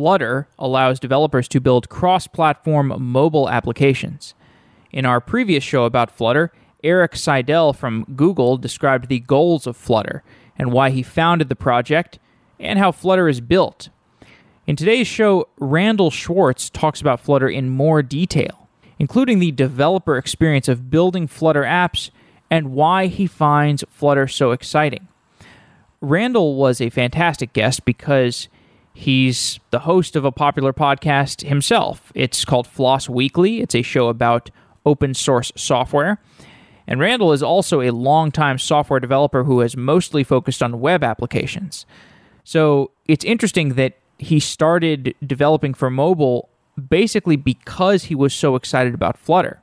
Flutter 0.00 0.48
allows 0.58 0.98
developers 0.98 1.46
to 1.48 1.60
build 1.60 1.90
cross 1.90 2.26
platform 2.26 2.90
mobile 2.98 3.50
applications. 3.50 4.32
In 4.90 5.04
our 5.04 5.20
previous 5.20 5.62
show 5.62 5.84
about 5.84 6.10
Flutter, 6.10 6.54
Eric 6.82 7.14
Seidel 7.14 7.74
from 7.74 8.06
Google 8.16 8.56
described 8.56 9.08
the 9.08 9.20
goals 9.20 9.66
of 9.66 9.76
Flutter 9.76 10.22
and 10.56 10.72
why 10.72 10.88
he 10.88 11.02
founded 11.02 11.50
the 11.50 11.54
project 11.54 12.18
and 12.58 12.78
how 12.78 12.92
Flutter 12.92 13.28
is 13.28 13.42
built. 13.42 13.90
In 14.66 14.74
today's 14.74 15.06
show, 15.06 15.48
Randal 15.58 16.10
Schwartz 16.10 16.70
talks 16.70 17.02
about 17.02 17.20
Flutter 17.20 17.50
in 17.50 17.68
more 17.68 18.02
detail, 18.02 18.70
including 18.98 19.38
the 19.38 19.52
developer 19.52 20.16
experience 20.16 20.66
of 20.66 20.88
building 20.88 21.26
Flutter 21.26 21.64
apps 21.64 22.08
and 22.50 22.72
why 22.72 23.08
he 23.08 23.26
finds 23.26 23.84
Flutter 23.90 24.26
so 24.28 24.52
exciting. 24.52 25.08
Randal 26.00 26.54
was 26.54 26.80
a 26.80 26.88
fantastic 26.88 27.52
guest 27.52 27.84
because 27.84 28.48
he's 28.94 29.58
the 29.70 29.80
host 29.80 30.16
of 30.16 30.24
a 30.24 30.32
popular 30.32 30.72
podcast 30.72 31.46
himself. 31.46 32.12
It's 32.14 32.44
called 32.44 32.66
FLOSS 32.66 33.08
Weekly, 33.08 33.60
it's 33.60 33.74
a 33.74 33.82
show 33.82 34.08
about 34.08 34.50
open 34.84 35.14
source 35.14 35.52
software. 35.56 36.18
And 36.86 36.98
Randal 36.98 37.32
is 37.32 37.42
also 37.42 37.82
a 37.82 37.90
longtime 37.90 38.58
software 38.58 38.98
developer 38.98 39.44
who 39.44 39.60
has 39.60 39.76
mostly 39.76 40.24
focused 40.24 40.62
on 40.62 40.80
web 40.80 41.04
applications. 41.04 41.86
So 42.42 42.90
it's 43.06 43.24
interesting 43.24 43.74
that 43.74 43.96
he 44.18 44.40
started 44.40 45.14
developing 45.24 45.72
for 45.72 45.88
mobile 45.88 46.48
basically 46.88 47.36
because 47.36 48.04
he 48.04 48.14
was 48.14 48.34
so 48.34 48.56
excited 48.56 48.94
about 48.94 49.18
Flutter. 49.18 49.62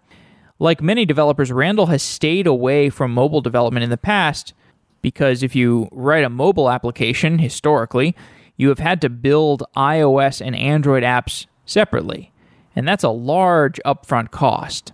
Like 0.60 0.82
many 0.82 1.06
developers, 1.06 1.52
Randal 1.52 1.88
has 1.88 2.02
stayed 2.02 2.48
away 2.48 2.90
from 2.90 3.14
mobile 3.14 3.42
development 3.42 3.84
in 3.84 3.90
the 3.90 3.98
past 3.98 4.54
because 5.02 5.44
if 5.44 5.56
you 5.56 5.88
write 5.92 6.24
a 6.24 6.30
mobile 6.30 6.70
application 6.70 7.40
historically, 7.40 8.16
you 8.58 8.70
have 8.70 8.80
had 8.80 9.00
to 9.02 9.10
build 9.10 9.64
iOS 9.76 10.46
and 10.46 10.56
Android 10.56 11.04
apps 11.04 11.46
separately. 11.66 12.32
And 12.76 12.88
that's 12.88 13.04
a 13.04 13.10
large 13.10 13.80
upfront 13.86 14.32
cost. 14.32 14.94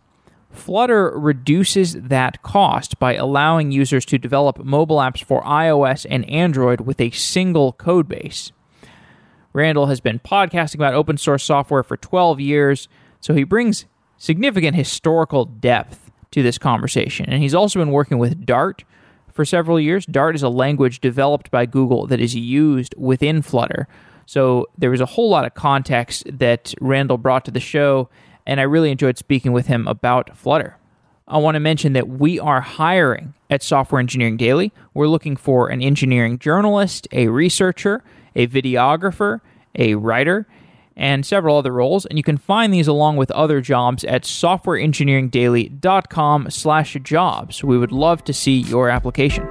Flutter 0.51 1.17
reduces 1.17 1.93
that 1.93 2.43
cost 2.43 2.99
by 2.99 3.15
allowing 3.15 3.71
users 3.71 4.05
to 4.05 4.19
develop 4.19 4.63
mobile 4.63 4.97
apps 4.97 5.23
for 5.23 5.41
iOS 5.43 6.05
and 6.09 6.29
Android 6.29 6.81
with 6.81 7.01
a 7.01 7.09
single 7.09 7.73
codebase. 7.73 8.51
Randal 9.51 9.87
has 9.87 9.99
been 9.99 10.19
podcasting 10.19 10.75
about 10.75 10.93
open 10.93 11.17
source 11.17 11.43
software 11.43 11.83
for 11.83 11.97
12 11.97 12.39
years, 12.39 12.87
so 13.19 13.33
he 13.33 13.43
brings 13.43 13.85
significant 14.17 14.75
historical 14.75 15.45
depth 15.45 16.11
to 16.31 16.43
this 16.43 16.57
conversation. 16.57 17.27
And 17.29 17.41
he's 17.41 17.55
also 17.55 17.79
been 17.79 17.91
working 17.91 18.17
with 18.17 18.45
Dart 18.45 18.83
for 19.33 19.43
several 19.43 19.79
years. 19.79 20.05
Dart 20.05 20.35
is 20.35 20.43
a 20.43 20.49
language 20.49 21.01
developed 21.01 21.51
by 21.51 21.65
Google 21.65 22.07
that 22.07 22.21
is 22.21 22.35
used 22.35 22.93
within 22.97 23.41
Flutter. 23.41 23.87
So 24.25 24.67
there 24.77 24.91
was 24.91 25.01
a 25.01 25.05
whole 25.05 25.29
lot 25.29 25.45
of 25.45 25.53
context 25.53 26.23
that 26.31 26.73
Randal 26.79 27.17
brought 27.17 27.43
to 27.45 27.51
the 27.51 27.59
show, 27.59 28.09
and 28.45 28.59
I 28.59 28.63
really 28.63 28.91
enjoyed 28.91 29.17
speaking 29.17 29.51
with 29.51 29.67
him 29.67 29.87
about 29.87 30.37
Flutter. 30.37 30.77
I 31.27 31.37
want 31.37 31.55
to 31.55 31.59
mention 31.59 31.93
that 31.93 32.07
we 32.07 32.39
are 32.39 32.61
hiring 32.61 33.33
at 33.49 33.63
Software 33.63 33.99
Engineering 33.99 34.37
Daily. 34.37 34.71
We're 34.93 35.07
looking 35.07 35.35
for 35.35 35.69
an 35.69 35.81
engineering 35.81 36.37
journalist, 36.37 37.07
a 37.11 37.27
researcher, 37.27 38.03
a 38.35 38.47
videographer, 38.47 39.41
a 39.75 39.95
writer, 39.95 40.47
and 40.95 41.25
several 41.25 41.57
other 41.57 41.71
roles. 41.71 42.05
And 42.05 42.17
you 42.17 42.23
can 42.23 42.37
find 42.37 42.71
these 42.73 42.87
along 42.87 43.17
with 43.17 43.29
other 43.31 43.59
jobs 43.61 44.03
at 44.03 44.23
softwareengineeringdaily.com 44.23 46.49
slash 46.49 46.97
jobs. 47.03 47.63
We 47.63 47.77
would 47.77 47.91
love 47.91 48.23
to 48.25 48.33
see 48.33 48.57
your 48.57 48.89
application. 48.89 49.47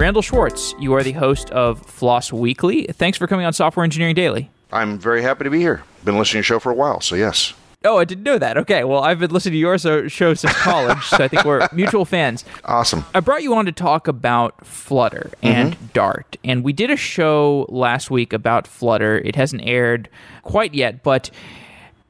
Randal 0.00 0.22
Schwartz, 0.22 0.74
you 0.78 0.94
are 0.94 1.02
the 1.02 1.12
host 1.12 1.50
of 1.50 1.82
FLOSS 1.82 2.32
Weekly. 2.32 2.86
Thanks 2.86 3.18
for 3.18 3.26
coming 3.26 3.44
on 3.44 3.52
Software 3.52 3.84
Engineering 3.84 4.14
Daily. 4.14 4.50
I'm 4.72 4.98
very 4.98 5.20
happy 5.20 5.44
to 5.44 5.50
be 5.50 5.58
here. 5.58 5.82
Been 6.06 6.16
listening 6.16 6.32
to 6.32 6.36
your 6.38 6.44
show 6.44 6.58
for 6.58 6.72
a 6.72 6.74
while, 6.74 7.02
so 7.02 7.16
yes. 7.16 7.52
Oh, 7.82 7.96
I 7.96 8.04
didn't 8.04 8.24
know 8.24 8.38
that. 8.38 8.58
Okay, 8.58 8.84
well, 8.84 9.02
I've 9.02 9.18
been 9.18 9.30
listening 9.30 9.54
to 9.54 9.58
your 9.58 9.78
show 9.78 10.34
since 10.34 10.52
college, 10.56 11.02
so 11.04 11.24
I 11.24 11.28
think 11.28 11.46
we're 11.46 11.66
mutual 11.72 12.04
fans. 12.04 12.44
Awesome. 12.66 13.06
I 13.14 13.20
brought 13.20 13.42
you 13.42 13.54
on 13.54 13.64
to 13.64 13.72
talk 13.72 14.06
about 14.06 14.66
Flutter 14.66 15.30
and 15.42 15.74
mm-hmm. 15.74 15.86
Dart, 15.94 16.36
and 16.44 16.62
we 16.62 16.74
did 16.74 16.90
a 16.90 16.96
show 16.96 17.64
last 17.70 18.10
week 18.10 18.34
about 18.34 18.66
Flutter. 18.66 19.16
It 19.20 19.34
hasn't 19.34 19.62
aired 19.64 20.10
quite 20.42 20.74
yet, 20.74 21.02
but 21.02 21.30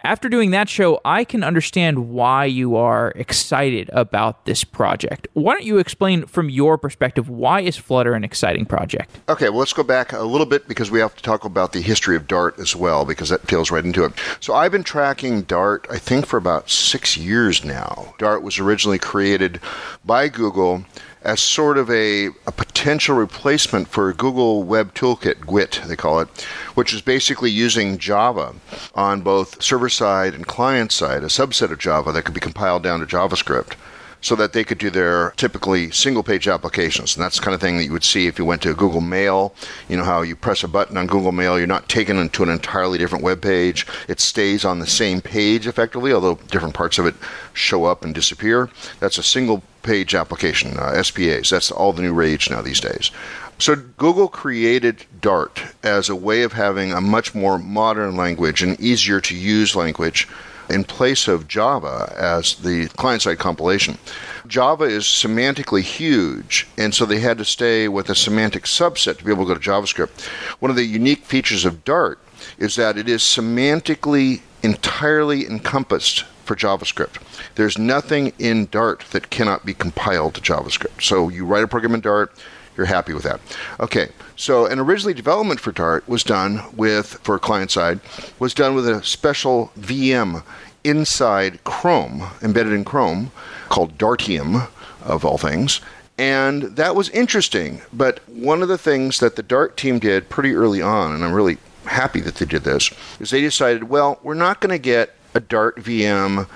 after 0.03 0.29
doing 0.29 0.51
that 0.53 0.69
show, 0.69 1.01
I 1.05 1.25
can 1.25 1.45
understand 1.45 2.11
why 2.11 2.47
you 2.47 2.77
are 2.77 3.13
excited 3.17 3.91
about 3.93 4.47
this 4.47 4.65
project. 4.65 5.29
Why 5.35 5.53
don't 5.53 5.65
you 5.65 5.79
explain 5.79 6.27
from 6.27 6.49
your 6.51 6.79
perspective 6.79 7.29
why 7.29 7.61
is 7.61 7.77
Flutter 7.77 8.15
an 8.15 8.25
exciting 8.25 8.67
project? 8.67 9.19
Okay, 9.29 9.49
well 9.49 9.59
let's 9.59 9.73
go 9.73 9.83
back 9.83 10.13
a 10.13 10.23
little 10.23 10.47
bit 10.47 10.69
because 10.69 10.91
we 10.91 11.01
have 11.01 11.15
to 11.17 11.23
talk 11.23 11.45
about 11.45 11.73
the 11.73 11.81
history 11.81 12.17
of 12.17 12.27
Dart 12.27 12.59
as 12.59 12.75
well 12.75 13.05
because 13.05 13.29
that 13.29 13.47
tails 13.47 13.71
right 13.71 13.85
into 13.85 14.05
it. 14.05 14.13
So 14.41 14.55
I've 14.55 14.73
been 14.73 14.85
tracking 14.85 15.43
Dart 15.43 15.87
I 15.91 15.99
think 15.99 16.27
for 16.27 16.37
about 16.37 16.71
6 16.71 17.17
years 17.17 17.65
now. 17.65 18.15
Dart 18.19 18.43
was 18.43 18.59
originally 18.59 18.99
created 18.99 19.61
by 20.05 20.29
Google 20.29 20.85
as 21.23 21.41
sort 21.41 21.77
of 21.77 21.91
a, 21.91 22.27
a 22.47 22.53
potential 22.53 23.17
replacement 23.17 23.89
for 23.89 24.13
Google 24.13 24.63
Web 24.63 24.95
Toolkit, 24.95 25.41
GWT, 25.41 25.87
they 25.87 25.97
call 25.97 26.21
it, 26.21 26.29
which 26.75 26.95
is 26.95 27.03
basically 27.03 27.51
using 27.51 27.99
Java 27.99 28.55
on 28.95 29.21
both 29.21 29.63
server 29.63 29.89
side 29.89 30.35
and 30.35 30.47
client 30.47 30.93
side, 30.93 31.23
a 31.23 31.27
subset 31.27 31.71
of 31.71 31.79
Java 31.79 32.13
that 32.13 32.25
could 32.25 32.35
be 32.35 32.41
compiled 32.41 32.83
down 32.83 33.01
to 33.01 33.07
JavaScript 33.07 33.75
so 34.21 34.35
that 34.37 34.53
they 34.53 34.65
could 34.65 34.79
do 34.79 34.91
their 34.91 35.33
typically 35.37 35.91
single 35.91 36.23
page 36.23 36.47
applications. 36.47 37.17
And 37.17 37.25
that's 37.25 37.37
the 37.37 37.43
kind 37.43 37.55
of 37.55 37.61
thing 37.61 37.79
that 37.79 37.85
you 37.85 37.93
would 37.93 38.05
see 38.05 38.27
if 38.27 38.39
you 38.39 38.45
went 38.45 38.63
to 38.63 38.75
Google 38.75 39.01
Mail. 39.01 39.55
You 39.89 39.97
know 39.97 40.05
how 40.05 40.23
you 40.23 40.37
press 40.37 40.63
a 40.63 40.69
button 40.69 40.97
on 40.97 41.07
Google 41.07 41.33
Mail, 41.33 41.59
you're 41.59 41.67
not 41.67 41.89
taken 41.89 42.19
into 42.19 42.43
an 42.43 42.49
entirely 42.49 42.99
different 42.99 43.25
web 43.25 43.41
page. 43.41 43.87
It 44.09 44.21
stays 44.21 44.65
on 44.65 44.79
the 44.79 44.87
same 44.87 45.21
page 45.21 45.67
effectively, 45.67 46.13
although 46.13 46.37
different 46.51 46.75
parts 46.75 46.99
of 46.99 47.07
it 47.07 47.15
show 47.55 47.85
up 47.85 48.05
and 48.05 48.15
disappear. 48.15 48.69
That's 49.01 49.19
a 49.19 49.23
single 49.23 49.63
page 49.83 50.15
application, 50.15 50.77
uh, 50.79 51.03
SPAs. 51.03 51.51
That's 51.51 51.71
all 51.71 51.93
the 51.93 52.03
new 52.03 52.13
rage 52.13 52.51
now 52.51 52.61
these 52.61 52.81
days. 52.81 53.11
So 53.59 53.77
Google 53.77 54.29
created 54.29 55.05
Dart 55.21 55.61
as 55.83 56.09
a 56.09 56.17
way 56.17 56.43
of 56.43 56.55
having 56.55 56.93
a 56.93 57.01
much 57.01 57.35
more 57.35 57.59
modern 57.59 58.17
language, 58.17 58.63
an 58.63 58.77
easier 58.81 59.21
to 59.21 59.37
use 59.37 59.77
language 59.77 60.27
in 60.71 60.85
place 60.85 61.29
of 61.29 61.49
Java 61.49 62.15
as 62.17 62.55
the 62.55 62.89
client 62.97 63.23
side 63.23 63.39
compilation. 63.39 63.99
Java 64.47 64.85
is 64.85 65.05
semantically 65.05 65.83
huge, 65.83 66.67
and 66.77 66.95
so 66.95 67.05
they 67.05 67.21
had 67.21 67.39
to 67.39 67.45
stay 67.45 67.89
with 67.89 68.09
a 68.09 68.15
semantic 68.15 68.65
subset 68.65 69.19
to 69.19 69.25
be 69.25 69.31
able 69.31 69.45
to 69.45 69.55
go 69.55 69.61
to 69.61 69.71
JavaScript. 69.71 70.27
One 70.61 70.71
of 70.71 70.77
the 70.77 70.85
unique 70.85 71.25
features 71.25 71.65
of 71.65 71.85
Dart 71.85 72.19
is 72.59 72.77
that 72.77 72.97
it 72.97 73.09
is 73.09 73.23
semantically 73.23 74.41
entirely 74.63 75.47
encompassed 75.47 76.25
for 76.45 76.57
JavaScript. 76.57 77.23
There's 77.55 77.79
nothing 77.79 78.33
in 78.39 78.67
Dart 78.67 79.05
that 79.13 79.31
cannot 79.31 79.65
be 79.65 79.75
compiled 79.75 80.35
to 80.35 80.41
JavaScript. 80.41 81.03
So 81.03 81.29
you 81.29 81.45
write 81.45 81.63
a 81.63 81.69
program 81.69 81.95
in 81.95 82.01
Dart, 82.01 82.33
you're 82.77 82.87
happy 82.87 83.13
with 83.13 83.25
that. 83.25 83.41
Okay, 83.79 84.09
so 84.37 84.67
and 84.67 84.81
originally 84.81 85.15
development 85.15 85.61
for 85.61 85.73
Dart 85.73 86.09
was 86.09 86.23
done 86.23 86.63
with 86.77 87.19
for 87.23 87.39
client 87.39 87.71
side 87.71 88.01
was 88.39 88.55
done 88.55 88.75
with 88.75 88.89
a 88.89 89.03
special 89.03 89.71
VM 89.79 90.43
inside 90.85 91.63
Chrome, 91.65 92.25
embedded 92.43 92.73
in 92.73 92.85
Chrome, 92.85 93.33
called 93.69 93.99
Dartium, 93.99 94.69
of 95.03 95.25
all 95.25 95.39
things. 95.39 95.81
And 96.19 96.63
that 96.77 96.95
was 96.95 97.09
interesting. 97.11 97.81
But 97.93 98.21
one 98.29 98.63
of 98.63 98.69
the 98.69 98.79
things 98.79 99.21
that 99.21 99.37
the 99.37 99.43
Dart 99.43 99.77
team 99.77 99.99
did 99.99 100.29
pretty 100.29 100.55
early 100.55 100.83
on, 100.83 101.15
and 101.15 101.25
I'm 101.25 101.33
really 101.33 101.59
happy 101.87 102.21
that 102.21 102.37
they 102.37 102.47
did 102.47 102.65
this, 102.65 102.91
is 103.19 103.31
they 103.31 103.41
decided, 103.41 103.85
well, 103.85 104.19
we're 104.23 104.35
not 104.35 104.61
going 104.61 104.71
to 104.71 104.79
get 104.79 105.15
a 105.35 105.41
Dart 105.41 105.77
VM 105.77 106.47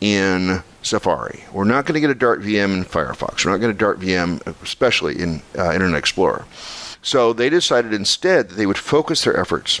in 0.00 0.62
Safari. 0.82 1.44
We're 1.52 1.64
not 1.64 1.86
going 1.86 1.94
to 1.94 2.00
get 2.00 2.10
a 2.10 2.14
Dart 2.14 2.40
VM 2.40 2.74
in 2.74 2.84
Firefox. 2.84 3.44
We're 3.44 3.52
not 3.52 3.58
going 3.58 3.72
to 3.72 3.78
Dart 3.78 4.00
VM, 4.00 4.44
especially 4.62 5.20
in 5.20 5.42
uh, 5.56 5.72
Internet 5.72 5.98
Explorer. 5.98 6.44
So 7.02 7.32
they 7.32 7.50
decided 7.50 7.92
instead 7.92 8.48
that 8.48 8.54
they 8.54 8.66
would 8.66 8.78
focus 8.78 9.24
their 9.24 9.36
efforts 9.36 9.80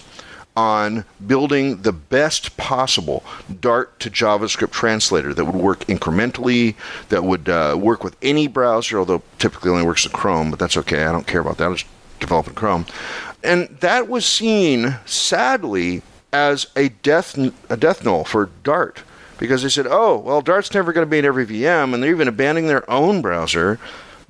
on 0.54 1.04
building 1.26 1.82
the 1.82 1.92
best 1.92 2.56
possible 2.56 3.24
Dart 3.60 3.98
to 4.00 4.10
JavaScript 4.10 4.70
translator 4.70 5.32
that 5.32 5.44
would 5.44 5.54
work 5.54 5.80
incrementally, 5.86 6.74
that 7.08 7.24
would 7.24 7.48
uh, 7.48 7.76
work 7.78 8.04
with 8.04 8.16
any 8.20 8.48
browser, 8.48 8.98
although 8.98 9.22
typically 9.38 9.70
only 9.70 9.84
works 9.84 10.04
with 10.04 10.12
Chrome, 10.12 10.50
but 10.50 10.58
that's 10.58 10.76
okay. 10.76 11.04
I 11.04 11.12
don't 11.12 11.26
care 11.26 11.40
about 11.40 11.58
that. 11.58 11.70
I 11.70 11.72
just 11.72 11.86
develop 12.20 12.48
in 12.48 12.54
Chrome. 12.54 12.86
And 13.42 13.68
that 13.80 14.08
was 14.08 14.26
seen, 14.26 14.96
sadly, 15.06 16.02
as 16.32 16.66
a 16.76 16.90
death, 16.90 17.36
a 17.70 17.76
death 17.76 18.04
knell 18.04 18.24
for 18.24 18.50
Dart 18.62 19.02
because 19.42 19.64
they 19.64 19.68
said, 19.68 19.88
oh, 19.90 20.18
well, 20.18 20.40
Dart's 20.40 20.72
never 20.72 20.92
going 20.92 21.04
to 21.04 21.10
be 21.10 21.18
in 21.18 21.24
every 21.24 21.44
VM, 21.44 21.92
and 21.92 22.00
they're 22.00 22.12
even 22.12 22.28
abandoning 22.28 22.68
their 22.68 22.88
own 22.88 23.20
browser. 23.20 23.80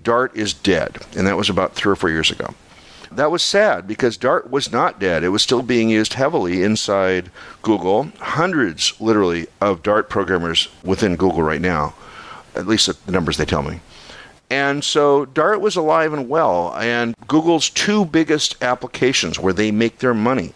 Dart 0.03 0.35
is 0.35 0.55
dead. 0.55 1.05
And 1.15 1.27
that 1.27 1.37
was 1.37 1.51
about 1.51 1.75
three 1.75 1.93
or 1.93 1.97
four 1.97 2.09
years 2.09 2.31
ago. 2.31 2.55
That 3.11 3.31
was 3.31 3.43
sad 3.43 3.87
because 3.87 4.17
Dart 4.17 4.51
was 4.51 4.73
not 4.73 4.99
dead. 4.99 5.23
It 5.23 5.29
was 5.29 5.43
still 5.43 5.61
being 5.61 5.91
used 5.91 6.15
heavily 6.15 6.63
inside 6.63 7.31
Google. 7.61 8.05
Hundreds, 8.21 8.99
literally, 9.03 9.49
of 9.61 9.83
Dart 9.83 10.09
programmers 10.09 10.69
within 10.83 11.17
Google 11.17 11.43
right 11.43 11.61
now. 11.61 11.93
at 12.55 12.67
least 12.67 13.05
the 13.05 13.13
numbers 13.13 13.37
they 13.37 13.45
tell 13.45 13.63
me. 13.63 13.81
And 14.49 14.83
so 14.83 15.27
Dart 15.27 15.61
was 15.61 15.77
alive 15.77 16.15
and 16.15 16.27
well. 16.27 16.75
And 16.75 17.15
Google's 17.29 17.69
two 17.69 18.07
biggest 18.07 18.63
applications 18.65 19.39
where 19.39 19.53
they 19.53 19.73
make 19.73 19.99
their 19.99 20.15
money, 20.15 20.55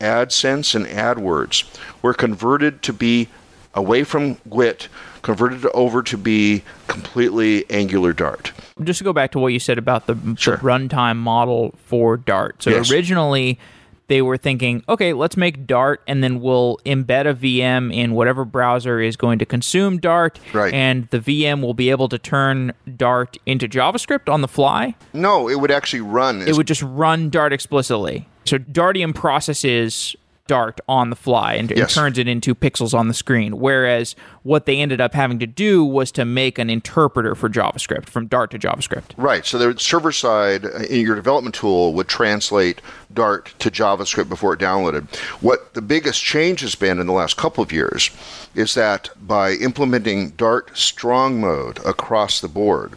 AdSense 0.00 0.74
and 0.74 0.86
AdWords, 0.86 1.64
were 2.00 2.14
converted 2.14 2.80
to 2.84 2.94
be 2.94 3.28
away 3.74 4.04
from 4.04 4.36
GWT, 4.48 4.88
converted 5.22 5.66
over 5.74 6.02
to 6.02 6.16
be 6.16 6.62
completely 6.86 7.68
Angular 7.70 8.12
Dart. 8.12 8.52
Just 8.82 8.98
to 8.98 9.04
go 9.04 9.12
back 9.12 9.32
to 9.32 9.38
what 9.38 9.48
you 9.48 9.58
said 9.58 9.78
about 9.78 10.06
the, 10.06 10.16
Sure. 10.38 10.56
the 10.56 10.62
runtime 10.62 11.16
model 11.16 11.74
for 11.84 12.16
Dart. 12.16 12.62
So 12.62 12.70
Yes. 12.70 12.90
originally 12.90 13.58
they 14.06 14.22
were 14.22 14.38
thinking, 14.38 14.82
okay, 14.88 15.12
let's 15.12 15.36
make 15.36 15.66
Dart 15.66 16.00
and 16.08 16.24
then 16.24 16.40
we'll 16.40 16.78
embed 16.86 17.26
a 17.28 17.34
VM 17.34 17.92
in 17.92 18.12
whatever 18.12 18.46
browser 18.46 19.00
is 19.00 19.16
going 19.16 19.38
to 19.38 19.44
consume 19.44 19.98
Dart. 19.98 20.40
Right. 20.54 20.72
And 20.72 21.06
the 21.08 21.18
VM 21.20 21.60
will 21.60 21.74
be 21.74 21.90
able 21.90 22.08
to 22.08 22.18
turn 22.18 22.72
Dart 22.96 23.36
into 23.44 23.68
JavaScript 23.68 24.32
on 24.32 24.40
the 24.40 24.48
fly. 24.48 24.94
No, 25.12 25.46
it 25.48 25.60
would 25.60 25.70
actually 25.70 26.00
run. 26.00 26.40
It 26.40 26.56
would 26.56 26.66
just 26.66 26.82
run 26.82 27.28
Dart 27.28 27.52
explicitly. 27.52 28.26
So 28.46 28.56
Dartium 28.58 29.14
processes 29.14 30.16
Dart 30.48 30.80
on 30.88 31.10
the 31.10 31.16
fly 31.16 31.54
and, 31.54 31.70
and 31.70 31.88
turns 31.88 32.18
it 32.18 32.26
into 32.26 32.54
pixels 32.56 32.92
on 32.92 33.06
the 33.06 33.14
screen. 33.14 33.60
Whereas 33.60 34.16
what 34.42 34.66
they 34.66 34.80
ended 34.80 35.00
up 35.00 35.14
having 35.14 35.38
to 35.38 35.46
do 35.46 35.84
was 35.84 36.10
to 36.12 36.24
make 36.24 36.58
an 36.58 36.68
interpreter 36.68 37.36
for 37.36 37.48
JavaScript 37.48 38.08
from 38.08 38.26
Dart 38.26 38.50
to 38.50 38.58
JavaScript. 38.58 39.12
Right. 39.16 39.46
So 39.46 39.58
the 39.58 39.78
server 39.78 40.10
side 40.10 40.64
uh, 40.64 40.78
in 40.90 41.02
your 41.02 41.14
development 41.14 41.54
tool 41.54 41.94
would 41.94 42.08
translate 42.08 42.80
Dart 43.12 43.54
to 43.60 43.70
JavaScript 43.70 44.28
before 44.28 44.54
it 44.54 44.60
downloaded. 44.60 45.14
What 45.40 45.74
the 45.74 45.82
biggest 45.82 46.24
change 46.24 46.60
has 46.62 46.74
been 46.74 46.98
in 46.98 47.06
the 47.06 47.12
last 47.12 47.36
couple 47.36 47.62
of 47.62 47.70
years 47.70 48.10
is 48.54 48.74
that 48.74 49.10
by 49.20 49.52
implementing 49.52 50.30
Dart 50.30 50.76
strong 50.76 51.40
mode 51.40 51.78
across 51.84 52.40
the 52.40 52.48
board, 52.48 52.94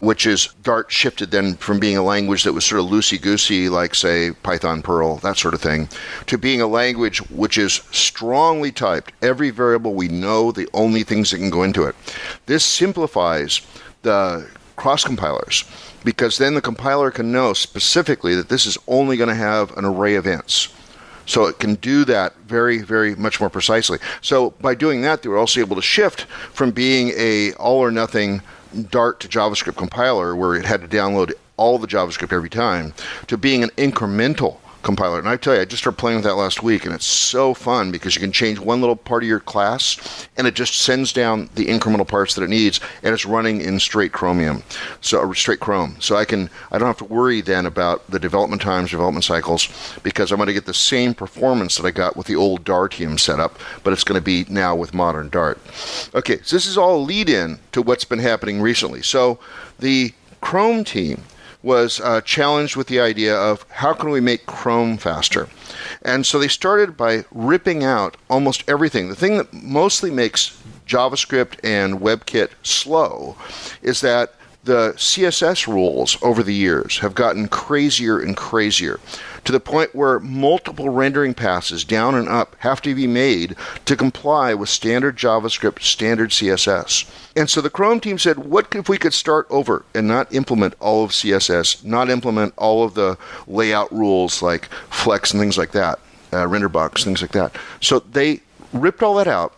which 0.00 0.26
is 0.26 0.48
Dart 0.62 0.90
shifted 0.90 1.30
then 1.30 1.54
from 1.56 1.78
being 1.78 1.96
a 1.96 2.02
language 2.02 2.44
that 2.44 2.52
was 2.52 2.64
sort 2.64 2.80
of 2.80 2.90
loosey 2.90 3.20
goosey, 3.20 3.68
like, 3.68 3.94
say, 3.94 4.32
Python, 4.42 4.82
Perl, 4.82 5.16
that 5.18 5.38
sort 5.38 5.54
of 5.54 5.60
thing, 5.60 5.88
to 6.26 6.36
being 6.36 6.60
a 6.60 6.66
language 6.66 7.18
which 7.30 7.56
is 7.58 7.82
strongly 7.90 8.72
typed. 8.72 9.12
Every 9.22 9.50
variable 9.50 9.94
we 9.94 10.08
know 10.08 10.52
the 10.52 10.68
only 10.74 11.02
things 11.02 11.30
that 11.30 11.38
can 11.38 11.50
go 11.50 11.62
into 11.62 11.84
it. 11.84 11.94
This 12.46 12.64
simplifies 12.64 13.60
the 14.02 14.48
cross 14.76 15.04
compilers 15.04 15.64
because 16.04 16.36
then 16.38 16.54
the 16.54 16.60
compiler 16.60 17.10
can 17.10 17.32
know 17.32 17.52
specifically 17.52 18.34
that 18.34 18.48
this 18.48 18.66
is 18.66 18.76
only 18.86 19.16
going 19.16 19.28
to 19.28 19.34
have 19.34 19.76
an 19.76 19.84
array 19.84 20.16
of 20.16 20.24
ints. 20.24 20.72
So 21.26 21.46
it 21.46 21.58
can 21.58 21.76
do 21.76 22.04
that 22.04 22.36
very, 22.46 22.82
very 22.82 23.14
much 23.14 23.40
more 23.40 23.48
precisely. 23.48 23.98
So 24.20 24.50
by 24.60 24.74
doing 24.74 25.00
that, 25.02 25.22
they 25.22 25.28
were 25.28 25.38
also 25.38 25.60
able 25.60 25.76
to 25.76 25.82
shift 25.82 26.22
from 26.52 26.70
being 26.70 27.12
a 27.16 27.54
all 27.54 27.78
or 27.78 27.90
nothing 27.90 28.42
Dart 28.82 29.20
to 29.20 29.28
JavaScript 29.28 29.76
compiler 29.76 30.34
where 30.34 30.54
it 30.54 30.64
had 30.64 30.80
to 30.80 30.88
download 30.88 31.32
all 31.56 31.78
the 31.78 31.86
JavaScript 31.86 32.32
every 32.32 32.50
time 32.50 32.92
to 33.28 33.36
being 33.36 33.62
an 33.62 33.70
incremental 33.70 34.58
compiler. 34.84 35.18
And 35.18 35.28
I 35.28 35.36
tell 35.36 35.54
you, 35.54 35.62
I 35.62 35.64
just 35.64 35.82
started 35.82 35.98
playing 35.98 36.16
with 36.16 36.24
that 36.24 36.36
last 36.36 36.62
week, 36.62 36.84
and 36.84 36.94
it's 36.94 37.06
so 37.06 37.54
fun 37.54 37.90
because 37.90 38.14
you 38.14 38.20
can 38.20 38.30
change 38.30 38.58
one 38.58 38.80
little 38.80 38.94
part 38.94 39.22
of 39.22 39.28
your 39.28 39.40
class, 39.40 40.28
and 40.36 40.46
it 40.46 40.54
just 40.54 40.76
sends 40.76 41.12
down 41.12 41.48
the 41.54 41.66
incremental 41.66 42.06
parts 42.06 42.34
that 42.34 42.42
it 42.42 42.50
needs, 42.50 42.78
and 43.02 43.12
it's 43.12 43.26
running 43.26 43.60
in 43.60 43.80
straight 43.80 44.12
Chromium, 44.12 44.62
so 45.00 45.18
or 45.18 45.34
straight 45.34 45.60
Chrome. 45.60 45.96
So 45.98 46.16
I 46.16 46.24
can 46.24 46.50
I 46.70 46.78
don't 46.78 46.86
have 46.86 46.98
to 46.98 47.04
worry 47.04 47.40
then 47.40 47.66
about 47.66 48.08
the 48.10 48.20
development 48.20 48.62
times, 48.62 48.90
development 48.90 49.24
cycles, 49.24 49.68
because 50.02 50.30
I'm 50.30 50.36
going 50.36 50.46
to 50.46 50.52
get 50.52 50.66
the 50.66 50.74
same 50.74 51.14
performance 51.14 51.76
that 51.76 51.86
I 51.86 51.90
got 51.90 52.16
with 52.16 52.26
the 52.26 52.36
old 52.36 52.64
Dartium 52.64 53.18
setup, 53.18 53.58
but 53.82 53.92
it's 53.92 54.04
going 54.04 54.20
to 54.20 54.24
be 54.24 54.44
now 54.48 54.76
with 54.76 54.94
modern 54.94 55.30
Dart. 55.30 55.58
Okay, 56.14 56.38
so 56.42 56.54
this 56.54 56.66
is 56.66 56.78
all 56.78 57.02
lead 57.02 57.28
in 57.28 57.58
to 57.72 57.82
what's 57.82 58.04
been 58.04 58.18
happening 58.18 58.60
recently. 58.60 59.02
So 59.02 59.38
the 59.78 60.12
Chrome 60.40 60.84
team 60.84 61.22
was 61.64 61.98
uh, 62.00 62.20
challenged 62.20 62.76
with 62.76 62.86
the 62.88 63.00
idea 63.00 63.34
of 63.34 63.64
how 63.70 63.94
can 63.94 64.10
we 64.10 64.20
make 64.20 64.44
Chrome 64.46 64.98
faster? 64.98 65.48
And 66.02 66.24
so 66.26 66.38
they 66.38 66.48
started 66.48 66.96
by 66.96 67.24
ripping 67.32 67.82
out 67.82 68.16
almost 68.28 68.62
everything. 68.68 69.08
The 69.08 69.16
thing 69.16 69.38
that 69.38 69.52
mostly 69.52 70.10
makes 70.10 70.60
JavaScript 70.86 71.58
and 71.64 72.00
WebKit 72.00 72.50
slow 72.62 73.36
is 73.80 74.02
that 74.02 74.34
the 74.64 74.92
CSS 74.96 75.66
rules 75.66 76.16
over 76.22 76.42
the 76.42 76.54
years 76.54 76.98
have 76.98 77.14
gotten 77.14 77.48
crazier 77.48 78.18
and 78.18 78.36
crazier 78.36 79.00
to 79.44 79.52
the 79.52 79.60
point 79.60 79.94
where 79.94 80.18
multiple 80.20 80.88
rendering 80.88 81.34
passes 81.34 81.84
down 81.84 82.14
and 82.14 82.28
up 82.28 82.56
have 82.60 82.80
to 82.82 82.94
be 82.94 83.06
made 83.06 83.56
to 83.84 83.96
comply 83.96 84.54
with 84.54 84.68
standard 84.68 85.16
JavaScript, 85.16 85.82
standard 85.82 86.30
CSS. 86.30 87.10
And 87.36 87.48
so 87.50 87.60
the 87.60 87.70
Chrome 87.70 88.00
team 88.00 88.18
said, 88.18 88.38
what 88.38 88.74
if 88.74 88.88
we 88.88 88.98
could 88.98 89.14
start 89.14 89.46
over 89.50 89.84
and 89.94 90.08
not 90.08 90.32
implement 90.34 90.74
all 90.80 91.04
of 91.04 91.10
CSS, 91.10 91.84
not 91.84 92.10
implement 92.10 92.54
all 92.56 92.84
of 92.84 92.94
the 92.94 93.18
layout 93.46 93.92
rules 93.92 94.42
like 94.42 94.66
Flex 94.90 95.32
and 95.32 95.40
things 95.40 95.58
like 95.58 95.72
that, 95.72 95.98
uh, 96.32 96.46
render 96.46 96.68
box, 96.68 97.04
things 97.04 97.22
like 97.22 97.32
that. 97.32 97.54
So 97.80 98.00
they 98.00 98.40
ripped 98.72 99.02
all 99.02 99.14
that 99.16 99.28
out 99.28 99.54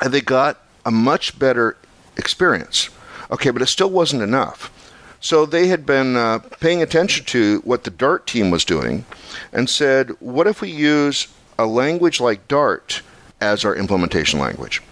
and 0.00 0.12
they 0.12 0.20
got 0.20 0.60
a 0.84 0.90
much 0.90 1.38
better 1.38 1.76
experience. 2.16 2.90
Okay, 3.30 3.50
but 3.50 3.62
it 3.62 3.66
still 3.66 3.90
wasn't 3.90 4.22
enough. 4.22 4.70
So 5.24 5.46
they 5.46 5.68
had 5.68 5.86
been 5.86 6.16
uh, 6.16 6.40
paying 6.60 6.82
attention 6.82 7.24
to 7.24 7.62
what 7.64 7.84
the 7.84 7.90
Dart 7.90 8.26
team 8.26 8.50
was 8.50 8.62
doing 8.62 9.06
and 9.54 9.70
said, 9.70 10.10
what 10.20 10.46
if 10.46 10.60
we 10.60 10.70
use 10.70 11.28
a 11.58 11.64
language 11.64 12.20
like 12.20 12.46
Dart 12.46 13.00
as 13.40 13.64
our 13.64 13.74
implementation 13.74 14.38
language? 14.38 14.82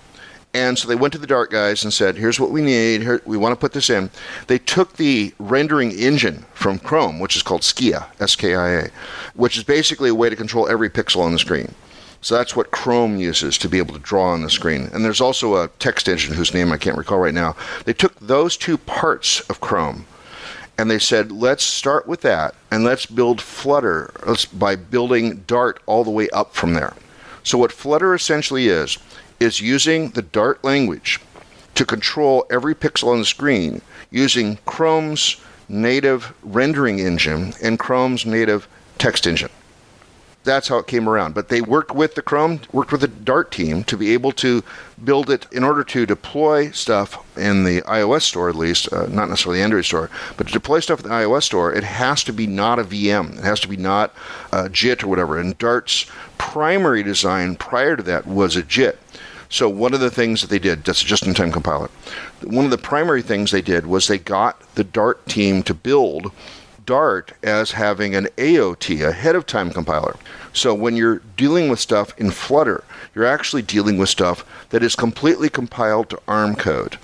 And 0.55 0.79
so 0.79 0.89
they 0.89 0.97
went 0.97 1.13
to 1.13 1.19
the 1.19 1.27
Dart 1.27 1.51
guys 1.51 1.85
and 1.85 1.93
said, 1.93 2.17
here's 2.17 2.41
what 2.41 2.51
we 2.51 2.63
need. 2.63 3.03
Here, 3.03 3.21
we 3.27 3.37
want 3.37 3.53
to 3.53 3.61
put 3.61 3.75
this 3.75 3.91
in. 3.91 4.09
They 4.47 4.57
took 4.57 4.95
the 4.95 5.35
rendering 5.39 5.93
engine 5.93 6.47
from 6.55 6.79
Chrome, 6.79 7.21
which 7.21 7.37
is 7.37 7.43
called 7.43 7.61
Skia, 7.61 8.07
S 8.19 8.35
K 8.35 8.55
I 8.55 8.71
A, 8.71 8.91
which 9.35 9.59
is 9.59 9.65
basically 9.65 10.09
a 10.09 10.15
way 10.15 10.31
to 10.31 10.37
control 10.37 10.67
every 10.67 10.89
pixel 10.89 11.21
on 11.21 11.33
the 11.33 11.39
screen. 11.39 11.75
So 12.23 12.39
that's 12.39 12.57
what 12.57 12.71
Chrome 12.71 13.19
uses 13.19 13.59
to 13.59 13.69
be 13.69 13.77
able 13.77 13.93
to 13.93 14.01
draw 14.01 14.31
on 14.31 14.41
the 14.41 14.49
screen. 14.49 14.89
And 14.95 15.05
there's 15.05 15.21
also 15.21 15.57
a 15.57 15.69
text 15.79 16.09
engine 16.09 16.33
whose 16.33 16.55
name 16.55 16.73
I 16.73 16.79
can't 16.79 16.97
recall 16.97 17.19
right 17.19 17.35
now. 17.35 17.55
They 17.85 17.93
took 17.93 18.19
those 18.19 18.57
two 18.57 18.79
parts 18.79 19.41
of 19.51 19.61
Chrome 19.61 20.07
and 20.79 20.91
they 20.91 20.99
said, 20.99 21.31
let's 21.31 21.63
start 21.63 22.07
with 22.07 22.23
that 22.23 22.55
and 22.71 22.85
let's 22.85 23.07
build 23.07 23.41
Flutter 23.41 24.13
by 24.53 24.77
building 24.77 25.45
Dart 25.47 25.81
all 25.87 26.05
the 26.05 26.11
way 26.11 26.29
up 26.31 26.55
from 26.55 26.75
there. 26.75 26.95
So, 27.45 27.59
what 27.59 27.73
Flutter 27.73 28.15
essentially 28.15 28.69
is, 28.69 28.99
is 29.41 29.61
using 29.61 30.11
the 30.11 30.23
Dart 30.23 30.63
language 30.63 31.21
to 31.75 31.85
control 31.85 32.47
every 32.51 32.75
pixel 32.75 33.09
on 33.09 33.19
the 33.19 33.25
screen 33.25 33.83
using 34.11 34.59
Chrome's 34.67 35.37
native 35.69 36.35
rendering 36.43 37.01
engine 37.01 37.55
and 37.63 37.79
Chrome's 37.79 38.27
native 38.27 38.69
text 38.99 39.27
engine 39.27 39.51
that's 40.45 40.69
how 40.69 40.79
it 40.79 40.87
came 40.87 41.09
around. 41.09 41.35
But 41.35 41.49
they 41.49 41.61
worked 41.61 41.93
with 41.93 42.15
the 42.15 42.23
Chrome, 42.23 42.61
worked 42.73 42.93
with 42.93 43.01
the 43.01 43.09
Dart 43.09 43.51
team 43.51 43.85
to 43.85 43.97
be 43.97 44.13
able 44.13 44.33
to 44.33 44.63
build 45.03 45.31
it 45.31 45.47
in 45.53 45.65
order 45.65 45.85
to 45.85 46.07
deploy 46.07 46.71
stuff 46.71 47.25
in 47.37 47.65
the 47.65 47.83
iOS 47.83 48.23
store, 48.23 48.49
at 48.49 48.55
least, 48.55 48.93
uh, 48.93 49.07
not 49.07 49.29
necessarily 49.29 49.59
the 49.59 49.65
Android 49.65 49.85
store, 49.85 50.11
but 50.37 50.47
to 50.47 50.53
deploy 50.53 50.81
stuff 50.81 51.01
in 51.01 51.09
the 51.09 51.15
iOS 51.15 51.45
store, 51.45 51.73
it 51.73 51.85
has 51.85 52.25
to 52.25 52.33
be 52.33 52.47
not 52.47 52.79
a 52.79 52.85
VM. 52.85 53.39
It 53.39 53.45
has 53.45 53.61
to 53.61 53.69
be 53.69 53.77
not 53.77 54.15
a 54.53 54.69
JIT 54.69 55.05
or 55.05 55.09
whatever. 55.09 55.39
And 55.39 55.57
Dart's 55.59 56.07
primary 56.39 57.03
design 57.03 57.57
prior 57.57 57.97
to 57.97 58.03
that 58.03 58.27
was 58.27 58.57
a 58.57 58.63
JIT. 58.63 58.99
So 59.49 59.69
one 59.69 59.93
of 59.93 60.01
the 60.01 60.11
things 60.11 60.41
that 60.41 60.49
they 60.49 60.59
did, 60.59 60.83
that's 60.83 61.03
a 61.03 61.07
just-in-time 61.07 61.53
compiler. 61.53 61.91
One 62.43 62.65
of 62.65 62.71
the 62.71 62.79
primary 62.79 63.21
things 63.21 63.51
they 63.51 63.61
did 63.61 63.87
was 63.87 64.07
they 64.07 64.17
got 64.17 64.59
the 64.77 64.85
Dart 64.85 65.27
team 65.27 65.63
to 65.65 65.75
build 65.75 66.33
Dart 66.85 67.33
as 67.43 67.73
having 67.73 68.15
an 68.15 68.27
AOT, 68.37 69.07
ahead 69.07 69.37
of 69.37 69.47
time 69.47 69.71
compiler. 69.71 70.17
So 70.53 70.75
when 70.75 70.97
you're 70.97 71.23
dealing 71.37 71.69
with 71.69 71.81
stuff 71.81 72.19
in 72.19 72.31
Flutter, 72.31 72.85
you're 73.15 73.27
actually 73.27 73.63
dealing 73.63 73.99
with 73.99 74.09
stuff 74.09 74.45
that 74.71 74.83
is 74.83 74.97
completely 74.97 75.49
compiled 75.49 76.11
to 76.11 76.21
ARM 76.29 76.57
code. 76.57 76.99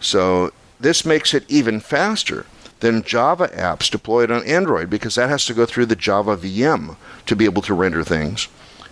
So 0.00 0.52
this 0.80 1.04
makes 1.04 1.34
it 1.34 1.44
even 1.48 1.80
faster 1.80 2.46
than 2.80 3.02
Java 3.02 3.48
apps 3.48 3.90
deployed 3.90 4.30
on 4.30 4.44
Android 4.44 4.90
because 4.90 5.14
that 5.14 5.30
has 5.30 5.46
to 5.46 5.54
go 5.54 5.64
through 5.64 5.86
the 5.86 5.96
Java 5.96 6.36
VM 6.36 6.96
to 7.26 7.36
be 7.36 7.44
able 7.44 7.62
to 7.62 7.74
render 7.74 8.04
things. 8.04 8.48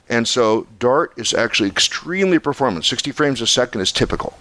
And 0.09 0.27
so 0.27 0.67
Dart 0.79 1.13
is 1.17 1.35
actually 1.35 1.69
extremely 1.69 2.39
performant. 2.39 2.85
60 2.85 3.13
frames 3.13 3.41
a 3.41 3.47
second 3.47 3.81
is 3.81 3.93
typical. 3.93 4.39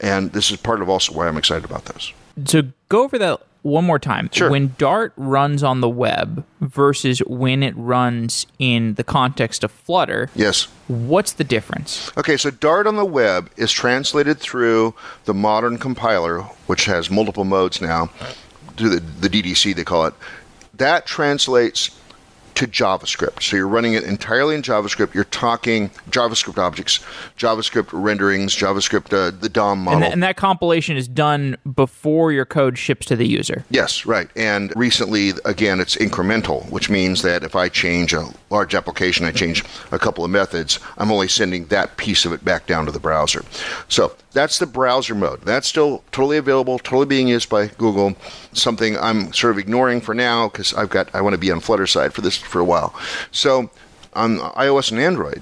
And 0.00 0.32
this 0.32 0.50
is 0.50 0.56
part 0.56 0.82
of 0.82 0.88
also 0.88 1.12
why 1.12 1.28
I'm 1.28 1.36
excited 1.36 1.64
about 1.64 1.86
this. 1.86 2.12
So 2.44 2.62
go 2.88 3.04
over 3.04 3.18
that 3.18 3.42
one 3.64 3.84
more 3.84 3.98
time. 3.98 4.28
Sure. 4.30 4.50
When 4.50 4.74
Dart 4.76 5.14
runs 5.16 5.62
on 5.62 5.80
the 5.80 5.88
web 5.88 6.44
versus 6.60 7.20
when 7.20 7.62
it 7.62 7.74
runs 7.76 8.46
in 8.58 8.94
the 8.94 9.02
context 9.04 9.64
of 9.64 9.70
Flutter, 9.70 10.28
Yes. 10.34 10.68
what's 10.86 11.32
the 11.32 11.44
difference? 11.44 12.12
Okay, 12.18 12.36
so 12.36 12.50
Dart 12.50 12.86
on 12.86 12.96
the 12.96 13.04
web 13.06 13.50
is 13.56 13.72
translated 13.72 14.38
through 14.38 14.94
the 15.24 15.32
modern 15.32 15.78
compiler, 15.78 16.42
which 16.66 16.84
has 16.84 17.10
multiple 17.10 17.44
modes 17.44 17.80
now, 17.80 18.10
to 18.76 18.88
the, 18.90 19.00
the 19.00 19.28
DDC 19.30 19.74
they 19.74 19.82
call 19.84 20.04
it. 20.06 20.14
That 20.74 21.06
translates 21.06 21.88
to 22.54 22.66
JavaScript. 22.66 23.42
So 23.42 23.56
you're 23.56 23.68
running 23.68 23.94
it 23.94 24.04
entirely 24.04 24.54
in 24.54 24.62
JavaScript. 24.62 25.14
You're 25.14 25.24
talking 25.24 25.90
JavaScript 26.10 26.58
objects, 26.58 27.00
JavaScript 27.38 27.88
renderings, 27.92 28.54
JavaScript, 28.54 29.12
uh, 29.12 29.30
the 29.38 29.48
DOM 29.48 29.80
model. 29.80 29.96
And, 29.96 30.02
th- 30.02 30.12
and, 30.12 30.22
that 30.22 30.36
compilation 30.36 30.96
is 30.96 31.08
done 31.08 31.56
before 31.74 32.32
your 32.32 32.44
code 32.44 32.78
ships 32.78 33.06
to 33.06 33.16
the 33.16 33.26
user. 33.26 33.64
Yes, 33.70 34.06
right. 34.06 34.28
And 34.36 34.72
recently, 34.76 35.32
again, 35.44 35.80
it's 35.80 35.96
incremental, 35.96 36.68
which 36.70 36.88
means 36.88 37.22
that 37.22 37.42
if 37.42 37.56
I 37.56 37.68
change 37.68 38.12
a 38.12 38.28
large 38.50 38.74
application, 38.74 39.26
I 39.26 39.32
change 39.32 39.64
a 39.90 39.98
couple 39.98 40.24
of 40.24 40.30
methods, 40.30 40.78
I'm 40.98 41.10
only 41.10 41.28
sending 41.28 41.66
that 41.66 41.96
piece 41.96 42.24
of 42.24 42.32
it 42.32 42.44
back 42.44 42.66
down 42.66 42.86
to 42.86 42.92
the 42.92 43.00
browser. 43.00 43.44
So 43.88 44.14
that's 44.34 44.58
the 44.58 44.66
browser 44.66 45.14
mode. 45.14 45.40
That's 45.42 45.66
still 45.66 46.04
totally 46.12 46.36
available, 46.36 46.78
totally 46.78 47.06
being 47.06 47.28
used 47.28 47.48
by 47.48 47.68
Google. 47.68 48.16
Something 48.52 48.98
I'm 48.98 49.32
sort 49.32 49.52
of 49.52 49.58
ignoring 49.58 50.00
for 50.00 50.14
now 50.14 50.48
because 50.48 50.74
I've 50.74 50.90
got 50.90 51.14
I 51.14 51.22
want 51.22 51.34
to 51.34 51.38
be 51.38 51.50
on 51.50 51.60
Flutter 51.60 51.86
side 51.86 52.12
for 52.12 52.20
this 52.20 52.36
for 52.36 52.60
a 52.60 52.64
while. 52.64 52.94
So 53.30 53.70
on 54.12 54.38
iOS 54.38 54.90
and 54.90 55.00
Android, 55.00 55.40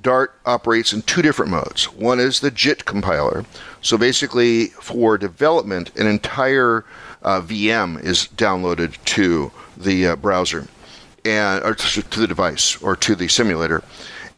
Dart 0.00 0.34
operates 0.46 0.92
in 0.92 1.02
two 1.02 1.22
different 1.22 1.50
modes. 1.50 1.84
One 1.92 2.18
is 2.18 2.40
the 2.40 2.50
JIT 2.50 2.84
compiler. 2.84 3.44
So 3.82 3.98
basically, 3.98 4.68
for 4.68 5.18
development, 5.18 5.96
an 5.96 6.06
entire 6.06 6.84
uh, 7.22 7.40
VM 7.40 8.02
is 8.02 8.28
downloaded 8.36 9.02
to 9.04 9.52
the 9.76 10.08
uh, 10.08 10.16
browser 10.16 10.66
and 11.24 11.62
or 11.64 11.74
to 11.74 12.20
the 12.20 12.26
device 12.26 12.80
or 12.82 12.96
to 12.96 13.14
the 13.14 13.28
simulator 13.28 13.82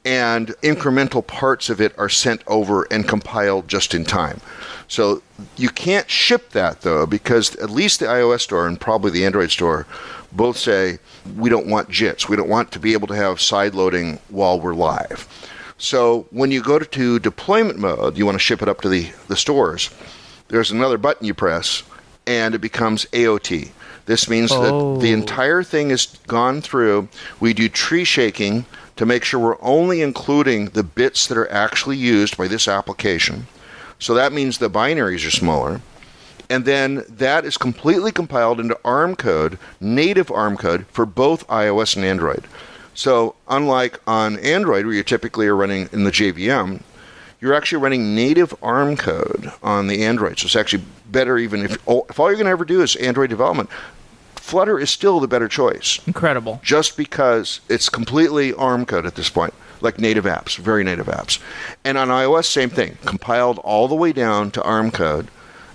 and 0.04 0.48
incremental 0.62 1.26
parts 1.26 1.70
of 1.70 1.80
it 1.80 1.98
are 1.98 2.08
sent 2.08 2.42
over 2.46 2.84
and 2.90 3.08
compiled 3.08 3.68
just 3.68 3.94
in 3.94 4.04
time. 4.04 4.40
So 4.86 5.22
you 5.56 5.70
can't 5.70 6.10
ship 6.10 6.50
that 6.50 6.82
though 6.82 7.06
because 7.06 7.56
at 7.56 7.70
least 7.70 8.00
the 8.00 8.06
iOS 8.06 8.40
store 8.40 8.66
and 8.66 8.80
probably 8.80 9.10
the 9.10 9.24
Android 9.24 9.50
store 9.50 9.86
both 10.32 10.56
say 10.56 10.98
we 11.36 11.48
don't 11.48 11.66
want 11.66 11.88
JITs. 11.88 12.28
We 12.28 12.36
don't 12.36 12.48
want 12.48 12.72
to 12.72 12.78
be 12.78 12.92
able 12.92 13.08
to 13.08 13.14
have 13.14 13.40
side 13.40 13.74
loading 13.74 14.18
while 14.28 14.60
we're 14.60 14.74
live. 14.74 15.28
So 15.78 16.26
when 16.30 16.50
you 16.50 16.62
go 16.62 16.78
to, 16.78 17.18
deployment 17.18 17.78
mode, 17.78 18.16
you 18.16 18.24
want 18.24 18.36
to 18.36 18.40
ship 18.40 18.62
it 18.62 18.68
up 18.68 18.80
to 18.82 18.88
the, 18.88 19.10
the 19.28 19.36
stores. 19.36 19.90
There's 20.48 20.70
another 20.70 20.98
button 20.98 21.26
you 21.26 21.34
press 21.34 21.82
and 22.26 22.54
it 22.54 22.60
becomes 22.60 23.06
AOT. 23.06 23.70
This 24.06 24.28
means 24.28 24.52
oh. 24.52 24.94
that 24.94 25.00
the 25.00 25.12
oh. 25.12 25.18
entire 25.18 25.62
thing 25.62 25.90
is 25.90 26.18
gone 26.26 26.60
through. 26.60 27.08
We 27.40 27.54
do 27.54 27.68
tree 27.68 28.04
shaking 28.04 28.66
to 28.96 29.06
make 29.06 29.24
sure 29.24 29.40
we're 29.40 29.60
only 29.60 30.02
including 30.02 30.66
the 30.66 30.82
bits 30.82 31.26
that 31.26 31.38
are 31.38 31.50
actually 31.50 31.96
used 31.96 32.36
by 32.36 32.48
this 32.48 32.68
application. 32.68 33.46
So 33.98 34.14
that 34.14 34.32
means 34.32 34.58
the 34.58 34.70
binaries 34.70 35.26
are 35.26 35.30
smaller. 35.30 35.80
And 36.50 36.64
then 36.64 37.04
that 37.08 37.44
is 37.44 37.56
completely 37.56 38.12
compiled 38.12 38.60
into 38.60 38.78
ARM 38.84 39.16
code, 39.16 39.58
native 39.80 40.30
ARM 40.30 40.56
code 40.56 40.86
for 40.88 41.06
both 41.06 41.46
iOS 41.48 41.96
and 41.96 42.04
Android. 42.04 42.44
So, 42.96 43.34
unlike 43.48 43.98
on 44.06 44.38
Android, 44.38 44.86
where 44.86 44.94
you 44.94 45.02
typically 45.02 45.48
are 45.48 45.56
running 45.56 45.88
in 45.90 46.04
the 46.04 46.12
JVM, 46.12 46.80
you're 47.40 47.54
actually 47.54 47.82
running 47.82 48.14
native 48.14 48.54
ARM 48.62 48.96
code 48.96 49.52
on 49.62 49.86
the 49.86 50.04
Android. 50.04 50.38
So 50.38 50.46
it's 50.46 50.56
actually 50.56 50.84
better 51.10 51.36
even 51.36 51.62
if, 51.62 51.72
if 51.72 51.86
all 51.86 52.30
you're 52.30 52.36
going 52.36 52.46
to 52.46 52.50
ever 52.50 52.64
do 52.64 52.82
is 52.82 52.96
Android 52.96 53.30
development. 53.30 53.68
Flutter 54.44 54.78
is 54.78 54.90
still 54.90 55.20
the 55.20 55.26
better 55.26 55.48
choice. 55.48 55.98
Incredible. 56.06 56.60
Just 56.62 56.98
because 56.98 57.60
it's 57.70 57.88
completely 57.88 58.52
ARM 58.52 58.84
code 58.84 59.06
at 59.06 59.14
this 59.14 59.30
point, 59.30 59.54
like 59.80 59.98
native 59.98 60.26
apps, 60.26 60.58
very 60.58 60.84
native 60.84 61.06
apps. 61.06 61.38
And 61.82 61.96
on 61.96 62.08
iOS, 62.08 62.44
same 62.44 62.68
thing, 62.68 62.98
compiled 63.06 63.58
all 63.60 63.88
the 63.88 63.94
way 63.94 64.12
down 64.12 64.50
to 64.50 64.62
ARM 64.62 64.90
code 64.90 65.28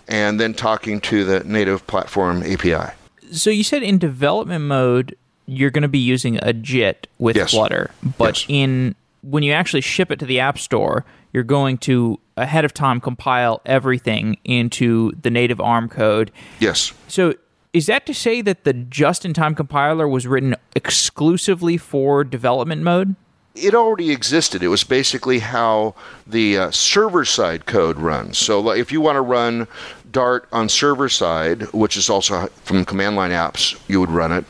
and 0.07 0.39
then 0.39 0.53
talking 0.53 1.01
to 1.01 1.25
the 1.25 1.43
native 1.45 1.87
platform 1.87 2.43
API. 2.43 2.93
So 3.31 3.49
you 3.49 3.63
said 3.63 3.81
in 3.81 3.97
development 3.97 4.65
mode, 4.65 5.17
you're 5.47 5.71
going 5.71 5.81
to 5.81 5.87
be 5.87 5.97
using 5.97 6.37
a 6.43 6.53
JIT 6.53 7.07
with 7.17 7.37
yes. 7.37 7.49
Flutter, 7.49 7.89
but 8.19 8.41
yes. 8.41 8.45
in 8.49 8.95
when 9.23 9.41
you 9.41 9.51
actually 9.51 9.81
ship 9.81 10.11
it 10.11 10.19
to 10.19 10.27
the 10.27 10.39
App 10.41 10.59
Store, 10.59 11.05
you're 11.33 11.43
going 11.43 11.79
to 11.79 12.19
ahead 12.37 12.65
of 12.65 12.73
time 12.75 13.01
compile 13.01 13.61
everything 13.65 14.37
into 14.43 15.11
the 15.19 15.31
native 15.31 15.59
ARM 15.59 15.89
code. 15.89 16.31
Yes. 16.59 16.93
So 17.07 17.33
is 17.73 17.85
that 17.85 18.05
to 18.07 18.13
say 18.13 18.41
that 18.41 18.63
the 18.63 18.73
just 18.73 19.25
in 19.25 19.33
time 19.33 19.53
compiler 19.53 20.07
was 20.07 20.25
written 20.25 20.55
exclusively 20.75 21.77
for 21.77 22.23
development 22.23 22.81
mode? 22.81 23.15
It 23.55 23.75
already 23.75 24.11
existed. 24.11 24.63
It 24.63 24.69
was 24.69 24.83
basically 24.83 25.39
how 25.39 25.95
the 26.25 26.57
uh, 26.57 26.71
server 26.71 27.25
side 27.25 27.65
code 27.65 27.97
runs. 27.97 28.37
So, 28.37 28.59
like, 28.59 28.79
if 28.79 28.91
you 28.91 29.01
want 29.01 29.17
to 29.17 29.21
run 29.21 29.67
Dart 30.11 30.47
on 30.51 30.69
server 30.69 31.09
side, 31.09 31.63
which 31.73 31.97
is 31.97 32.09
also 32.09 32.47
from 32.63 32.85
command 32.85 33.15
line 33.15 33.31
apps, 33.31 33.79
you 33.87 33.99
would 33.99 34.09
run 34.09 34.31
it. 34.31 34.45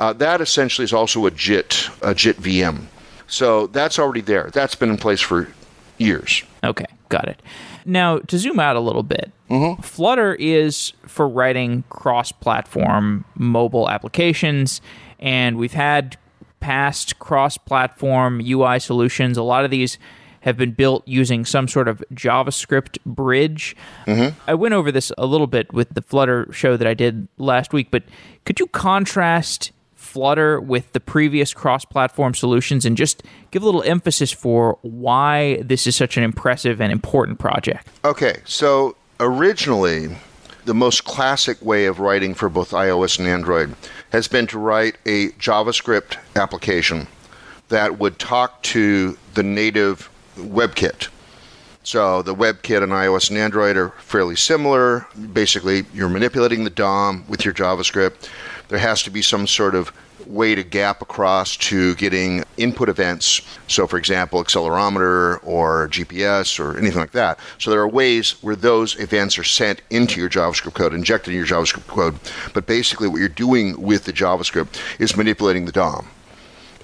Uh, 0.00 0.12
that 0.14 0.40
essentially 0.40 0.84
is 0.84 0.92
also 0.92 1.26
a 1.26 1.30
JIT, 1.30 1.88
a 2.02 2.14
JIT 2.14 2.36
VM. 2.36 2.86
So 3.26 3.66
that's 3.68 3.98
already 3.98 4.20
there. 4.20 4.50
That's 4.52 4.74
been 4.74 4.90
in 4.90 4.96
place 4.96 5.20
for 5.20 5.48
years. 5.98 6.42
Okay, 6.64 6.86
got 7.08 7.28
it. 7.28 7.40
Now, 7.88 8.18
to 8.18 8.38
zoom 8.38 8.60
out 8.60 8.76
a 8.76 8.80
little 8.80 9.02
bit, 9.02 9.32
mm-hmm. 9.48 9.80
Flutter 9.80 10.34
is 10.34 10.92
for 11.06 11.26
writing 11.26 11.84
cross 11.88 12.32
platform 12.32 13.24
mobile 13.34 13.88
applications, 13.88 14.82
and 15.18 15.56
we've 15.56 15.72
had 15.72 16.18
past 16.60 17.18
cross 17.18 17.56
platform 17.56 18.42
UI 18.44 18.78
solutions. 18.78 19.38
A 19.38 19.42
lot 19.42 19.64
of 19.64 19.70
these 19.70 19.98
have 20.42 20.58
been 20.58 20.72
built 20.72 21.08
using 21.08 21.46
some 21.46 21.66
sort 21.66 21.88
of 21.88 22.04
JavaScript 22.12 22.98
bridge. 23.06 23.74
Mm-hmm. 24.06 24.38
I 24.46 24.52
went 24.52 24.74
over 24.74 24.92
this 24.92 25.10
a 25.16 25.24
little 25.24 25.46
bit 25.46 25.72
with 25.72 25.88
the 25.94 26.02
Flutter 26.02 26.46
show 26.52 26.76
that 26.76 26.86
I 26.86 26.92
did 26.92 27.26
last 27.38 27.72
week, 27.72 27.90
but 27.90 28.02
could 28.44 28.60
you 28.60 28.66
contrast 28.66 29.72
Flutter 30.08 30.58
with 30.58 30.92
the 30.94 31.00
previous 31.00 31.52
cross 31.52 31.84
platform 31.84 32.32
solutions 32.32 32.86
and 32.86 32.96
just 32.96 33.22
give 33.50 33.62
a 33.62 33.66
little 33.66 33.82
emphasis 33.82 34.32
for 34.32 34.78
why 34.80 35.60
this 35.62 35.86
is 35.86 35.94
such 35.94 36.16
an 36.16 36.22
impressive 36.22 36.80
and 36.80 36.90
important 36.90 37.38
project. 37.38 37.86
Okay, 38.04 38.40
so 38.46 38.96
originally, 39.20 40.08
the 40.64 40.74
most 40.74 41.04
classic 41.04 41.60
way 41.62 41.84
of 41.84 42.00
writing 42.00 42.32
for 42.32 42.48
both 42.48 42.70
iOS 42.70 43.18
and 43.18 43.28
Android 43.28 43.74
has 44.10 44.28
been 44.28 44.46
to 44.46 44.58
write 44.58 44.96
a 45.04 45.28
JavaScript 45.32 46.16
application 46.36 47.06
that 47.68 47.98
would 47.98 48.18
talk 48.18 48.62
to 48.62 49.18
the 49.34 49.42
native 49.42 50.08
WebKit. 50.36 51.08
So 51.82 52.22
the 52.22 52.34
WebKit 52.34 52.82
on 52.82 52.90
iOS 52.90 53.30
and 53.30 53.38
Android 53.38 53.76
are 53.76 53.90
fairly 54.00 54.36
similar. 54.36 55.06
Basically, 55.32 55.84
you're 55.94 56.08
manipulating 56.08 56.64
the 56.64 56.70
DOM 56.70 57.24
with 57.28 57.44
your 57.44 57.54
JavaScript 57.54 58.28
there 58.68 58.78
has 58.78 59.02
to 59.04 59.10
be 59.10 59.22
some 59.22 59.46
sort 59.46 59.74
of 59.74 59.92
way 60.26 60.54
to 60.54 60.62
gap 60.62 61.00
across 61.00 61.56
to 61.56 61.94
getting 61.94 62.44
input 62.56 62.88
events. 62.88 63.40
So, 63.66 63.86
for 63.86 63.96
example, 63.96 64.42
accelerometer 64.42 65.40
or 65.42 65.88
GPS 65.88 66.60
or 66.60 66.76
anything 66.76 66.98
like 66.98 67.12
that. 67.12 67.38
So, 67.58 67.70
there 67.70 67.80
are 67.80 67.88
ways 67.88 68.32
where 68.42 68.56
those 68.56 68.98
events 69.00 69.38
are 69.38 69.44
sent 69.44 69.82
into 69.90 70.20
your 70.20 70.28
JavaScript 70.28 70.74
code, 70.74 70.92
injected 70.92 71.32
in 71.32 71.38
your 71.38 71.46
JavaScript 71.46 71.86
code. 71.86 72.18
But 72.52 72.66
basically, 72.66 73.08
what 73.08 73.18
you're 73.18 73.28
doing 73.28 73.80
with 73.80 74.04
the 74.04 74.12
JavaScript 74.12 74.80
is 75.00 75.16
manipulating 75.16 75.64
the 75.64 75.72
DOM. 75.72 76.08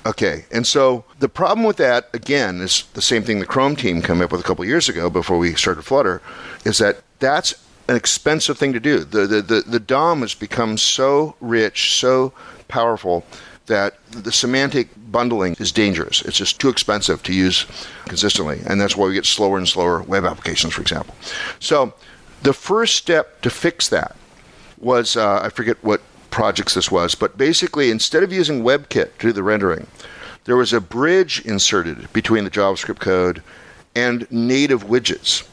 Okay, 0.07 0.45
and 0.53 0.67
so 0.67 1.05
the 1.19 1.31
problem 1.31 1.67
with 1.67 1.79
that, 1.79 2.11
again, 2.13 2.61
is 2.61 2.85
the 2.93 3.01
same 3.01 3.23
thing 3.23 3.39
the 3.39 3.47
Chrome 3.47 3.75
team 3.75 4.03
came 4.03 4.21
up 4.21 4.33
with 4.33 4.41
a 4.43 4.45
couple 4.45 4.63
years 4.67 4.87
ago 4.87 5.09
before 5.09 5.39
we 5.39 5.55
started 5.55 5.83
Flutter, 5.83 6.21
is 6.67 6.77
that 6.77 7.03
that's 7.21 7.55
an 7.89 7.97
expensive 7.97 8.59
thing 8.59 8.73
to 8.73 8.81
do. 8.81 9.01
The, 9.01 9.27
the, 9.27 9.43
the, 9.43 9.61
the 9.63 9.81
DOM 9.81 10.21
has 10.23 10.35
become 10.35 10.79
so 10.79 11.37
rich, 11.41 11.95
so 11.95 12.33
powerful, 12.69 13.25
that 13.67 13.99
the 14.11 14.33
semantic 14.33 14.89
bundling 15.11 15.57
is 15.59 15.73
dangerous. 15.73 16.23
It's 16.23 16.37
just 16.37 16.61
too 16.61 16.69
expensive 16.69 17.23
to 17.25 17.33
use 17.33 17.67
consistently. 18.07 18.61
And 18.67 18.81
that's 18.81 18.97
why 18.97 19.07
we 19.07 19.15
get 19.15 19.27
slower 19.27 19.59
and 19.59 19.69
slower 19.69 20.03
web 20.03 20.25
applications, 20.25 20.75
for 20.75 20.83
example. 20.83 21.15
So 21.61 21.95
the 22.43 22.53
first 22.53 22.97
step 22.97 23.41
to 23.43 23.51
fix 23.51 23.89
that 23.89 24.17
was 24.79 25.17
uh, 25.17 25.41
I 25.43 25.49
forget 25.49 25.83
what 25.83 26.03
projects 26.31 26.75
this 26.75 26.91
was, 26.91 27.15
but 27.15 27.39
basically, 27.39 27.91
instead 27.91 28.23
of 28.23 28.33
using 28.33 28.63
WebKit 28.63 29.19
to 29.19 29.29
do 29.29 29.33
the 29.33 29.43
rendering, 29.43 29.87
there 30.45 30.57
was 30.57 30.73
a 30.73 30.81
bridge 30.81 31.41
inserted 31.47 32.13
between 32.13 32.45
the 32.45 32.51
JavaScript 32.51 32.99
code 32.99 33.43
and 33.95 34.31
native 34.31 34.85
widgets. 34.85 35.49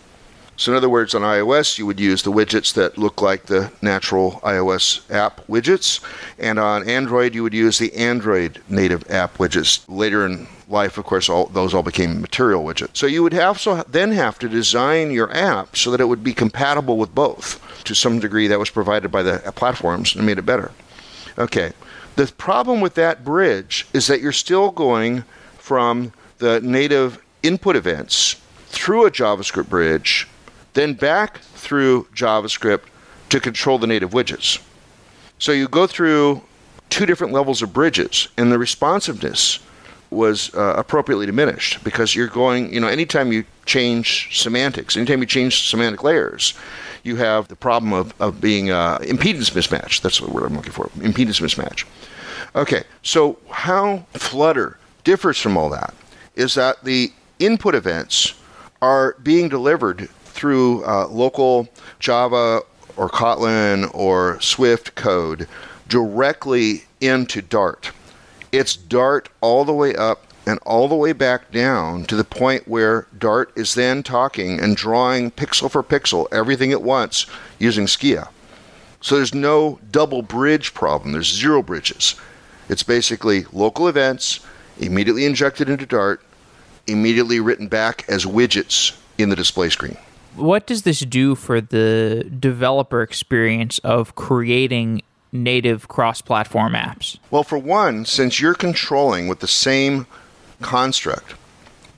So, 0.62 0.72
in 0.72 0.78
other 0.78 0.90
words, 0.90 1.16
on 1.16 1.24
iOS, 1.24 1.80
you 1.80 1.88
would 1.88 2.00
use 2.00 2.22
the 2.22 2.32
widgets 2.32 2.72
that 2.76 2.96
look 2.96 3.20
like 3.20 3.48
the 3.48 3.72
natural 3.82 4.34
iOS 4.44 5.10
app 5.10 5.42
widgets. 5.48 6.02
And 6.38 6.60
on 6.60 6.88
Android, 6.88 7.34
you 7.34 7.42
would 7.42 7.56
use 7.56 7.80
the 7.80 7.92
Android 7.96 8.62
native 8.70 9.10
app 9.10 9.38
widgets. 9.40 9.84
Later 9.88 10.24
in 10.24 10.46
life, 10.68 11.00
of 11.00 11.06
course, 11.06 11.30
all, 11.30 11.48
those 11.48 11.74
all 11.74 11.82
became 11.82 12.22
material 12.22 12.64
widgets. 12.64 12.96
So, 12.96 13.08
you 13.08 13.24
would 13.24 13.34
also 13.34 13.82
then 13.90 14.12
have 14.12 14.38
to 14.38 14.48
design 14.48 15.10
your 15.10 15.36
app 15.36 15.76
so 15.76 15.90
that 15.90 16.00
it 16.00 16.06
would 16.06 16.24
be 16.24 16.32
compatible 16.32 16.98
with 16.98 17.16
both. 17.16 17.60
To 17.86 17.96
some 17.96 18.20
degree, 18.20 18.46
that 18.46 18.60
was 18.60 18.70
provided 18.70 19.10
by 19.10 19.24
the 19.24 19.40
platforms 19.56 20.16
and 20.16 20.28
made 20.28 20.38
it 20.38 20.46
better. 20.46 20.72
Okay. 21.40 21.72
The 22.18 22.28
problem 22.28 22.82
with 22.82 22.94
that 22.94 23.26
bridge 23.26 23.88
is 23.94 24.06
that 24.06 24.22
you're 24.22 24.32
still 24.32 24.70
going 24.70 25.24
from 25.58 26.14
the 26.38 26.62
native 26.62 27.20
input 27.42 27.76
events 27.76 28.36
through 28.68 29.08
a 29.08 29.12
JavaScript 29.12 29.68
bridge 29.68 30.28
then 30.74 30.94
back 30.94 31.40
through 31.40 32.04
JavaScript 32.16 32.84
to 33.30 33.40
control 33.40 33.78
the 33.78 33.88
native 33.88 34.12
widgets. 34.12 34.62
So 35.40 35.52
you 35.52 35.68
go 35.68 35.88
through 35.88 36.42
two 36.90 37.06
different 37.06 37.34
levels 37.34 37.62
of 37.62 37.74
bridges, 37.74 38.28
and 38.38 38.52
the 38.52 38.60
responsiveness 38.60 39.60
was 40.12 40.54
uh, 40.54 40.74
appropriately 40.78 41.26
diminished 41.26 41.84
because 41.84 42.14
you're 42.14 42.28
going, 42.28 42.74
you 42.74 42.80
know, 42.80 42.88
anytime 42.88 43.32
you 43.32 43.46
change 43.66 44.38
semantics, 44.38 44.98
anytime 44.98 45.22
you 45.22 45.26
change 45.26 45.70
semantic 45.70 46.04
layers, 46.04 46.54
you 47.04 47.16
have 47.16 47.48
the 47.48 47.56
problem 47.56 47.94
of, 47.94 48.14
of 48.22 48.42
being 48.42 48.70
uh, 48.70 48.98
impedance 49.00 49.52
mismatch. 49.52 50.02
That's 50.02 50.20
the 50.20 50.30
word 50.30 50.44
I'm 50.44 50.56
looking 50.56 50.74
for 50.74 50.88
impedance 50.98 51.42
mismatch. 51.42 51.86
Okay, 52.56 52.84
so 53.02 53.40
how 53.50 54.06
Flutter 54.14 54.78
differs 55.06 55.40
from 55.40 55.58
all 55.58 55.70
that 55.70 55.94
is 56.36 56.56
that 56.56 56.84
the 56.84 57.12
input 57.40 57.74
events 57.74 58.36
are 58.82 59.16
being 59.24 59.48
delivered 59.48 60.10
through 60.32 60.84
uh, 60.86 61.08
local 61.08 61.70
Java 62.00 62.62
or 62.98 63.10
Kotlin 63.10 63.90
or 63.94 64.40
Swift 64.42 64.96
code 64.96 65.48
directly 65.88 66.84
into 67.00 67.42
Dart. 67.42 67.92
It's 68.52 68.76
Dart 68.76 69.30
all 69.42 69.66
the 69.66 69.74
way 69.74 69.96
up 69.96 70.26
and 70.46 70.60
all 70.66 70.88
the 70.88 70.96
way 70.96 71.14
back 71.14 71.52
down 71.52 72.06
to 72.06 72.16
the 72.16 72.24
point 72.24 72.68
where 72.68 73.08
Dart 73.18 73.52
is 73.56 73.76
then 73.76 74.04
talking 74.04 74.60
and 74.60 74.76
drawing 74.76 75.32
pixel 75.32 75.70
for 75.70 75.84
pixel 75.84 76.28
everything 76.32 76.72
at 76.72 76.82
once 76.82 77.26
using 77.60 77.86
Skia. 77.86 78.30
So 79.02 79.16
there's 79.16 79.34
no 79.34 79.80
double 79.92 80.22
bridge 80.22 80.74
problem. 80.74 81.12
There's 81.12 81.32
zero 81.32 81.62
bridges. 81.62 82.16
It's 82.70 82.84
basically 82.84 83.46
local 83.52 83.88
events 83.88 84.40
immediately 84.80 85.26
injected 85.26 85.70
into 85.70 85.86
Dart, 85.86 86.22
immediately 86.88 87.40
written 87.40 87.68
back 87.68 88.06
as 88.08 88.26
widgets 88.26 88.98
in 89.18 89.30
the 89.30 89.36
display 89.36 89.70
screen. 89.70 89.98
What 90.36 90.66
does 90.66 90.84
this 90.84 91.02
do 91.02 91.36
for 91.36 91.62
the 91.62 92.30
developer 92.40 93.02
experience 93.02 93.80
of 93.80 94.16
creating 94.16 95.02
native 95.32 95.88
cross 95.88 96.22
platform 96.22 96.74
apps? 96.74 97.18
Well, 97.30 97.44
for 97.44 97.58
one, 97.58 98.06
since 98.06 98.40
you're 98.40 98.54
controlling 98.54 99.28
with 99.28 99.40
the 99.40 99.48
same 99.48 100.08
construct, 100.62 101.36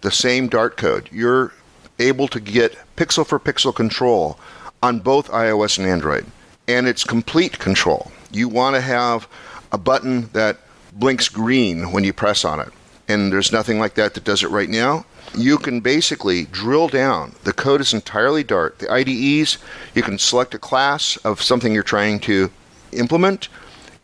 the 0.02 0.12
same 0.12 0.48
Dart 0.48 0.78
code, 0.78 1.10
you're 1.12 1.54
able 2.00 2.28
to 2.30 2.40
get 2.40 2.78
pixel 2.96 3.26
for 3.26 3.40
pixel 3.40 3.74
control 3.74 4.38
on 4.82 5.00
both 5.00 5.30
iOS 5.30 5.78
and 5.78 5.88
Android. 5.88 6.26
And 6.68 6.88
it's 6.88 7.04
complete 7.04 7.60
control. 7.60 8.12
You 8.32 8.50
want 8.50 8.76
to 8.76 8.82
have 8.82 9.28
a 9.72 9.78
button 9.78 10.30
that 10.34 10.58
blinks 10.94 11.30
green 11.30 11.92
when 11.92 12.04
you 12.04 12.14
press 12.14 12.46
on 12.46 12.60
it. 12.60 12.70
And 13.08 13.32
there's 13.32 13.52
nothing 13.52 13.80
like 13.80 13.96
that 13.96 14.14
that 14.14 14.24
does 14.24 14.44
it 14.44 14.50
right 14.50 14.70
now. 14.70 15.06
You 15.36 15.58
can 15.58 15.80
basically 15.80 16.46
drill 16.46 16.88
down. 16.88 17.36
The 17.44 17.54
code 17.54 17.82
is 17.82 17.94
entirely 17.94 18.44
Dart. 18.44 18.80
The 18.80 18.92
IDEs, 18.92 19.58
you 19.96 20.04
can 20.04 20.20
select 20.20 20.54
a 20.54 20.60
class 20.60 21.18
of 21.18 21.42
something 21.42 21.74
you're 21.74 21.84
trying 21.84 22.20
to 22.22 22.52
implement, 22.92 23.50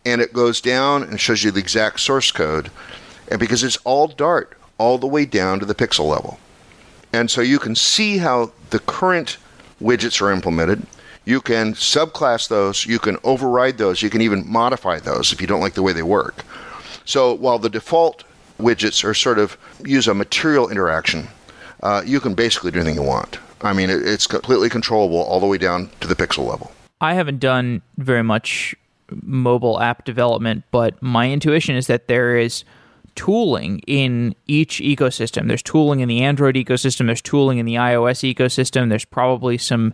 and 0.05 0.21
it 0.21 0.33
goes 0.33 0.59
down 0.59 1.03
and 1.03 1.19
shows 1.19 1.43
you 1.43 1.51
the 1.51 1.59
exact 1.59 1.99
source 1.99 2.31
code. 2.31 2.71
And 3.29 3.39
because 3.39 3.63
it's 3.63 3.77
all 3.83 4.07
Dart, 4.07 4.57
all 4.79 4.97
the 4.97 5.07
way 5.07 5.25
down 5.25 5.59
to 5.59 5.65
the 5.65 5.75
pixel 5.75 6.09
level. 6.09 6.39
And 7.13 7.29
so 7.29 7.41
you 7.41 7.59
can 7.59 7.75
see 7.75 8.17
how 8.17 8.51
the 8.71 8.79
current 8.79 9.37
widgets 9.81 10.21
are 10.21 10.31
implemented. 10.31 10.85
You 11.25 11.41
can 11.41 11.73
subclass 11.73 12.47
those, 12.47 12.85
you 12.85 12.97
can 12.97 13.17
override 13.23 13.77
those, 13.77 14.01
you 14.01 14.09
can 14.09 14.21
even 14.21 14.49
modify 14.49 14.99
those 14.99 15.31
if 15.31 15.41
you 15.41 15.47
don't 15.47 15.61
like 15.61 15.73
the 15.73 15.83
way 15.83 15.93
they 15.93 16.01
work. 16.01 16.43
So 17.05 17.33
while 17.33 17.59
the 17.59 17.69
default 17.69 18.23
widgets 18.59 19.03
are 19.03 19.13
sort 19.13 19.39
of 19.39 19.57
use 19.85 20.07
a 20.07 20.13
material 20.13 20.69
interaction, 20.69 21.27
uh, 21.81 22.03
you 22.05 22.19
can 22.19 22.35
basically 22.35 22.71
do 22.71 22.79
anything 22.79 22.95
you 22.95 23.03
want. 23.03 23.39
I 23.61 23.73
mean, 23.73 23.89
it, 23.89 24.07
it's 24.07 24.27
completely 24.27 24.69
controllable 24.69 25.17
all 25.17 25.39
the 25.39 25.47
way 25.47 25.57
down 25.57 25.89
to 26.01 26.07
the 26.07 26.15
pixel 26.15 26.47
level. 26.47 26.71
I 27.01 27.13
haven't 27.13 27.39
done 27.39 27.81
very 27.97 28.23
much 28.23 28.75
mobile 29.11 29.79
app 29.79 30.05
development, 30.05 30.63
but 30.71 31.01
my 31.01 31.31
intuition 31.31 31.75
is 31.75 31.87
that 31.87 32.07
there 32.07 32.37
is 32.37 32.63
tooling 33.15 33.79
in 33.87 34.35
each 34.47 34.79
ecosystem. 34.79 35.47
There's 35.47 35.63
tooling 35.63 35.99
in 35.99 36.07
the 36.07 36.21
Android 36.21 36.55
ecosystem, 36.55 37.07
there's 37.07 37.21
tooling 37.21 37.57
in 37.57 37.65
the 37.65 37.75
iOS 37.75 38.33
ecosystem, 38.33 38.89
there's 38.89 39.05
probably 39.05 39.57
some 39.57 39.93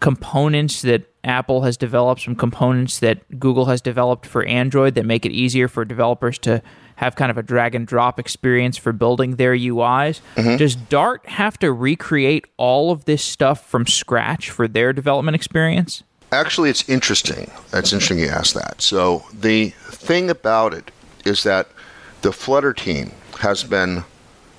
components 0.00 0.82
that 0.82 1.04
Apple 1.22 1.62
has 1.62 1.76
developed, 1.76 2.22
some 2.22 2.34
components 2.34 2.98
that 3.00 3.38
Google 3.38 3.66
has 3.66 3.80
developed 3.80 4.26
for 4.26 4.44
Android 4.44 4.94
that 4.94 5.04
make 5.04 5.26
it 5.26 5.32
easier 5.32 5.68
for 5.68 5.84
developers 5.84 6.38
to 6.38 6.62
have 7.00 7.16
kind 7.16 7.30
of 7.30 7.38
a 7.38 7.42
drag 7.42 7.74
and 7.74 7.86
drop 7.86 8.20
experience 8.20 8.76
for 8.76 8.92
building 8.92 9.36
their 9.36 9.56
UIs. 9.56 10.20
Mm-hmm. 10.36 10.56
Does 10.58 10.76
Dart 10.76 11.26
have 11.26 11.58
to 11.60 11.72
recreate 11.72 12.44
all 12.58 12.92
of 12.92 13.06
this 13.06 13.24
stuff 13.24 13.66
from 13.66 13.86
scratch 13.86 14.50
for 14.50 14.68
their 14.68 14.92
development 14.92 15.34
experience? 15.34 16.02
Actually, 16.30 16.68
it's 16.68 16.86
interesting. 16.90 17.50
It's 17.72 17.94
interesting 17.94 18.18
you 18.18 18.28
ask 18.28 18.54
that. 18.54 18.82
So, 18.82 19.24
the 19.32 19.70
thing 19.70 20.28
about 20.28 20.74
it 20.74 20.90
is 21.24 21.42
that 21.44 21.68
the 22.20 22.32
Flutter 22.32 22.74
team 22.74 23.12
has 23.38 23.64
been 23.64 24.04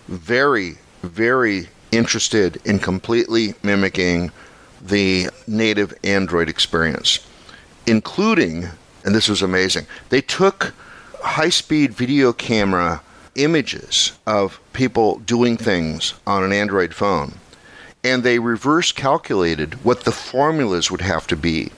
very, 0.07 0.79
very 1.03 1.69
interested 1.91 2.59
in 2.65 2.79
completely 2.79 3.53
mimicking 3.61 4.31
the 4.81 5.29
native 5.45 5.93
Android 6.03 6.49
experience, 6.49 7.19
including, 7.85 8.67
and 9.05 9.13
this 9.13 9.29
was 9.29 9.43
amazing, 9.43 9.85
they 10.09 10.21
took 10.21 10.73
high 11.21 11.49
speed 11.49 11.93
video 11.93 12.33
camera 12.33 13.01
images 13.35 14.13
of 14.25 14.59
people 14.73 15.19
doing 15.19 15.57
things 15.57 16.13
on 16.27 16.43
an 16.43 16.51
Android 16.51 16.93
phone, 16.93 17.33
and 18.03 18.23
they 18.23 18.39
reverse 18.39 18.91
calculated 18.91 19.83
what 19.85 20.01
the 20.01 20.11
formulas 20.11 20.91
would 20.91 21.01
have 21.01 21.27
to 21.27 21.35
be 21.35 21.71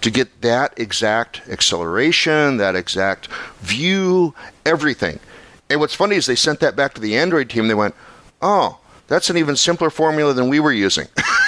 to 0.00 0.10
get 0.10 0.42
that 0.42 0.78
exact 0.78 1.42
acceleration, 1.48 2.56
that 2.58 2.76
exact 2.76 3.28
view, 3.60 4.34
everything. 4.64 5.18
And 5.70 5.80
what's 5.80 5.94
funny 5.94 6.16
is 6.16 6.26
they 6.26 6.34
sent 6.34 6.60
that 6.60 6.76
back 6.76 6.94
to 6.94 7.00
the 7.00 7.16
Android 7.16 7.50
team. 7.50 7.68
They 7.68 7.74
went, 7.74 7.94
oh, 8.40 8.78
that's 9.08 9.30
an 9.30 9.36
even 9.36 9.56
simpler 9.56 9.90
formula 9.90 10.34
than 10.34 10.48
we 10.48 10.60
were 10.60 10.72
using. 10.72 11.08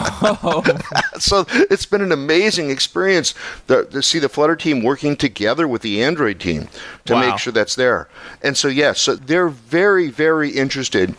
oh. 0.00 0.62
so 1.18 1.44
it's 1.48 1.86
been 1.86 2.02
an 2.02 2.12
amazing 2.12 2.70
experience 2.70 3.34
to, 3.66 3.84
to, 3.86 4.02
see 4.02 4.18
the 4.18 4.28
Flutter 4.28 4.56
team 4.56 4.82
working 4.82 5.16
together 5.16 5.66
with 5.66 5.82
the 5.82 6.02
Android 6.02 6.40
team 6.40 6.68
to 7.04 7.14
wow. 7.14 7.20
make 7.20 7.38
sure 7.38 7.52
that's 7.52 7.74
there. 7.74 8.08
And 8.42 8.56
so, 8.56 8.68
yes, 8.68 9.00
so 9.00 9.16
they're 9.16 9.48
very, 9.48 10.08
very 10.08 10.50
interested 10.50 11.14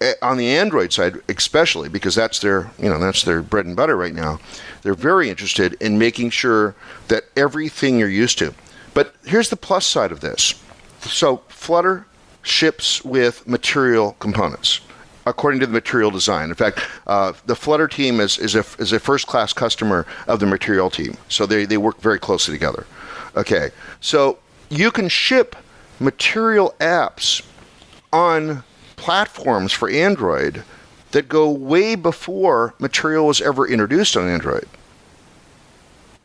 eh, 0.00 0.14
on 0.22 0.36
the 0.36 0.48
Android 0.48 0.92
side, 0.92 1.20
especially 1.28 1.88
because 1.88 2.14
that's 2.14 2.38
their, 2.40 2.70
you 2.78 2.88
know, 2.88 2.98
that's 2.98 3.22
their 3.22 3.42
bread 3.42 3.66
and 3.66 3.76
butter 3.76 3.96
right 3.96 4.14
now. 4.14 4.40
They're 4.82 4.94
very 4.94 5.28
interested 5.28 5.74
in 5.74 5.98
making 5.98 6.30
sure 6.30 6.74
that 7.08 7.24
everything 7.36 7.98
you're 7.98 8.08
used 8.08 8.38
to. 8.38 8.54
But 8.94 9.14
here's 9.24 9.50
the 9.50 9.56
plus 9.56 9.86
side 9.86 10.12
of 10.12 10.20
this. 10.20 10.62
So 11.00 11.42
Flutter 11.48 12.06
ships 12.42 13.04
with 13.04 13.46
material 13.46 14.16
components 14.18 14.80
according 15.28 15.60
to 15.60 15.66
the 15.66 15.72
material 15.72 16.10
design. 16.10 16.48
In 16.48 16.54
fact, 16.54 16.80
uh, 17.06 17.32
the 17.46 17.54
Flutter 17.54 17.88
team 17.88 18.20
is, 18.20 18.38
is 18.38 18.54
a, 18.54 18.64
is 18.78 18.92
a 18.92 18.98
first 18.98 19.26
class 19.26 19.52
customer 19.52 20.06
of 20.26 20.40
the 20.40 20.46
material 20.46 20.90
team. 20.90 21.16
So 21.28 21.46
they, 21.46 21.64
they 21.64 21.76
work 21.76 22.00
very 22.00 22.18
closely 22.18 22.54
together. 22.54 22.86
Okay, 23.36 23.70
so 24.00 24.38
you 24.68 24.90
can 24.90 25.08
ship 25.08 25.54
material 26.00 26.74
apps 26.80 27.44
on 28.12 28.64
platforms 28.96 29.72
for 29.72 29.88
Android 29.90 30.64
that 31.12 31.28
go 31.28 31.50
way 31.50 31.94
before 31.94 32.74
material 32.78 33.26
was 33.26 33.40
ever 33.40 33.66
introduced 33.66 34.16
on 34.16 34.28
Android. 34.28 34.68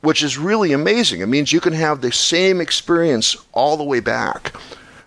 Which 0.01 0.21
is 0.21 0.37
really 0.37 0.73
amazing. 0.73 1.21
It 1.21 1.27
means 1.27 1.53
you 1.53 1.61
can 1.61 1.73
have 1.73 2.01
the 2.01 2.11
same 2.11 2.59
experience 2.59 3.37
all 3.53 3.77
the 3.77 3.83
way 3.83 4.01
back 4.01 4.53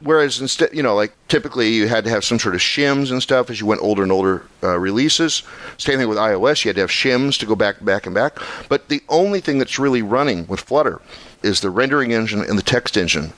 Whereas 0.06 0.40
instead, 0.40 0.72
you 0.72 0.84
know, 0.84 0.94
like 0.94 1.12
typically 1.26 1.68
you 1.70 1.88
had 1.88 2.04
to 2.04 2.10
have 2.10 2.24
some 2.24 2.38
sort 2.38 2.54
of 2.54 2.60
shims 2.60 3.10
and 3.10 3.20
stuff 3.20 3.50
as 3.50 3.58
you 3.58 3.66
went 3.66 3.82
older 3.82 4.04
and 4.04 4.12
older 4.12 4.44
uh, 4.62 4.78
releases. 4.78 5.42
Same 5.78 5.98
thing 5.98 6.08
with 6.08 6.16
iOS, 6.16 6.64
you 6.64 6.68
had 6.68 6.76
to 6.76 6.82
have 6.82 6.90
shims 6.90 7.36
to 7.40 7.46
go 7.46 7.56
back, 7.56 7.84
back, 7.84 8.06
and 8.06 8.14
back. 8.14 8.38
But 8.68 8.88
the 8.88 9.02
only 9.08 9.40
thing 9.40 9.58
that's 9.58 9.80
really 9.80 10.02
running 10.02 10.46
with 10.46 10.60
Flutter 10.60 11.00
is 11.42 11.60
the 11.60 11.70
rendering 11.70 12.12
engine 12.12 12.40
and 12.40 12.56
the 12.56 12.62
text 12.62 12.96
engine, 12.96 13.32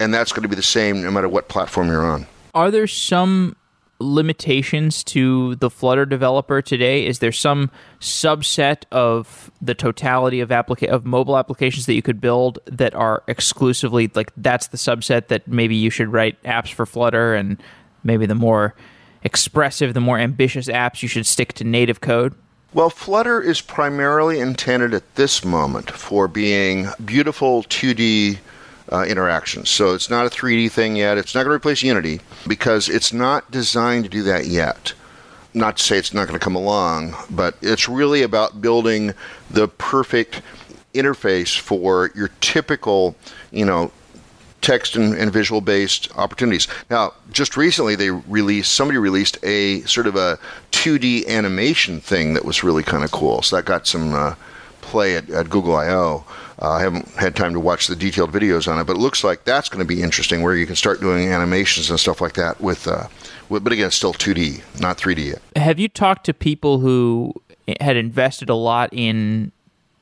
and 0.00 0.12
that's 0.12 0.32
going 0.32 0.42
to 0.42 0.48
be 0.48 0.56
the 0.56 0.62
same 0.62 1.00
no 1.00 1.12
matter 1.12 1.28
what 1.28 1.48
platform 1.48 1.86
you're 1.86 2.04
on. 2.04 2.26
Are 2.54 2.72
there 2.72 2.88
some 2.88 3.54
limitations 4.00 5.04
to 5.04 5.54
the 5.56 5.70
Flutter 5.70 6.06
developer 6.06 6.62
today? 6.62 7.06
Is 7.06 7.18
there 7.18 7.32
some 7.32 7.70
subset 8.00 8.84
of 8.90 9.50
the 9.60 9.74
totality 9.74 10.40
of 10.40 10.48
applica- 10.48 10.88
of 10.88 11.04
mobile 11.04 11.36
applications 11.36 11.86
that 11.86 11.94
you 11.94 12.02
could 12.02 12.20
build 12.20 12.58
that 12.66 12.94
are 12.94 13.22
exclusively 13.28 14.10
like 14.14 14.32
that's 14.36 14.68
the 14.68 14.78
subset 14.78 15.28
that 15.28 15.46
maybe 15.46 15.76
you 15.76 15.90
should 15.90 16.12
write 16.12 16.42
apps 16.42 16.72
for 16.72 16.86
Flutter 16.86 17.34
and 17.34 17.62
maybe 18.02 18.26
the 18.26 18.34
more 18.34 18.74
expressive, 19.22 19.94
the 19.94 20.00
more 20.00 20.18
ambitious 20.18 20.66
apps 20.66 21.02
you 21.02 21.08
should 21.08 21.26
stick 21.26 21.52
to 21.54 21.64
native 21.64 22.00
code? 22.00 22.34
Well, 22.72 22.90
Flutter 22.90 23.42
is 23.42 23.60
primarily 23.60 24.38
intended 24.38 24.94
at 24.94 25.16
this 25.16 25.44
moment 25.44 25.90
for 25.90 26.28
being 26.28 26.88
beautiful 27.04 27.64
2D 27.64 28.38
uh, 28.90 29.04
interactions. 29.04 29.70
So 29.70 29.94
it's 29.94 30.10
not 30.10 30.26
a 30.26 30.30
3D 30.30 30.70
thing 30.70 30.96
yet. 30.96 31.18
It's 31.18 31.34
not 31.34 31.44
going 31.44 31.52
to 31.52 31.56
replace 31.56 31.82
Unity 31.82 32.20
because 32.46 32.88
it's 32.88 33.12
not 33.12 33.50
designed 33.50 34.04
to 34.04 34.10
do 34.10 34.22
that 34.24 34.46
yet. 34.46 34.92
Not 35.52 35.78
to 35.78 35.82
say 35.82 35.98
it's 35.98 36.14
not 36.14 36.28
going 36.28 36.38
to 36.38 36.44
come 36.44 36.54
along, 36.54 37.16
but 37.30 37.56
it's 37.60 37.88
really 37.88 38.22
about 38.22 38.60
building 38.60 39.14
the 39.50 39.68
perfect 39.68 40.42
interface 40.94 41.58
for 41.58 42.10
your 42.14 42.30
typical, 42.40 43.16
you 43.50 43.64
know, 43.64 43.90
text 44.60 44.94
and, 44.94 45.14
and 45.14 45.32
visual 45.32 45.60
based 45.60 46.08
opportunities. 46.16 46.68
Now, 46.90 47.14
just 47.32 47.56
recently 47.56 47.94
they 47.94 48.10
released 48.10 48.72
somebody 48.72 48.98
released 48.98 49.38
a 49.42 49.80
sort 49.82 50.06
of 50.06 50.16
a 50.16 50.38
2D 50.72 51.26
animation 51.26 52.00
thing 52.00 52.34
that 52.34 52.44
was 52.44 52.62
really 52.62 52.82
kind 52.82 53.04
of 53.04 53.10
cool. 53.10 53.42
So 53.42 53.56
that 53.56 53.64
got 53.64 53.86
some 53.86 54.14
uh, 54.14 54.34
play 54.80 55.16
at, 55.16 55.30
at 55.30 55.48
Google 55.48 55.76
I/O. 55.76 56.24
Uh, 56.60 56.72
I 56.72 56.80
haven't 56.82 57.08
had 57.12 57.34
time 57.34 57.54
to 57.54 57.60
watch 57.60 57.86
the 57.86 57.96
detailed 57.96 58.32
videos 58.32 58.70
on 58.70 58.78
it, 58.78 58.84
but 58.84 58.96
it 58.96 58.98
looks 58.98 59.24
like 59.24 59.44
that's 59.44 59.68
going 59.68 59.78
to 59.78 59.86
be 59.86 60.02
interesting, 60.02 60.42
where 60.42 60.54
you 60.54 60.66
can 60.66 60.76
start 60.76 61.00
doing 61.00 61.28
animations 61.28 61.88
and 61.88 61.98
stuff 61.98 62.20
like 62.20 62.34
that 62.34 62.60
with. 62.60 62.86
Uh, 62.86 63.06
with 63.48 63.64
but 63.64 63.72
again, 63.72 63.88
it's 63.88 63.96
still 63.96 64.12
2D, 64.12 64.62
not 64.80 64.96
3D 64.98 65.26
yet. 65.26 65.42
Have 65.56 65.80
you 65.80 65.88
talked 65.88 66.24
to 66.26 66.34
people 66.34 66.78
who 66.78 67.34
had 67.80 67.96
invested 67.96 68.48
a 68.48 68.54
lot 68.54 68.90
in 68.92 69.52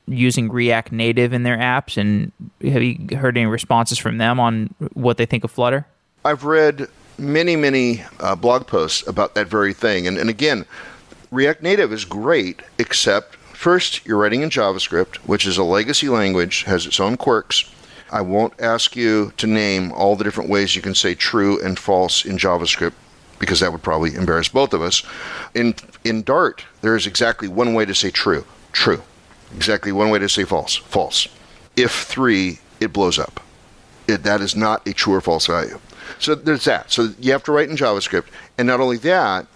using 0.07 0.51
React 0.51 0.91
Native 0.91 1.33
in 1.33 1.43
their 1.43 1.57
apps, 1.57 1.97
and 1.97 2.31
have 2.61 2.83
you 2.83 3.17
heard 3.17 3.37
any 3.37 3.45
responses 3.45 3.97
from 3.97 4.17
them 4.17 4.39
on 4.39 4.73
what 4.93 5.17
they 5.17 5.25
think 5.25 5.43
of 5.43 5.51
Flutter? 5.51 5.85
I've 6.25 6.43
read 6.43 6.87
many, 7.17 7.55
many 7.55 8.03
uh, 8.19 8.35
blog 8.35 8.67
posts 8.67 9.07
about 9.07 9.35
that 9.35 9.47
very 9.47 9.73
thing, 9.73 10.07
and, 10.07 10.17
and 10.17 10.29
again, 10.29 10.65
React 11.31 11.63
Native 11.63 11.93
is 11.93 12.05
great, 12.05 12.61
except 12.79 13.37
first 13.59 14.05
you're 14.05 14.17
writing 14.17 14.41
in 14.41 14.49
JavaScript, 14.49 15.17
which 15.17 15.45
is 15.45 15.57
a 15.57 15.63
legacy 15.65 16.07
language, 16.07 16.63
has 16.63 16.85
its 16.85 16.97
own 16.97 17.17
quirks. 17.17 17.69
I 18.09 18.21
won't 18.21 18.53
ask 18.57 18.95
you 18.95 19.33
to 19.35 19.47
name 19.47 19.91
all 19.91 20.15
the 20.15 20.23
different 20.23 20.49
ways 20.49 20.77
you 20.77 20.81
can 20.81 20.95
say 20.95 21.13
true 21.13 21.61
and 21.61 21.77
false 21.77 22.23
in 22.23 22.37
JavaScript 22.37 22.93
because 23.37 23.59
that 23.59 23.73
would 23.73 23.83
probably 23.83 24.15
embarrass 24.15 24.47
both 24.47 24.73
of 24.73 24.81
us. 24.81 25.03
In 25.53 25.75
in 26.05 26.23
Dart, 26.23 26.63
there 26.81 26.95
is 26.95 27.05
exactly 27.05 27.49
one 27.49 27.73
way 27.73 27.83
to 27.83 27.93
say 27.93 28.11
true, 28.11 28.45
true. 28.71 29.01
Exactly 29.53 29.91
one 29.91 30.09
way 30.09 30.19
to 30.19 30.29
say 30.29 30.45
false, 30.45 30.77
false. 30.77 31.27
If 31.75 31.91
three, 31.91 32.59
it 32.79 32.93
blows 32.93 33.19
up. 33.19 33.41
It, 34.07 34.23
that 34.23 34.39
is 34.39 34.55
not 34.55 34.87
a 34.87 34.93
true 34.93 35.15
or 35.15 35.21
false 35.21 35.47
value. 35.47 35.79
So 36.17 36.33
there's 36.33 36.63
that. 36.63 36.91
So 36.91 37.09
you 37.19 37.33
have 37.33 37.43
to 37.43 37.51
write 37.51 37.69
in 37.69 37.75
JavaScript, 37.75 38.27
and 38.57 38.67
not 38.67 38.79
only 38.79 38.97
that, 38.99 39.47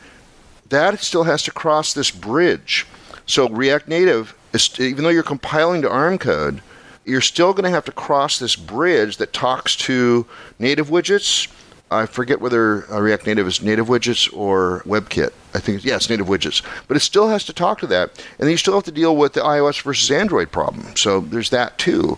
that 0.70 1.00
still 1.00 1.24
has 1.24 1.44
to 1.44 1.52
cross 1.52 1.94
this 1.94 2.12
bridge. 2.12 2.86
So 3.26 3.50
React 3.50 3.88
Native, 3.88 4.36
even 4.80 5.04
though 5.04 5.10
you're 5.10 5.24
compiling 5.24 5.82
to 5.82 5.90
ARM 5.90 6.18
code, 6.18 6.62
you're 7.06 7.22
still 7.22 7.54
going 7.54 7.66
to 7.66 7.70
have 7.70 7.86
to 7.86 7.92
cross 7.92 8.40
this 8.40 8.56
bridge 8.56 9.18
that 9.18 9.34
talks 9.34 9.76
to 9.76 10.26
native 10.60 10.90
widgets 10.90 11.48
I 11.94 12.06
forget 12.08 12.42
whether 12.42 12.92
uh, 12.92 13.00
React 13.00 13.28
Native 13.28 13.48
is 13.48 13.62
native 13.62 13.88
widgets 13.88 14.32
or 14.36 14.82
WebKit. 14.86 15.32
I 15.54 15.60
think, 15.60 15.86
yeah, 15.86 15.96
it's 15.96 16.10
native 16.10 16.28
widgets. 16.28 16.64
But 16.88 16.98
it 16.98 17.02
still 17.02 17.30
has 17.30 17.44
to 17.46 17.54
talk 17.54 17.80
to 17.80 17.88
that. 17.88 18.26
And 18.40 18.50
you 18.50 18.58
still 18.58 18.74
have 18.74 18.84
to 18.86 18.92
deal 18.92 19.16
with 19.16 19.34
the 19.34 19.42
iOS 19.42 19.82
versus 19.82 20.10
Android 20.10 20.52
problem. 20.52 20.96
So 20.96 21.22
there's 21.22 21.52
that 21.52 21.78
too. 21.78 22.18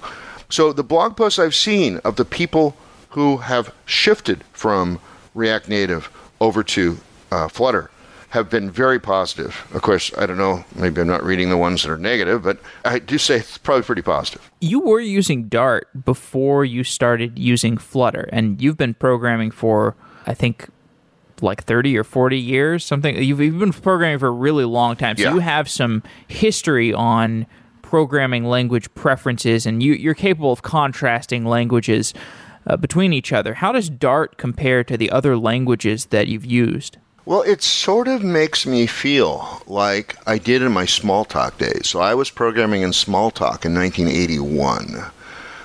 So 0.50 0.72
the 0.72 0.84
blog 0.84 1.18
posts 1.18 1.40
I've 1.40 1.56
seen 1.56 1.98
of 2.00 2.16
the 2.16 2.26
people 2.26 2.78
who 3.10 3.38
have 3.38 3.74
shifted 3.86 4.44
from 4.54 5.00
React 5.34 5.70
Native 5.70 6.10
over 6.40 6.64
to 6.64 6.98
uh, 7.32 7.48
Flutter 7.48 7.92
have 8.36 8.50
been 8.50 8.70
very 8.70 9.00
positive. 9.00 9.66
Of 9.74 9.82
course, 9.82 10.12
I 10.18 10.26
don't 10.26 10.38
know, 10.38 10.66
maybe 10.76 11.00
I'm 11.00 11.08
not 11.08 11.24
reading 11.24 11.50
the 11.50 11.58
ones 11.58 11.84
that 11.84 11.92
are 11.92 11.98
negative, 11.98 12.44
but 12.44 12.60
I 12.84 13.00
do 13.00 13.18
say 13.18 13.38
it's 13.38 13.58
probably 13.58 13.84
pretty 13.84 14.02
positive. 14.02 14.52
You 14.60 14.82
were 14.82 15.00
using 15.00 15.48
Dart 15.48 15.88
before 16.04 16.66
you 16.66 16.84
started 16.84 17.40
using 17.40 17.78
Flutter, 17.78 18.28
and 18.34 18.62
you've 18.62 18.76
been 18.76 18.94
programming 18.94 19.52
for, 19.52 19.96
I 20.28 20.34
think, 20.34 20.68
like 21.42 21.64
30 21.64 21.98
or 21.98 22.04
40 22.04 22.38
years, 22.38 22.86
something. 22.86 23.16
You've, 23.16 23.40
you've 23.40 23.60
been 23.60 23.72
programming 23.72 24.20
for 24.20 24.28
a 24.28 24.32
really 24.32 24.66
long 24.66 24.98
time. 24.98 25.16
So 25.16 25.24
yeah. 25.24 25.34
you 25.34 25.40
have 25.40 25.70
some 25.70 26.04
history 26.28 26.94
on 26.94 27.48
programming 27.82 28.44
language 28.44 28.94
preferences, 28.96 29.66
and 29.66 29.82
you, 29.82 29.94
you're 29.94 30.14
capable 30.14 30.52
of 30.52 30.62
contrasting 30.62 31.46
languages 31.46 32.14
uh, 32.68 32.76
between 32.76 33.14
each 33.14 33.32
other. 33.32 33.54
How 33.54 33.72
does 33.72 33.90
Dart 33.90 34.38
compare 34.38 34.84
to 34.84 34.98
the 34.98 35.10
other 35.10 35.38
languages 35.38 36.08
that 36.08 36.28
you've 36.28 36.46
used? 36.46 36.98
Well, 37.28 37.42
it 37.42 37.64
sort 37.64 38.08
of 38.08 38.24
makes 38.24 38.68
me 38.68 38.86
feel 38.86 39.64
like 39.66 40.16
I 40.28 40.38
did 40.38 40.62
in 40.62 40.72
my 40.72 40.86
Smalltalk 40.86 41.58
days. 41.58 41.88
So 41.88 42.00
I 42.00 42.14
was 42.14 42.30
programming 42.30 42.84
in 42.84 42.92
Smalltalk 42.92 43.66
in 43.66 43.74
1981. 43.74 45.06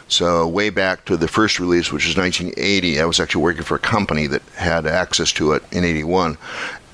So 0.09 0.49
way 0.49 0.71
back 0.71 1.05
to 1.05 1.19
the 1.19 1.29
first 1.29 1.61
release, 1.61 1.93
which 1.93 2.07
was 2.07 2.17
1980, 2.17 2.99
I 2.99 3.05
was 3.05 3.21
actually 3.21 3.43
working 3.43 3.63
for 3.63 3.75
a 3.75 3.79
company 3.79 4.27
that 4.29 4.41
had 4.57 4.87
access 4.87 5.33
to 5.33 5.53
it 5.53 5.63
in 5.71 5.85
81. 5.85 6.39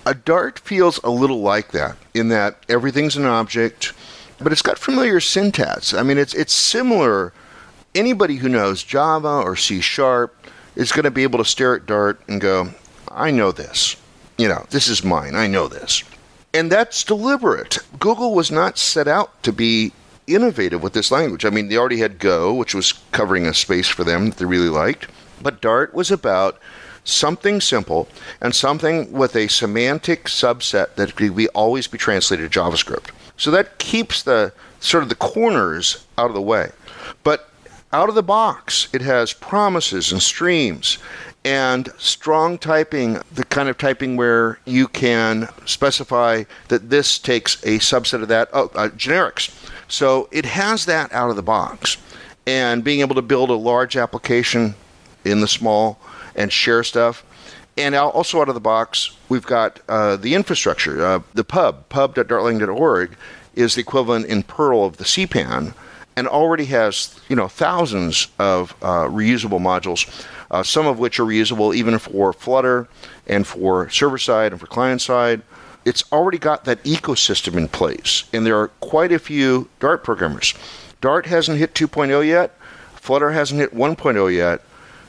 A 0.04 0.14
Dart 0.14 0.58
feels 0.58 0.98
a 1.04 1.10
little 1.10 1.42
like 1.42 1.70
that 1.70 1.96
in 2.12 2.28
that 2.30 2.56
everything's 2.68 3.16
an 3.16 3.24
object, 3.24 3.92
but 4.38 4.50
it's 4.50 4.62
got 4.62 4.80
familiar 4.80 5.20
syntax. 5.20 5.94
I 5.94 6.02
mean, 6.02 6.18
it's 6.18 6.34
it's 6.34 6.52
similar. 6.52 7.32
Anybody 7.94 8.36
who 8.36 8.48
knows 8.48 8.82
Java 8.82 9.28
or 9.28 9.54
C 9.54 9.80
Sharp 9.80 10.34
is 10.74 10.90
going 10.90 11.04
to 11.04 11.10
be 11.12 11.22
able 11.22 11.38
to 11.38 11.44
stare 11.44 11.76
at 11.76 11.86
Dart 11.86 12.20
and 12.28 12.40
go, 12.40 12.70
"I 13.08 13.30
know 13.30 13.52
this." 13.52 13.96
You 14.36 14.48
know, 14.48 14.66
this 14.70 14.88
is 14.88 15.02
mine. 15.04 15.34
I 15.34 15.46
know 15.46 15.68
this. 15.68 16.02
And 16.52 16.70
that's 16.70 17.04
deliberate. 17.04 17.78
Google 17.98 18.34
was 18.34 18.50
not 18.50 18.78
set 18.78 19.08
out 19.08 19.42
to 19.42 19.52
be 19.52 19.92
innovative 20.26 20.82
with 20.82 20.92
this 20.92 21.10
language. 21.10 21.44
I 21.44 21.50
mean, 21.50 21.68
they 21.68 21.76
already 21.76 21.98
had 21.98 22.18
Go, 22.18 22.54
which 22.54 22.74
was 22.74 22.92
covering 23.12 23.46
a 23.46 23.54
space 23.54 23.88
for 23.88 24.04
them 24.04 24.30
that 24.30 24.38
they 24.38 24.44
really 24.44 24.68
liked. 24.68 25.08
But 25.42 25.60
Dart 25.60 25.94
was 25.94 26.10
about 26.10 26.58
something 27.04 27.60
simple 27.60 28.08
and 28.40 28.54
something 28.54 29.12
with 29.12 29.36
a 29.36 29.48
semantic 29.48 30.24
subset 30.24 30.94
that 30.96 31.14
could 31.14 31.36
be 31.36 31.48
always 31.50 31.86
be 31.86 31.98
translated 31.98 32.50
to 32.50 32.58
JavaScript. 32.60 33.10
So 33.36 33.50
that 33.52 33.78
keeps 33.78 34.22
the 34.22 34.52
sort 34.80 35.02
of 35.02 35.08
the 35.08 35.14
corners 35.14 36.04
out 36.18 36.28
of 36.28 36.34
the 36.34 36.42
way. 36.42 36.70
But 37.22 37.48
out 37.92 38.08
of 38.08 38.14
the 38.14 38.22
box, 38.22 38.88
it 38.92 39.02
has 39.02 39.32
promises 39.32 40.10
and 40.10 40.20
streams 40.20 40.98
and 41.46 41.92
strong 41.96 42.58
typing, 42.58 43.20
the 43.32 43.44
kind 43.44 43.68
of 43.68 43.78
typing 43.78 44.16
where 44.16 44.58
you 44.64 44.88
can 44.88 45.48
specify 45.64 46.42
that 46.66 46.90
this 46.90 47.20
takes 47.20 47.62
a 47.62 47.78
subset 47.78 48.20
of 48.20 48.26
that, 48.26 48.48
oh, 48.52 48.64
uh, 48.74 48.88
generics. 48.88 49.54
So 49.86 50.28
it 50.32 50.44
has 50.44 50.86
that 50.86 51.12
out 51.12 51.30
of 51.30 51.36
the 51.36 51.44
box. 51.44 51.98
And 52.48 52.82
being 52.82 52.98
able 52.98 53.14
to 53.14 53.22
build 53.22 53.50
a 53.50 53.54
large 53.54 53.96
application 53.96 54.74
in 55.24 55.40
the 55.40 55.46
small 55.46 56.00
and 56.34 56.52
share 56.52 56.82
stuff. 56.82 57.24
And 57.76 57.94
also 57.94 58.40
out 58.40 58.48
of 58.48 58.54
the 58.54 58.60
box, 58.60 59.16
we've 59.28 59.46
got 59.46 59.80
uh, 59.88 60.16
the 60.16 60.34
infrastructure. 60.34 61.04
Uh, 61.04 61.20
the 61.34 61.44
pub, 61.44 61.88
pub.dartlang.org, 61.90 63.16
is 63.54 63.76
the 63.76 63.82
equivalent 63.82 64.26
in 64.26 64.42
Perl 64.42 64.84
of 64.84 64.96
the 64.96 65.04
CPAN 65.04 65.74
and 66.16 66.26
already 66.26 66.64
has 66.64 67.20
you 67.28 67.36
know 67.36 67.48
thousands 67.48 68.28
of 68.38 68.74
uh, 68.82 69.04
reusable 69.04 69.60
modules 69.60 70.26
uh, 70.50 70.62
some 70.62 70.86
of 70.86 70.98
which 70.98 71.18
are 71.18 71.24
reusable 71.24 71.74
even 71.74 71.98
for 71.98 72.32
Flutter 72.32 72.88
and 73.26 73.46
for 73.46 73.88
server 73.90 74.18
side 74.18 74.52
and 74.52 74.60
for 74.60 74.66
client 74.66 75.00
side. 75.00 75.42
It's 75.84 76.04
already 76.12 76.38
got 76.38 76.64
that 76.64 76.82
ecosystem 76.82 77.56
in 77.56 77.68
place, 77.68 78.24
and 78.32 78.44
there 78.44 78.58
are 78.58 78.68
quite 78.80 79.12
a 79.12 79.18
few 79.18 79.68
Dart 79.78 80.02
programmers. 80.02 80.54
Dart 81.00 81.26
hasn't 81.26 81.58
hit 81.58 81.74
2.0 81.74 82.26
yet, 82.26 82.58
Flutter 82.94 83.30
hasn't 83.30 83.60
hit 83.60 83.72
1.0 83.72 84.34
yet, 84.34 84.62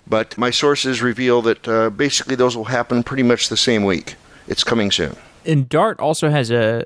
but 0.05 0.37
my 0.37 0.51
sources 0.51 1.01
reveal 1.01 1.41
that 1.41 1.67
uh, 1.67 1.89
basically 1.89 2.35
those 2.35 2.55
will 2.55 2.65
happen 2.65 3.01
pretty 3.01 3.23
much 3.23 3.49
the 3.49 3.57
same 3.57 3.85
week. 3.85 4.15
It's 4.47 4.63
coming 4.63 4.91
soon. 4.91 5.15
And 5.45 5.67
Dart 5.67 5.99
also 5.99 6.29
has 6.29 6.51
a, 6.51 6.85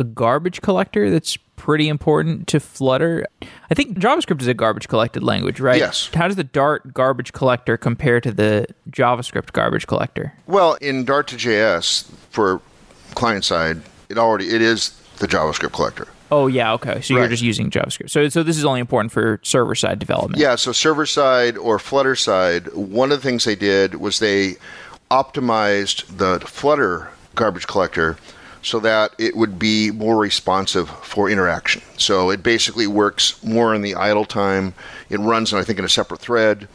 a 0.00 0.04
garbage 0.04 0.62
collector 0.62 1.10
that's 1.10 1.36
pretty 1.56 1.88
important 1.88 2.48
to 2.48 2.58
Flutter. 2.58 3.26
I 3.70 3.74
think 3.74 3.98
JavaScript 3.98 4.40
is 4.40 4.46
a 4.46 4.54
garbage 4.54 4.88
collected 4.88 5.22
language, 5.22 5.60
right? 5.60 5.78
Yes. 5.78 6.08
How 6.14 6.26
does 6.26 6.36
the 6.36 6.44
Dart 6.44 6.94
garbage 6.94 7.34
collector 7.34 7.76
compare 7.76 8.18
to 8.22 8.32
the 8.32 8.66
JavaScript 8.88 9.52
garbage 9.52 9.86
collector? 9.86 10.32
Well, 10.46 10.74
in 10.74 11.04
Dart 11.04 11.28
to 11.28 11.36
JS 11.36 12.10
for 12.30 12.62
client 13.14 13.44
side, 13.44 13.82
it 14.08 14.16
already 14.16 14.48
it 14.48 14.62
is 14.62 14.98
the 15.18 15.28
JavaScript 15.28 15.72
collector. 15.72 16.08
Oh 16.32 16.46
yeah, 16.46 16.72
okay. 16.74 17.02
So 17.02 17.14
right. 17.14 17.20
you're 17.20 17.28
just 17.28 17.42
using 17.42 17.70
JavaScript. 17.70 18.08
So 18.08 18.28
so 18.30 18.42
this 18.42 18.56
is 18.56 18.64
only 18.64 18.80
important 18.80 19.12
for 19.12 19.38
server 19.42 19.74
side 19.74 19.98
development. 19.98 20.40
Yeah, 20.40 20.54
so 20.54 20.72
server 20.72 21.04
side 21.04 21.58
or 21.58 21.78
Flutter 21.78 22.16
side, 22.16 22.72
one 22.72 23.12
of 23.12 23.20
the 23.20 23.28
things 23.28 23.44
they 23.44 23.56
did 23.56 23.96
was 23.96 24.18
they 24.18 24.54
optimized 25.10 26.16
the 26.16 26.40
Flutter 26.46 27.10
garbage 27.34 27.66
collector 27.66 28.16
so 28.62 28.80
that 28.80 29.14
it 29.18 29.36
would 29.36 29.58
be 29.58 29.90
more 29.90 30.18
responsive 30.18 30.88
for 30.88 31.30
interaction. 31.30 31.82
So 31.96 32.30
it 32.30 32.42
basically 32.42 32.86
works 32.86 33.42
more 33.42 33.74
in 33.74 33.82
the 33.82 33.94
idle 33.94 34.24
time. 34.24 34.74
It 35.08 35.18
runs, 35.18 35.52
I 35.54 35.64
think, 35.64 35.78
in 35.78 35.84
a 35.84 35.88
separate 35.88 36.20
thread, 36.20 36.68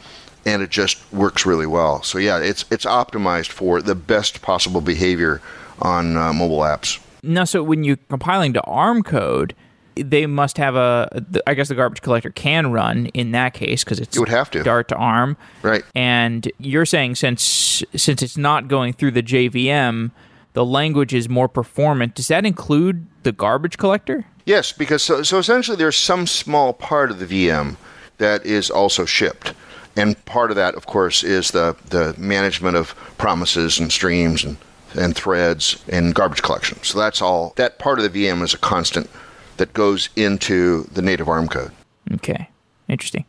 and 0.44 0.62
it 0.62 0.70
just 0.70 0.98
works 1.12 1.46
really 1.46 1.66
well. 1.66 2.02
So 2.02 2.18
yeah, 2.18 2.38
it's 2.38 2.64
it's 2.70 2.84
optimized 2.84 3.48
for 3.48 3.82
the 3.82 3.94
best 3.94 4.42
possible 4.42 4.80
behavior 4.80 5.40
on 5.80 6.16
uh, 6.16 6.32
mobile 6.32 6.60
apps. 6.60 7.00
Now, 7.22 7.44
so 7.44 7.62
when 7.62 7.84
you're 7.84 7.98
compiling 8.08 8.52
to 8.54 8.62
ARM 8.62 9.02
code, 9.02 9.54
they 9.96 10.26
must 10.26 10.58
have 10.58 10.76
a. 10.76 11.24
I 11.46 11.54
guess 11.54 11.68
the 11.68 11.74
garbage 11.74 12.02
collector 12.02 12.30
can 12.30 12.72
run 12.72 13.06
in 13.06 13.32
that 13.32 13.54
case 13.54 13.84
because 13.84 13.98
it's 13.98 14.16
it 14.16 14.20
would 14.20 14.28
have 14.28 14.50
to 14.52 14.62
Dart 14.62 14.88
to 14.88 14.96
ARM, 14.96 15.36
right? 15.62 15.84
And 15.94 16.50
you're 16.58 16.86
saying 16.86 17.14
since 17.16 17.82
since 17.94 18.22
it's 18.22 18.36
not 18.36 18.68
going 18.68 18.92
through 18.92 19.12
the 19.12 19.22
JVM 19.22 20.10
the 20.56 20.64
language 20.64 21.12
is 21.12 21.28
more 21.28 21.48
performant. 21.48 22.14
Does 22.14 22.28
that 22.28 22.46
include 22.46 23.06
the 23.24 23.32
garbage 23.32 23.76
collector? 23.76 24.24
Yes, 24.46 24.72
because 24.72 25.02
so, 25.02 25.22
so 25.22 25.36
essentially 25.36 25.76
there's 25.76 25.98
some 25.98 26.26
small 26.26 26.72
part 26.72 27.10
of 27.10 27.18
the 27.18 27.26
VM 27.26 27.76
that 28.16 28.46
is 28.46 28.70
also 28.70 29.04
shipped. 29.04 29.52
And 29.96 30.24
part 30.24 30.48
of 30.48 30.56
that, 30.56 30.74
of 30.74 30.86
course, 30.86 31.22
is 31.22 31.50
the, 31.50 31.76
the 31.90 32.14
management 32.16 32.74
of 32.74 32.94
promises 33.18 33.78
and 33.78 33.92
streams 33.92 34.44
and, 34.44 34.56
and 34.98 35.14
threads 35.14 35.84
and 35.90 36.14
garbage 36.14 36.40
collection. 36.40 36.82
So 36.82 36.98
that's 36.98 37.20
all, 37.20 37.52
that 37.56 37.78
part 37.78 37.98
of 37.98 38.10
the 38.10 38.24
VM 38.24 38.42
is 38.42 38.54
a 38.54 38.58
constant 38.58 39.10
that 39.58 39.74
goes 39.74 40.08
into 40.16 40.84
the 40.84 41.02
native 41.02 41.28
ARM 41.28 41.48
code. 41.48 41.72
Okay, 42.14 42.48
interesting. 42.88 43.26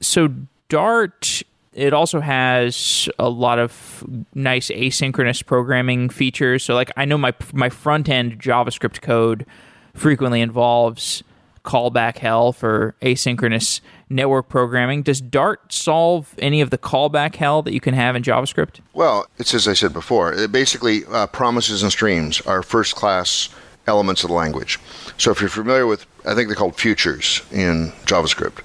So 0.00 0.32
Dart, 0.68 1.42
it 1.78 1.94
also 1.94 2.20
has 2.20 3.08
a 3.20 3.28
lot 3.28 3.60
of 3.60 4.04
nice 4.34 4.68
asynchronous 4.68 5.46
programming 5.46 6.08
features. 6.08 6.64
So 6.64 6.74
like 6.74 6.90
I 6.96 7.04
know 7.04 7.16
my 7.16 7.32
my 7.52 7.70
front 7.70 8.08
end 8.08 8.40
JavaScript 8.40 9.00
code 9.00 9.46
frequently 9.94 10.40
involves 10.40 11.22
callback 11.64 12.18
hell 12.18 12.52
for 12.52 12.96
asynchronous 13.02 13.80
network 14.08 14.48
programming. 14.48 15.02
Does 15.02 15.20
Dart 15.20 15.72
solve 15.72 16.34
any 16.38 16.60
of 16.60 16.70
the 16.70 16.78
callback 16.78 17.36
hell 17.36 17.62
that 17.62 17.72
you 17.72 17.80
can 17.80 17.94
have 17.94 18.16
in 18.16 18.22
JavaScript? 18.22 18.80
Well, 18.92 19.26
it's 19.38 19.54
as 19.54 19.68
I 19.68 19.74
said 19.74 19.92
before. 19.92 20.32
It 20.32 20.50
basically, 20.50 21.04
uh, 21.06 21.26
promises 21.28 21.82
and 21.82 21.92
streams 21.92 22.40
are 22.42 22.62
first 22.62 22.96
class 22.96 23.50
elements 23.86 24.24
of 24.24 24.28
the 24.28 24.34
language. 24.34 24.80
So 25.16 25.30
if 25.30 25.40
you're 25.40 25.50
familiar 25.50 25.86
with, 25.86 26.06
I 26.26 26.34
think 26.34 26.48
they're 26.48 26.56
called 26.56 26.76
futures 26.76 27.42
in 27.52 27.92
JavaScript. 28.06 28.60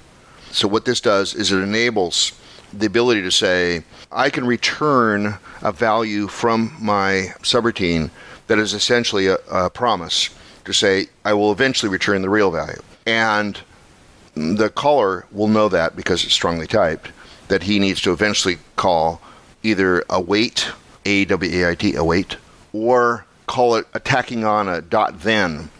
So 0.50 0.66
what 0.66 0.84
this 0.84 1.00
does 1.00 1.34
is 1.34 1.52
it 1.52 1.58
enables 1.58 2.32
the 2.78 2.86
ability 2.86 3.22
to 3.22 3.30
say, 3.30 3.82
I 4.10 4.30
can 4.30 4.46
return 4.46 5.38
a 5.62 5.72
value 5.72 6.28
from 6.28 6.76
my 6.80 7.28
subroutine 7.42 8.10
that 8.46 8.58
is 8.58 8.74
essentially 8.74 9.26
a, 9.28 9.36
a 9.50 9.70
promise 9.70 10.30
to 10.64 10.72
say, 10.72 11.06
I 11.24 11.34
will 11.34 11.52
eventually 11.52 11.90
return 11.90 12.22
the 12.22 12.30
real 12.30 12.50
value. 12.50 12.82
And 13.06 13.60
the 14.34 14.70
caller 14.70 15.26
will 15.30 15.48
know 15.48 15.68
that 15.68 15.94
because 15.96 16.24
it's 16.24 16.34
strongly 16.34 16.66
typed, 16.66 17.10
that 17.48 17.64
he 17.64 17.78
needs 17.78 18.00
to 18.02 18.12
eventually 18.12 18.58
call 18.76 19.20
either 19.62 20.04
await, 20.10 20.68
A 21.04 21.24
W 21.26 21.64
A 21.64 21.70
I 21.70 21.74
T, 21.74 21.94
await, 21.94 22.36
or 22.72 23.26
call 23.46 23.76
it 23.76 23.86
attacking 23.94 24.44
on 24.44 24.68
a 24.68 24.80
dot 24.80 25.20
then, 25.20 25.70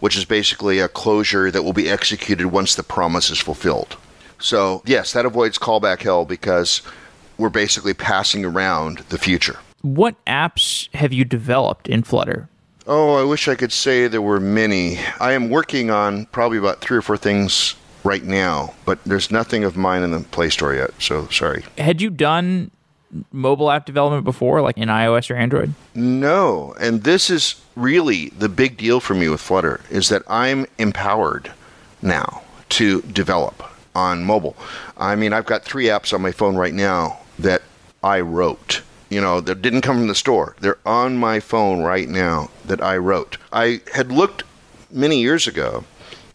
which 0.00 0.16
is 0.16 0.24
basically 0.24 0.78
a 0.78 0.88
closure 0.88 1.50
that 1.50 1.62
will 1.62 1.72
be 1.72 1.88
executed 1.88 2.46
once 2.46 2.74
the 2.74 2.82
promise 2.82 3.30
is 3.30 3.38
fulfilled. 3.38 3.96
So, 4.38 4.82
yes, 4.84 5.12
that 5.12 5.24
avoids 5.24 5.58
callback 5.58 6.02
hell 6.02 6.24
because 6.24 6.82
we're 7.38 7.50
basically 7.50 7.94
passing 7.94 8.44
around 8.44 8.98
the 9.08 9.18
future. 9.18 9.58
What 9.82 10.22
apps 10.24 10.94
have 10.94 11.12
you 11.12 11.24
developed 11.24 11.88
in 11.88 12.02
Flutter? 12.02 12.48
Oh, 12.86 13.14
I 13.14 13.24
wish 13.24 13.48
I 13.48 13.54
could 13.54 13.72
say 13.72 14.08
there 14.08 14.22
were 14.22 14.40
many. 14.40 14.98
I 15.20 15.32
am 15.32 15.50
working 15.50 15.90
on 15.90 16.26
probably 16.26 16.58
about 16.58 16.80
three 16.80 16.98
or 16.98 17.02
four 17.02 17.16
things 17.16 17.74
right 18.02 18.22
now, 18.22 18.74
but 18.84 19.02
there's 19.04 19.30
nothing 19.30 19.64
of 19.64 19.76
mine 19.76 20.02
in 20.02 20.10
the 20.10 20.20
Play 20.20 20.50
Store 20.50 20.74
yet, 20.74 20.90
so 20.98 21.26
sorry. 21.28 21.64
Had 21.78 22.02
you 22.02 22.10
done 22.10 22.70
mobile 23.32 23.70
app 23.70 23.86
development 23.86 24.24
before, 24.24 24.60
like 24.60 24.76
in 24.76 24.88
iOS 24.88 25.30
or 25.30 25.34
Android? 25.34 25.72
No, 25.94 26.74
and 26.80 27.04
this 27.04 27.30
is 27.30 27.60
really 27.76 28.28
the 28.30 28.48
big 28.48 28.76
deal 28.76 29.00
for 29.00 29.14
me 29.14 29.28
with 29.28 29.40
Flutter 29.40 29.80
is 29.90 30.08
that 30.10 30.22
I'm 30.28 30.66
empowered 30.78 31.52
now 32.02 32.42
to 32.70 33.02
develop 33.02 33.62
on 33.94 34.24
mobile. 34.24 34.56
I 34.96 35.16
mean, 35.16 35.32
I've 35.32 35.46
got 35.46 35.64
three 35.64 35.86
apps 35.86 36.12
on 36.12 36.22
my 36.22 36.32
phone 36.32 36.56
right 36.56 36.74
now 36.74 37.20
that 37.38 37.62
I 38.02 38.20
wrote. 38.20 38.82
You 39.10 39.20
know, 39.20 39.40
that 39.40 39.62
didn't 39.62 39.82
come 39.82 39.98
from 39.98 40.08
the 40.08 40.14
store. 40.14 40.56
They're 40.60 40.78
on 40.84 41.16
my 41.18 41.38
phone 41.38 41.82
right 41.82 42.08
now 42.08 42.50
that 42.64 42.82
I 42.82 42.96
wrote. 42.96 43.36
I 43.52 43.80
had 43.92 44.10
looked 44.10 44.42
many 44.90 45.20
years 45.20 45.46
ago 45.46 45.84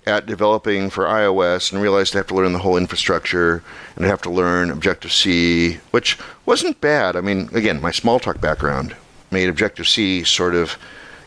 at 0.06 0.26
developing 0.26 0.90
for 0.90 1.06
iOS 1.06 1.72
and 1.72 1.82
realized 1.82 2.16
I 2.16 2.20
have 2.20 2.28
to 2.28 2.36
learn 2.36 2.54
the 2.54 2.60
whole 2.60 2.78
infrastructure 2.78 3.64
and 3.96 4.06
I 4.06 4.08
have 4.08 4.22
to 4.24 4.30
learn 4.30 4.72
Objective 4.72 5.12
C, 5.12 5.80
which 5.92 6.18
wasn't 6.46 6.82
bad. 6.82 7.16
I 7.16 7.22
mean, 7.22 7.50
again, 7.54 7.82
my 7.82 7.92
Smalltalk 7.92 8.42
background 8.42 8.96
made 9.30 9.50
Objective 9.50 9.88
C 9.88 10.24
sort 10.24 10.56
of 10.56 10.78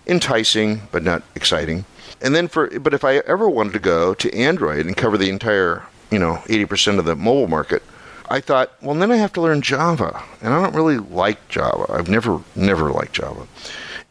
enticing 0.07 0.83
but 0.91 1.03
not 1.03 1.23
exciting. 1.35 1.85
And 2.21 2.35
then 2.35 2.49
for 2.49 2.79
but 2.81 2.95
if 2.95 3.05
I 3.05 3.17
ever 3.19 3.49
wanted 3.49 3.73
to 3.75 3.79
go 3.79 4.15
to 4.15 4.35
Android 4.35 4.87
and 4.87 4.97
cover 4.97 5.17
the 5.17 5.29
entire, 5.29 5.83
you 6.13 6.19
know, 6.19 6.37
80% 6.47 6.99
of 6.99 7.05
the 7.05 7.17
mobile 7.17 7.49
market, 7.49 7.83
I 8.29 8.41
thought, 8.41 8.73
well, 8.83 8.95
then 8.95 9.11
I 9.11 9.17
have 9.17 9.33
to 9.35 9.41
learn 9.41 9.63
Java, 9.63 10.23
and 10.41 10.55
I 10.55 10.63
don't 10.63 10.75
really 10.75 10.99
like 10.99 11.49
Java. 11.49 11.87
I've 11.93 12.09
never 12.09 12.41
never 12.55 12.91
liked 12.91 13.15
Java 13.15 13.47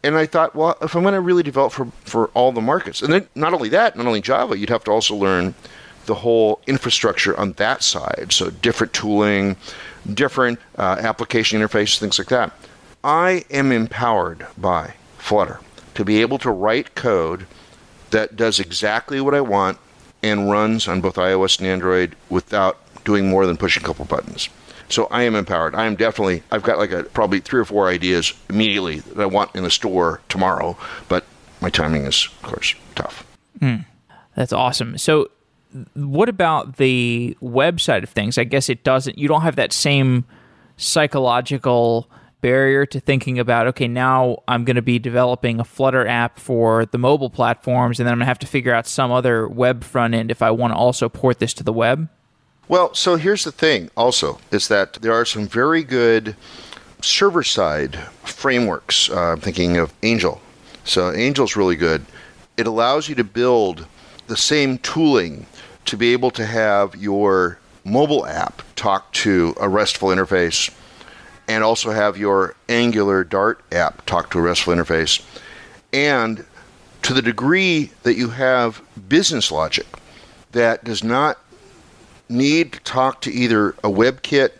and 0.02 0.16
I 0.16 0.26
thought, 0.26 0.54
well, 0.54 0.76
if 0.82 0.94
I'm 0.94 1.02
going 1.02 1.14
to 1.14 1.20
really 1.20 1.42
develop 1.42 1.72
for, 1.72 1.86
for 2.04 2.28
all 2.28 2.52
the 2.52 2.60
markets, 2.60 3.02
and 3.02 3.12
then 3.12 3.28
not 3.34 3.54
only 3.54 3.68
that, 3.70 3.96
not 3.96 4.06
only 4.06 4.20
Java, 4.20 4.58
you'd 4.58 4.68
have 4.68 4.84
to 4.84 4.90
also 4.90 5.14
learn 5.14 5.54
the 6.06 6.14
whole 6.14 6.60
infrastructure 6.66 7.38
on 7.38 7.52
that 7.52 7.82
side. 7.82 8.28
So 8.30 8.50
different 8.50 8.92
tooling, 8.92 9.56
different 10.12 10.58
uh, 10.76 10.96
application 10.98 11.60
interfaces, 11.60 11.98
things 11.98 12.18
like 12.18 12.28
that. 12.28 12.52
I 13.04 13.44
am 13.50 13.70
empowered 13.70 14.46
by 14.58 14.94
Flutter 15.18 15.60
to 15.94 16.04
be 16.04 16.20
able 16.20 16.38
to 16.38 16.50
write 16.50 16.94
code 16.96 17.46
that 18.10 18.34
does 18.34 18.58
exactly 18.58 19.20
what 19.20 19.34
I 19.34 19.40
want 19.40 19.78
and 20.22 20.50
runs 20.50 20.88
on 20.88 21.00
both 21.00 21.16
iOS 21.16 21.58
and 21.58 21.66
Android 21.66 22.16
without 22.30 22.78
doing 23.04 23.28
more 23.28 23.46
than 23.46 23.56
pushing 23.56 23.82
a 23.82 23.86
couple 23.86 24.04
buttons. 24.04 24.48
So 24.88 25.06
I 25.10 25.22
am 25.22 25.34
empowered. 25.34 25.74
I 25.74 25.86
am 25.86 25.96
definitely, 25.96 26.42
I've 26.50 26.62
got 26.62 26.78
like 26.78 26.92
a 26.92 27.04
probably 27.04 27.40
three 27.40 27.60
or 27.60 27.64
four 27.64 27.88
ideas 27.88 28.34
immediately 28.50 29.00
that 29.00 29.20
I 29.20 29.26
want 29.26 29.54
in 29.54 29.62
the 29.62 29.70
store 29.70 30.20
tomorrow, 30.28 30.76
but 31.08 31.24
my 31.60 31.70
timing 31.70 32.04
is, 32.04 32.28
of 32.42 32.42
course, 32.42 32.74
tough. 32.94 33.26
Mm, 33.60 33.86
that's 34.34 34.52
awesome. 34.52 34.98
So, 34.98 35.30
what 35.94 36.28
about 36.28 36.76
the 36.76 37.36
website 37.40 38.02
of 38.02 38.10
things? 38.10 38.36
I 38.36 38.44
guess 38.44 38.68
it 38.68 38.84
doesn't, 38.84 39.16
you 39.16 39.28
don't 39.28 39.40
have 39.40 39.56
that 39.56 39.72
same 39.72 40.26
psychological 40.76 42.10
barrier 42.42 42.84
to 42.84 43.00
thinking 43.00 43.38
about 43.38 43.66
okay 43.66 43.88
now 43.88 44.36
i'm 44.46 44.64
going 44.64 44.76
to 44.76 44.82
be 44.82 44.98
developing 44.98 45.58
a 45.58 45.64
flutter 45.64 46.06
app 46.06 46.38
for 46.38 46.84
the 46.86 46.98
mobile 46.98 47.30
platforms 47.30 47.98
and 47.98 48.06
then 48.06 48.12
i'm 48.12 48.18
going 48.18 48.26
to 48.26 48.28
have 48.28 48.38
to 48.38 48.46
figure 48.46 48.74
out 48.74 48.86
some 48.86 49.10
other 49.10 49.48
web 49.48 49.82
front 49.82 50.12
end 50.12 50.30
if 50.30 50.42
i 50.42 50.50
want 50.50 50.72
to 50.72 50.76
also 50.76 51.08
port 51.08 51.38
this 51.38 51.54
to 51.54 51.64
the 51.64 51.72
web 51.72 52.08
well, 52.68 52.94
so 52.94 53.16
here's 53.16 53.44
the 53.44 53.52
thing 53.52 53.90
also 53.96 54.38
is 54.50 54.68
that 54.68 54.94
there 54.94 55.12
are 55.12 55.26
some 55.26 55.46
very 55.46 55.82
good 55.82 56.36
server 57.02 57.42
side 57.42 57.96
frameworks. 58.24 59.10
Uh, 59.10 59.32
I'm 59.32 59.40
thinking 59.40 59.76
of 59.76 59.92
Angel. 60.02 60.40
So 60.84 61.10
Angel's 61.10 61.56
really 61.56 61.76
good. 61.76 62.06
It 62.56 62.66
allows 62.66 63.08
you 63.08 63.14
to 63.16 63.24
build 63.24 63.86
the 64.26 64.36
same 64.36 64.78
tooling 64.78 65.46
to 65.84 65.96
be 65.96 66.12
able 66.12 66.30
to 66.30 66.46
have 66.46 66.96
your 66.96 67.58
mobile 67.84 68.24
app 68.26 68.62
talk 68.76 69.12
to 69.12 69.54
a 69.60 69.68
RESTful 69.68 70.08
interface 70.08 70.72
and 71.52 71.62
also 71.62 71.90
have 71.90 72.16
your 72.16 72.54
Angular 72.70 73.24
Dart 73.24 73.60
app 73.72 74.06
talk 74.06 74.30
to 74.30 74.38
a 74.38 74.42
RESTful 74.42 74.74
interface. 74.74 75.22
And 75.92 76.46
to 77.02 77.12
the 77.12 77.20
degree 77.20 77.90
that 78.04 78.14
you 78.14 78.30
have 78.30 78.80
business 79.06 79.52
logic 79.52 79.86
that 80.52 80.82
does 80.82 81.04
not 81.04 81.38
need 82.30 82.72
to 82.72 82.80
talk 82.80 83.20
to 83.22 83.30
either 83.30 83.70
a 83.70 83.90
WebKit 83.90 84.52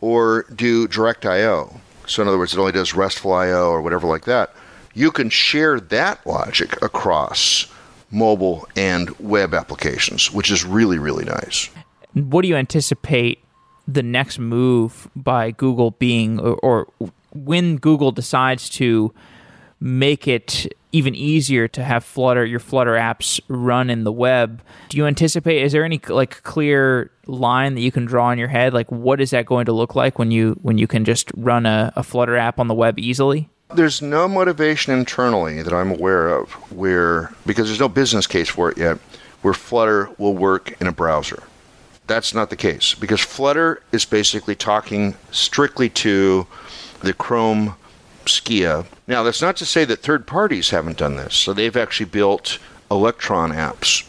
or 0.00 0.44
do 0.54 0.88
direct 0.88 1.26
IO. 1.26 1.78
So 2.06 2.22
in 2.22 2.28
other 2.28 2.38
words, 2.38 2.54
it 2.54 2.58
only 2.58 2.72
does 2.72 2.94
RESTful 2.94 3.34
IO 3.34 3.68
or 3.68 3.82
whatever 3.82 4.06
like 4.06 4.24
that. 4.24 4.54
You 4.94 5.10
can 5.10 5.28
share 5.28 5.78
that 5.78 6.26
logic 6.26 6.80
across 6.80 7.70
mobile 8.10 8.66
and 8.76 9.10
web 9.20 9.52
applications, 9.52 10.32
which 10.32 10.50
is 10.50 10.64
really 10.64 10.98
really 10.98 11.26
nice. 11.26 11.68
What 12.14 12.42
do 12.42 12.48
you 12.48 12.56
anticipate 12.56 13.44
the 13.94 14.02
next 14.02 14.38
move 14.38 15.08
by 15.16 15.50
Google 15.50 15.92
being, 15.92 16.38
or, 16.38 16.54
or 16.56 16.88
when 17.32 17.76
Google 17.76 18.12
decides 18.12 18.68
to 18.70 19.12
make 19.80 20.28
it 20.28 20.72
even 20.92 21.14
easier 21.14 21.68
to 21.68 21.82
have 21.82 22.04
Flutter 22.04 22.44
your 22.44 22.58
Flutter 22.58 22.94
apps 22.94 23.40
run 23.48 23.90
in 23.90 24.04
the 24.04 24.12
web. 24.12 24.60
Do 24.88 24.96
you 24.96 25.06
anticipate? 25.06 25.62
Is 25.62 25.72
there 25.72 25.84
any 25.84 26.00
like 26.08 26.42
clear 26.42 27.10
line 27.26 27.74
that 27.74 27.80
you 27.80 27.92
can 27.92 28.04
draw 28.04 28.30
in 28.30 28.38
your 28.38 28.48
head? 28.48 28.74
Like, 28.74 28.90
what 28.90 29.20
is 29.20 29.30
that 29.30 29.46
going 29.46 29.66
to 29.66 29.72
look 29.72 29.94
like 29.94 30.18
when 30.18 30.30
you 30.30 30.58
when 30.62 30.78
you 30.78 30.86
can 30.86 31.04
just 31.04 31.30
run 31.36 31.66
a, 31.66 31.92
a 31.96 32.02
Flutter 32.02 32.36
app 32.36 32.58
on 32.58 32.68
the 32.68 32.74
web 32.74 32.98
easily? 32.98 33.48
There's 33.74 34.02
no 34.02 34.26
motivation 34.26 34.92
internally 34.92 35.62
that 35.62 35.72
I'm 35.72 35.92
aware 35.92 36.28
of 36.28 36.50
where 36.72 37.32
because 37.46 37.68
there's 37.68 37.80
no 37.80 37.88
business 37.88 38.26
case 38.26 38.48
for 38.48 38.70
it 38.70 38.78
yet, 38.78 38.98
where 39.42 39.54
Flutter 39.54 40.10
will 40.18 40.34
work 40.34 40.80
in 40.80 40.88
a 40.88 40.92
browser. 40.92 41.42
That's 42.10 42.34
not 42.34 42.50
the 42.50 42.56
case 42.56 42.96
because 42.96 43.20
Flutter 43.20 43.84
is 43.92 44.04
basically 44.04 44.56
talking 44.56 45.14
strictly 45.30 45.88
to 45.90 46.44
the 47.02 47.14
Chrome 47.14 47.76
Skia. 48.24 48.84
Now, 49.06 49.22
that's 49.22 49.40
not 49.40 49.56
to 49.58 49.64
say 49.64 49.84
that 49.84 50.00
third 50.00 50.26
parties 50.26 50.70
haven't 50.70 50.96
done 50.96 51.14
this. 51.14 51.36
So 51.36 51.52
they've 51.52 51.76
actually 51.76 52.06
built 52.06 52.58
Electron 52.90 53.52
apps 53.52 54.08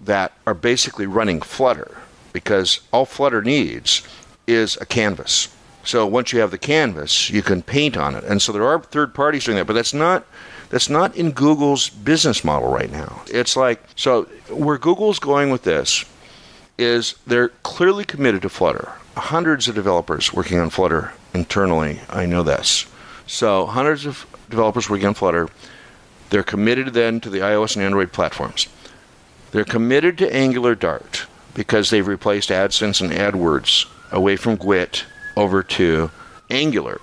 that 0.00 0.34
are 0.46 0.54
basically 0.54 1.06
running 1.06 1.40
Flutter 1.40 1.96
because 2.32 2.78
all 2.92 3.06
Flutter 3.06 3.42
needs 3.42 4.06
is 4.46 4.76
a 4.80 4.86
canvas. 4.86 5.48
So 5.82 6.06
once 6.06 6.32
you 6.32 6.38
have 6.38 6.52
the 6.52 6.58
canvas, 6.58 7.28
you 7.28 7.42
can 7.42 7.60
paint 7.60 7.96
on 7.96 8.14
it. 8.14 8.22
And 8.22 8.40
so 8.40 8.52
there 8.52 8.68
are 8.68 8.78
third 8.78 9.14
parties 9.14 9.46
doing 9.46 9.56
that, 9.56 9.66
but 9.66 9.72
that's 9.72 9.92
not 9.92 10.24
that's 10.70 10.88
not 10.88 11.16
in 11.16 11.32
Google's 11.32 11.90
business 11.90 12.44
model 12.44 12.70
right 12.70 12.90
now. 12.90 13.22
It's 13.26 13.56
like 13.56 13.82
so 13.96 14.28
where 14.48 14.78
Google's 14.78 15.18
going 15.18 15.50
with 15.50 15.64
this 15.64 16.04
is 16.78 17.14
they're 17.26 17.50
clearly 17.62 18.04
committed 18.04 18.42
to 18.42 18.48
Flutter. 18.48 18.92
Hundreds 19.16 19.68
of 19.68 19.74
developers 19.74 20.32
working 20.32 20.58
on 20.58 20.70
Flutter 20.70 21.12
internally. 21.34 22.00
I 22.08 22.26
know 22.26 22.42
this. 22.42 22.86
So 23.26 23.66
hundreds 23.66 24.06
of 24.06 24.26
developers 24.50 24.88
working 24.88 25.06
on 25.06 25.14
Flutter. 25.14 25.48
They're 26.30 26.42
committed 26.42 26.94
then 26.94 27.20
to 27.20 27.30
the 27.30 27.40
iOS 27.40 27.76
and 27.76 27.84
Android 27.84 28.12
platforms. 28.12 28.66
They're 29.50 29.64
committed 29.64 30.16
to 30.18 30.34
Angular 30.34 30.74
Dart 30.74 31.26
because 31.54 31.90
they've 31.90 32.06
replaced 32.06 32.48
AdSense 32.48 33.00
and 33.02 33.12
AdWords 33.12 33.86
away 34.10 34.36
from 34.36 34.56
GWT 34.56 35.04
over 35.36 35.62
to 35.62 36.10
Angular. 36.50 37.00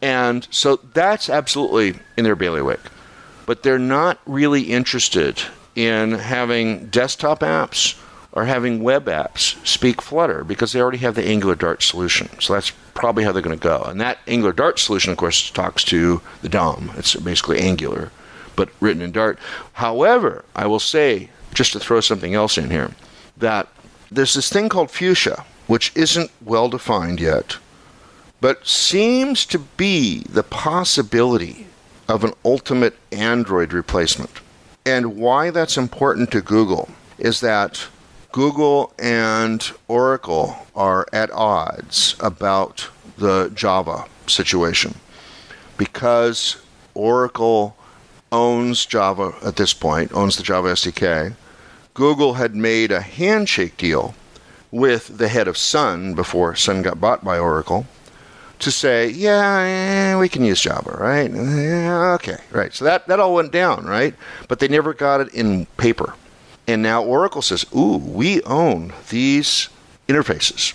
And 0.00 0.46
so 0.50 0.76
that's 0.94 1.28
absolutely 1.28 1.98
in 2.16 2.24
their 2.24 2.36
bailiwick. 2.36 2.80
But 3.46 3.62
they're 3.62 3.78
not 3.78 4.20
really 4.26 4.62
interested 4.62 5.42
in 5.74 6.12
having 6.12 6.86
desktop 6.86 7.40
apps 7.40 7.98
or 8.38 8.44
having 8.44 8.84
web 8.84 9.06
apps 9.06 9.56
speak 9.66 10.00
Flutter 10.00 10.44
because 10.44 10.70
they 10.70 10.80
already 10.80 10.98
have 10.98 11.16
the 11.16 11.26
Angular 11.26 11.56
Dart 11.56 11.82
solution. 11.82 12.28
So 12.38 12.52
that's 12.52 12.70
probably 12.94 13.24
how 13.24 13.32
they're 13.32 13.42
going 13.42 13.58
to 13.58 13.60
go. 13.60 13.82
And 13.82 14.00
that 14.00 14.18
Angular 14.28 14.52
Dart 14.52 14.78
solution, 14.78 15.10
of 15.10 15.18
course, 15.18 15.50
talks 15.50 15.82
to 15.86 16.20
the 16.40 16.48
DOM. 16.48 16.92
It's 16.96 17.16
basically 17.16 17.58
Angular, 17.58 18.12
but 18.54 18.68
written 18.78 19.02
in 19.02 19.10
Dart. 19.10 19.40
However, 19.72 20.44
I 20.54 20.68
will 20.68 20.78
say, 20.78 21.30
just 21.52 21.72
to 21.72 21.80
throw 21.80 22.00
something 22.00 22.32
else 22.32 22.56
in 22.56 22.70
here, 22.70 22.92
that 23.36 23.66
there's 24.08 24.34
this 24.34 24.50
thing 24.50 24.68
called 24.68 24.92
Fuchsia, 24.92 25.44
which 25.66 25.90
isn't 25.96 26.30
well 26.40 26.68
defined 26.68 27.18
yet, 27.18 27.56
but 28.40 28.68
seems 28.68 29.44
to 29.46 29.58
be 29.58 30.20
the 30.28 30.44
possibility 30.44 31.66
of 32.06 32.22
an 32.22 32.34
ultimate 32.44 32.94
Android 33.10 33.72
replacement. 33.72 34.30
And 34.86 35.16
why 35.16 35.50
that's 35.50 35.76
important 35.76 36.30
to 36.30 36.40
Google 36.40 36.88
is 37.18 37.40
that 37.40 37.88
Google 38.32 38.92
and 38.98 39.72
Oracle 39.88 40.66
are 40.76 41.06
at 41.12 41.30
odds 41.30 42.14
about 42.20 42.88
the 43.16 43.50
Java 43.54 44.04
situation 44.26 44.94
because 45.78 46.56
Oracle 46.94 47.76
owns 48.30 48.84
Java 48.84 49.32
at 49.42 49.56
this 49.56 49.72
point, 49.72 50.12
owns 50.12 50.36
the 50.36 50.42
Java 50.42 50.68
SDK. 50.68 51.34
Google 51.94 52.34
had 52.34 52.54
made 52.54 52.92
a 52.92 53.00
handshake 53.00 53.76
deal 53.78 54.14
with 54.70 55.16
the 55.18 55.28
head 55.28 55.48
of 55.48 55.56
Sun 55.56 56.14
before 56.14 56.54
Sun 56.54 56.82
got 56.82 57.00
bought 57.00 57.24
by 57.24 57.38
Oracle 57.38 57.86
to 58.58 58.70
say, 58.70 59.08
yeah, 59.08 60.12
eh, 60.14 60.18
we 60.18 60.28
can 60.28 60.44
use 60.44 60.60
Java, 60.60 60.96
right? 61.00 61.30
Yeah, 61.30 62.12
okay, 62.14 62.38
right. 62.50 62.74
So 62.74 62.84
that, 62.84 63.06
that 63.06 63.20
all 63.20 63.34
went 63.34 63.52
down, 63.52 63.86
right? 63.86 64.14
But 64.48 64.58
they 64.58 64.68
never 64.68 64.92
got 64.92 65.20
it 65.20 65.32
in 65.32 65.66
paper. 65.76 66.14
And 66.68 66.82
now 66.82 67.02
Oracle 67.02 67.40
says, 67.40 67.64
ooh, 67.74 67.96
we 67.96 68.42
own 68.42 68.92
these 69.08 69.70
interfaces. 70.06 70.74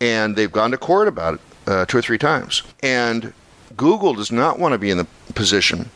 And 0.00 0.34
they've 0.34 0.50
gone 0.50 0.70
to 0.70 0.78
court 0.78 1.06
about 1.06 1.34
it 1.34 1.40
uh, 1.66 1.84
two 1.84 1.98
or 1.98 2.02
three 2.02 2.18
times. 2.18 2.62
And 2.82 3.34
Google 3.76 4.14
does 4.14 4.32
not 4.32 4.58
want 4.58 4.72
to 4.72 4.78
be 4.78 4.90
in 4.90 4.96
the 4.96 5.06
position 5.34 5.90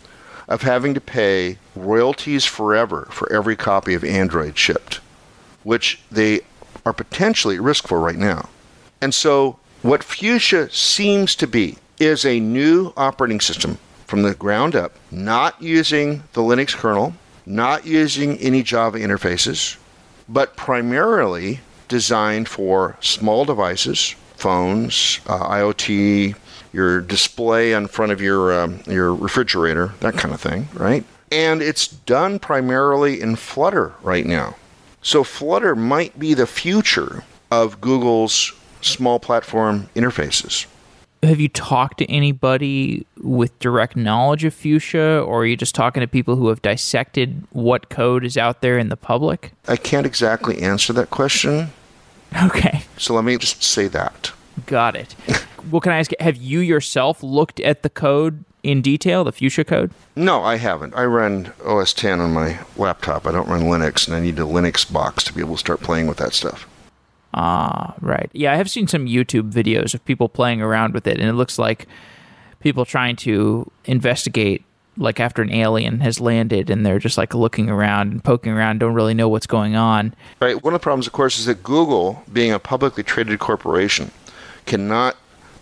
of 0.49 0.63
having 0.63 0.93
to 0.95 1.01
pay 1.01 1.59
royalties 1.75 2.45
forever 2.45 3.09
for 3.11 3.33
every 3.33 3.57
copy 3.57 3.95
of 3.95 4.05
Android 4.05 4.57
shipped, 4.57 5.01
which 5.65 5.99
they 6.13 6.43
are 6.85 6.93
potentially 6.93 7.57
at 7.57 7.63
risk 7.63 7.89
for 7.89 7.99
right 7.99 8.17
now. 8.17 8.51
And 9.01 9.13
so, 9.13 9.59
what 9.83 10.05
Fuchsia 10.05 10.71
seems 10.71 11.35
to 11.37 11.47
be 11.47 11.79
is 11.99 12.25
a 12.25 12.39
new 12.39 12.93
operating 12.97 13.41
system 13.41 13.79
from 14.07 14.23
the 14.23 14.35
ground 14.35 14.77
up, 14.77 14.93
not 15.11 15.61
using 15.61 16.23
the 16.35 16.43
Linux 16.43 16.75
kernel, 16.75 17.15
not 17.47 17.87
using 17.87 18.37
any 18.39 18.63
Java 18.63 18.99
interfaces, 18.99 19.77
but 20.29 20.57
primarily 20.57 21.61
designed 21.89 22.49
for 22.49 22.97
small 23.01 23.45
devices, 23.45 24.15
phones, 24.37 25.21
uh, 25.27 25.49
IoT, 25.49 26.35
your 26.73 27.01
display 27.01 27.73
in 27.73 27.87
front 27.87 28.13
of 28.13 28.21
your 28.21 28.61
um, 28.61 28.81
your 28.87 29.15
refrigerator, 29.15 29.95
that 30.01 30.15
kind 30.15 30.35
of 30.35 30.41
thing, 30.41 30.69
right? 30.75 31.05
And 31.33 31.63
it's 31.63 31.87
done 31.89 32.39
primarily 32.39 33.21
in 33.21 33.37
Flutter 33.37 33.95
right 34.03 34.27
now. 34.27 34.57
So 35.03 35.25
Flutter 35.25 35.75
might 35.75 36.19
be 36.19 36.35
the 36.35 36.47
future 36.47 37.25
of 37.51 37.81
Google's 37.81 38.53
small 38.81 39.19
platform 39.19 39.89
interfaces. 39.95 40.67
Have 41.27 41.41
you 41.41 41.49
talked 41.49 41.99
to 41.99 42.07
anybody 42.11 43.05
with 43.21 43.59
direct 43.59 43.97
knowledge 43.97 44.45
of 44.45 44.55
Fuchsia, 44.55 45.21
or 45.21 45.43
are 45.43 45.47
you 45.47 45.57
just 45.57 45.75
talking 45.75 46.01
to 46.01 46.07
people 46.07 46.37
who 46.37 46.49
have 46.49 46.63
dissected 46.63 47.43
what 47.51 47.89
code 47.89 48.25
is 48.25 48.37
out 48.37 48.61
there 48.61 48.79
in 48.79 48.91
the 48.91 48.97
public? 48.97 49.53
I 49.67 49.77
can't 49.77 50.07
exactly 50.07 50.63
answer 50.63 50.93
that 50.93 51.11
question. 51.11 51.73
Okay. 52.45 52.83
So 52.97 53.15
let 53.15 53.25
me 53.25 53.37
just 53.39 53.65
say 53.65 53.89
that. 53.89 54.31
Got 54.67 54.95
it. 54.95 55.17
well, 55.71 55.81
can 55.81 55.93
I 55.93 55.99
ask, 55.99 56.13
have 56.21 56.37
you 56.37 56.61
yourself 56.61 57.25
looked 57.25 57.59
at 57.61 57.83
the 57.83 57.91
code 57.91 58.45
in 58.63 58.81
detail, 58.81 59.25
the 59.25 59.33
Fuchsia 59.33 59.65
code? 59.65 59.91
No, 60.15 60.43
I 60.43 60.57
haven't. 60.57 60.95
I 60.95 61.07
run 61.07 61.53
OS 61.65 61.93
10 61.93 62.21
on 62.21 62.33
my 62.33 62.61
laptop. 62.77 63.27
I 63.27 63.33
don't 63.33 63.49
run 63.49 63.63
Linux, 63.63 64.07
and 64.07 64.17
I 64.17 64.21
need 64.21 64.39
a 64.39 64.43
Linux 64.43 64.91
box 64.91 65.25
to 65.25 65.33
be 65.33 65.41
able 65.41 65.55
to 65.55 65.61
start 65.61 65.81
playing 65.81 66.07
with 66.07 66.19
that 66.19 66.35
stuff. 66.35 66.69
Ah, 67.37 67.95
right. 68.01 68.31
Yeah, 68.33 68.53
I 68.53 68.57
have 68.57 68.71
seen 68.71 68.89
some 68.89 69.07
YouTube 69.07 69.53
videos 69.53 69.93
of 69.93 70.03
people 70.07 70.29
playing 70.29 70.63
around 70.63 70.95
with 70.95 71.07
it, 71.07 71.19
and 71.21 71.29
it 71.29 71.35
looks 71.35 71.59
like 71.59 71.87
people 72.61 72.87
trying 72.87 73.15
to 73.17 73.71
investigate, 73.85 74.65
like 74.97 75.21
after 75.21 75.43
an 75.43 75.53
alien 75.53 76.01
has 76.01 76.19
landed, 76.19 76.71
and 76.71 76.85
they're 76.85 76.99
just 76.99 77.19
like 77.19 77.35
looking 77.35 77.69
around 77.69 78.11
and 78.11 78.25
poking 78.25 78.53
around, 78.53 78.79
don't 78.79 78.95
really 78.95 79.13
know 79.13 79.29
what's 79.29 79.47
going 79.47 79.77
on. 79.77 80.15
Right. 80.41 80.65
One 80.65 80.73
of 80.73 80.81
the 80.81 80.83
problems, 80.83 81.07
of 81.07 81.13
course, 81.13 81.39
is 81.39 81.45
that 81.45 81.63
Google, 81.63 82.23
being 82.33 82.53
a 82.53 82.59
publicly 82.59 83.03
traded 83.03 83.39
corporation, 83.39 84.11
cannot 84.65 85.17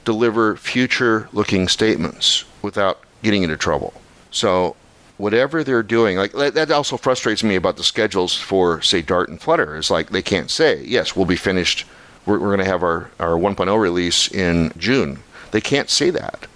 deliver 0.04 0.54
future 0.56 1.28
looking 1.32 1.66
statements 1.66 2.44
without 2.62 3.00
getting 3.24 3.42
into 3.42 3.56
trouble. 3.56 3.92
So 4.30 4.76
whatever 5.16 5.62
they're 5.62 5.82
doing, 5.82 6.16
like 6.16 6.32
that 6.32 6.70
also 6.70 6.96
frustrates 6.96 7.42
me 7.42 7.54
about 7.54 7.76
the 7.76 7.84
schedules 7.84 8.36
for, 8.36 8.82
say, 8.82 9.02
Dart 9.02 9.28
and 9.28 9.40
Flutter. 9.40 9.76
Is 9.76 9.90
like 9.90 10.10
they 10.10 10.22
can't 10.22 10.50
say, 10.50 10.82
yes, 10.84 11.14
we'll 11.14 11.26
be 11.26 11.36
finished. 11.36 11.86
We're, 12.26 12.38
we're 12.38 12.54
going 12.54 12.58
to 12.58 12.64
have 12.64 12.82
our, 12.82 13.10
our 13.20 13.32
1.0 13.32 13.78
release 13.78 14.30
in 14.32 14.72
June. 14.78 15.18
They 15.50 15.60
can't 15.60 15.90
say 15.90 16.10
that 16.10 16.46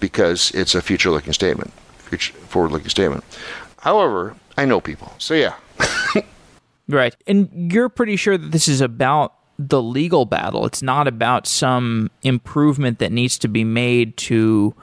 because 0.00 0.50
it's 0.52 0.74
a 0.74 0.80
future 0.80 1.10
looking 1.10 1.32
statement, 1.32 1.72
future 1.98 2.32
forward 2.34 2.72
looking 2.72 2.88
statement. 2.88 3.24
However, 3.80 4.36
I 4.56 4.64
know 4.64 4.80
people. 4.80 5.12
So 5.18 5.34
yeah. 5.34 5.54
right. 6.88 7.14
And 7.26 7.72
you're 7.72 7.88
pretty 7.88 8.16
sure 8.16 8.38
that 8.38 8.52
this 8.52 8.68
is 8.68 8.80
about 8.80 9.34
the 9.58 9.82
legal 9.82 10.24
battle. 10.24 10.66
It's 10.66 10.82
not 10.82 11.08
about 11.08 11.46
some 11.46 12.10
improvement 12.22 13.00
that 13.00 13.12
needs 13.12 13.38
to 13.38 13.48
be 13.48 13.64
made 13.64 14.16
to 14.18 14.74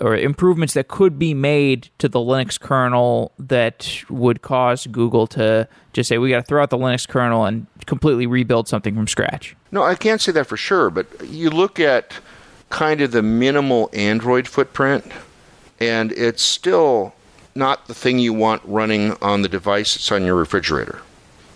or 0.00 0.16
improvements 0.16 0.74
that 0.74 0.88
could 0.88 1.18
be 1.18 1.34
made 1.34 1.88
to 1.98 2.08
the 2.08 2.18
Linux 2.18 2.58
kernel 2.58 3.32
that 3.38 4.02
would 4.08 4.42
cause 4.42 4.86
Google 4.88 5.26
to 5.28 5.68
just 5.92 6.08
say 6.08 6.18
we 6.18 6.30
got 6.30 6.40
to 6.40 6.42
throw 6.42 6.62
out 6.62 6.70
the 6.70 6.78
Linux 6.78 7.06
kernel 7.06 7.44
and 7.44 7.66
completely 7.86 8.26
rebuild 8.26 8.66
something 8.68 8.94
from 8.94 9.06
scratch. 9.06 9.54
No, 9.70 9.82
I 9.82 9.94
can't 9.94 10.20
say 10.20 10.32
that 10.32 10.46
for 10.46 10.56
sure, 10.56 10.90
but 10.90 11.06
you 11.26 11.50
look 11.50 11.78
at 11.78 12.14
kind 12.70 13.00
of 13.00 13.12
the 13.12 13.22
minimal 13.22 13.88
Android 13.92 14.48
footprint 14.48 15.04
and 15.80 16.12
it's 16.12 16.42
still 16.42 17.14
not 17.54 17.86
the 17.86 17.94
thing 17.94 18.18
you 18.18 18.32
want 18.32 18.62
running 18.64 19.12
on 19.22 19.42
the 19.42 19.48
device 19.48 19.94
that's 19.94 20.10
on 20.10 20.24
your 20.24 20.34
refrigerator. 20.34 21.00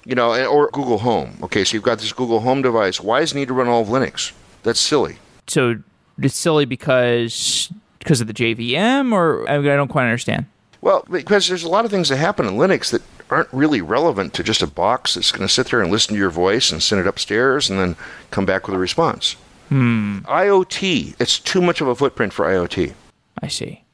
You 0.04 0.14
know, 0.14 0.46
or 0.46 0.70
Google 0.70 0.98
Home. 0.98 1.36
Okay, 1.42 1.64
so 1.64 1.74
you've 1.74 1.82
got 1.82 1.98
this 1.98 2.12
Google 2.12 2.40
Home 2.40 2.62
device. 2.62 3.00
Why 3.00 3.20
does 3.20 3.32
it 3.32 3.34
need 3.34 3.48
to 3.48 3.54
run 3.54 3.68
all 3.68 3.82
of 3.82 3.88
Linux? 3.88 4.32
That's 4.62 4.80
silly. 4.80 5.18
So 5.48 5.82
it's 6.18 6.34
silly 6.34 6.64
because 6.64 7.70
because 8.08 8.22
of 8.22 8.26
the 8.26 8.32
JVM, 8.32 9.12
or 9.12 9.46
I 9.46 9.60
don't 9.60 9.88
quite 9.88 10.04
understand. 10.04 10.46
Well, 10.80 11.04
because 11.10 11.46
there's 11.46 11.62
a 11.62 11.68
lot 11.68 11.84
of 11.84 11.90
things 11.90 12.08
that 12.08 12.16
happen 12.16 12.46
in 12.46 12.54
Linux 12.54 12.90
that 12.90 13.02
aren't 13.28 13.52
really 13.52 13.82
relevant 13.82 14.32
to 14.34 14.42
just 14.42 14.62
a 14.62 14.66
box 14.66 15.12
that's 15.12 15.30
going 15.30 15.46
to 15.46 15.52
sit 15.52 15.66
there 15.66 15.82
and 15.82 15.92
listen 15.92 16.14
to 16.14 16.18
your 16.18 16.30
voice 16.30 16.72
and 16.72 16.82
send 16.82 17.02
it 17.02 17.06
upstairs 17.06 17.68
and 17.68 17.78
then 17.78 17.96
come 18.30 18.46
back 18.46 18.66
with 18.66 18.74
a 18.74 18.78
response. 18.78 19.36
Hmm. 19.68 20.20
IoT, 20.20 21.16
it's 21.20 21.38
too 21.38 21.60
much 21.60 21.82
of 21.82 21.88
a 21.88 21.94
footprint 21.94 22.32
for 22.32 22.46
IoT. 22.46 22.94
I 23.42 23.48
see. 23.48 23.84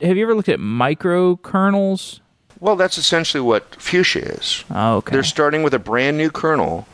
Have 0.00 0.16
you 0.16 0.22
ever 0.22 0.36
looked 0.36 0.48
at 0.48 0.60
microkernels? 0.60 2.20
Well, 2.60 2.76
that's 2.76 2.96
essentially 2.96 3.40
what 3.40 3.74
Fuchsia 3.74 4.36
is. 4.36 4.62
Oh, 4.70 4.98
okay. 4.98 5.14
They're 5.14 5.24
starting 5.24 5.64
with 5.64 5.74
a 5.74 5.80
brand 5.80 6.16
new 6.16 6.30
kernel 6.30 6.86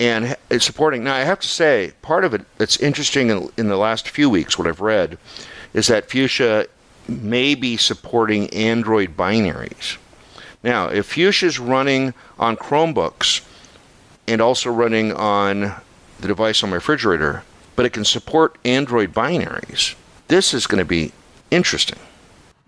and 0.00 0.36
it's 0.48 0.64
supporting. 0.64 1.04
Now, 1.04 1.14
I 1.14 1.20
have 1.20 1.40
to 1.40 1.48
say, 1.48 1.92
part 2.00 2.24
of 2.24 2.32
it 2.32 2.42
that's 2.56 2.78
interesting 2.78 3.30
in, 3.30 3.50
in 3.56 3.68
the 3.68 3.76
last 3.76 4.08
few 4.08 4.30
weeks, 4.30 4.56
what 4.58 4.66
I've 4.66 4.80
read, 4.80 5.18
is 5.74 5.86
that 5.88 6.10
Fuchsia 6.10 6.66
may 7.08 7.54
be 7.54 7.76
supporting 7.76 8.48
Android 8.50 9.16
binaries. 9.16 9.96
Now, 10.62 10.88
if 10.88 11.06
Fuchsia 11.06 11.46
is 11.46 11.58
running 11.58 12.14
on 12.38 12.56
Chromebooks 12.56 13.46
and 14.26 14.40
also 14.40 14.70
running 14.70 15.12
on 15.12 15.74
the 16.20 16.28
device 16.28 16.62
on 16.62 16.70
my 16.70 16.76
refrigerator, 16.76 17.42
but 17.76 17.86
it 17.86 17.92
can 17.92 18.04
support 18.04 18.58
Android 18.64 19.12
binaries. 19.12 19.94
This 20.26 20.52
is 20.52 20.66
going 20.66 20.80
to 20.80 20.84
be 20.84 21.12
interesting. 21.50 21.98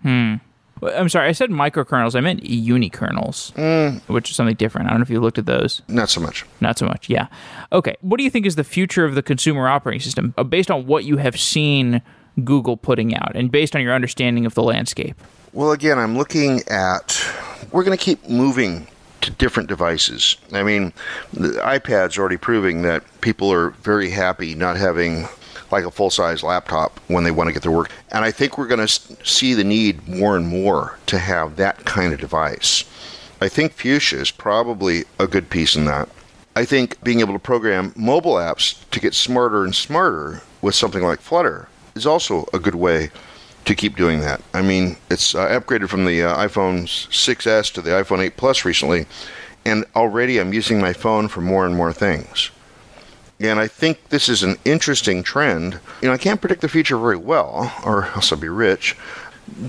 Hmm. 0.01 0.35
I'm 0.81 1.09
sorry, 1.09 1.27
I 1.27 1.33
said 1.33 1.51
microkernels. 1.51 2.15
I 2.15 2.21
meant 2.21 2.41
unikernels, 2.43 3.51
which 4.07 4.31
is 4.31 4.35
something 4.35 4.55
different. 4.55 4.87
I 4.87 4.91
don't 4.91 4.99
know 4.99 5.03
if 5.03 5.11
you 5.11 5.19
looked 5.19 5.37
at 5.37 5.45
those. 5.45 5.83
Not 5.87 6.09
so 6.09 6.19
much. 6.19 6.43
Not 6.59 6.79
so 6.79 6.87
much, 6.87 7.07
yeah. 7.07 7.27
Okay, 7.71 7.95
what 8.01 8.17
do 8.17 8.23
you 8.23 8.31
think 8.31 8.47
is 8.47 8.55
the 8.55 8.63
future 8.63 9.05
of 9.05 9.13
the 9.13 9.21
consumer 9.21 9.67
operating 9.67 10.01
system 10.01 10.33
uh, 10.37 10.43
based 10.43 10.71
on 10.71 10.87
what 10.87 11.03
you 11.03 11.17
have 11.17 11.39
seen 11.39 12.01
Google 12.43 12.77
putting 12.77 13.15
out 13.15 13.35
and 13.35 13.51
based 13.51 13.75
on 13.75 13.81
your 13.81 13.93
understanding 13.93 14.45
of 14.45 14.53
the 14.53 14.63
landscape? 14.63 15.15
Well, 15.53 15.71
again, 15.71 15.99
I'm 15.99 16.17
looking 16.17 16.61
at. 16.69 17.21
We're 17.71 17.83
going 17.83 17.97
to 17.97 18.03
keep 18.03 18.27
moving 18.27 18.87
to 19.21 19.31
different 19.31 19.69
devices. 19.69 20.35
I 20.51 20.63
mean, 20.63 20.93
the 21.31 21.49
iPad's 21.49 22.17
already 22.17 22.37
proving 22.37 22.81
that 22.81 23.03
people 23.21 23.51
are 23.51 23.69
very 23.69 24.09
happy 24.09 24.55
not 24.55 24.77
having 24.77 25.27
like 25.71 25.85
a 25.85 25.91
full 25.91 26.09
size 26.09 26.43
laptop 26.43 26.99
when 27.07 27.23
they 27.23 27.31
want 27.31 27.47
to 27.47 27.53
get 27.53 27.63
their 27.63 27.71
work. 27.71 27.91
And 28.11 28.25
I 28.25 28.31
think 28.31 28.57
we're 28.57 28.67
going 28.67 28.85
to 28.85 29.25
see 29.25 29.53
the 29.53 29.63
need 29.63 30.07
more 30.07 30.35
and 30.35 30.47
more 30.47 30.97
to 31.07 31.19
have 31.19 31.55
that 31.57 31.85
kind 31.85 32.13
of 32.13 32.19
device. 32.19 32.83
I 33.39 33.47
think 33.47 33.73
Fuchsia 33.73 34.19
is 34.19 34.31
probably 34.31 35.05
a 35.17 35.27
good 35.27 35.49
piece 35.49 35.75
in 35.75 35.85
that. 35.85 36.09
I 36.55 36.65
think 36.65 37.01
being 37.03 37.21
able 37.21 37.33
to 37.33 37.39
program 37.39 37.93
mobile 37.95 38.35
apps 38.35 38.83
to 38.91 38.99
get 38.99 39.13
smarter 39.13 39.63
and 39.63 39.73
smarter 39.73 40.41
with 40.61 40.75
something 40.75 41.03
like 41.03 41.21
Flutter 41.21 41.69
is 41.95 42.05
also 42.05 42.47
a 42.53 42.59
good 42.59 42.75
way 42.75 43.09
to 43.65 43.75
keep 43.75 43.95
doing 43.95 44.21
that. 44.21 44.41
I 44.53 44.61
mean, 44.61 44.97
it's 45.09 45.35
uh, 45.35 45.47
upgraded 45.47 45.89
from 45.89 46.05
the 46.05 46.23
uh, 46.23 46.47
iPhone 46.47 46.83
6s 46.83 47.73
to 47.73 47.81
the 47.81 47.91
iPhone 47.91 48.19
8 48.19 48.37
Plus 48.37 48.65
recently, 48.65 49.05
and 49.65 49.85
already 49.95 50.39
I'm 50.39 50.53
using 50.53 50.79
my 50.79 50.93
phone 50.93 51.27
for 51.27 51.41
more 51.41 51.65
and 51.65 51.75
more 51.75 51.93
things. 51.93 52.49
And 53.39 53.59
I 53.59 53.67
think 53.67 54.09
this 54.09 54.29
is 54.29 54.43
an 54.43 54.57
interesting 54.65 55.23
trend. 55.23 55.79
You 56.01 56.07
know, 56.07 56.13
I 56.13 56.17
can't 56.17 56.41
predict 56.41 56.61
the 56.61 56.69
future 56.69 56.97
very 56.97 57.17
well, 57.17 57.73
or 57.85 58.05
else 58.15 58.31
I'll 58.31 58.39
be 58.39 58.49
rich. 58.49 58.95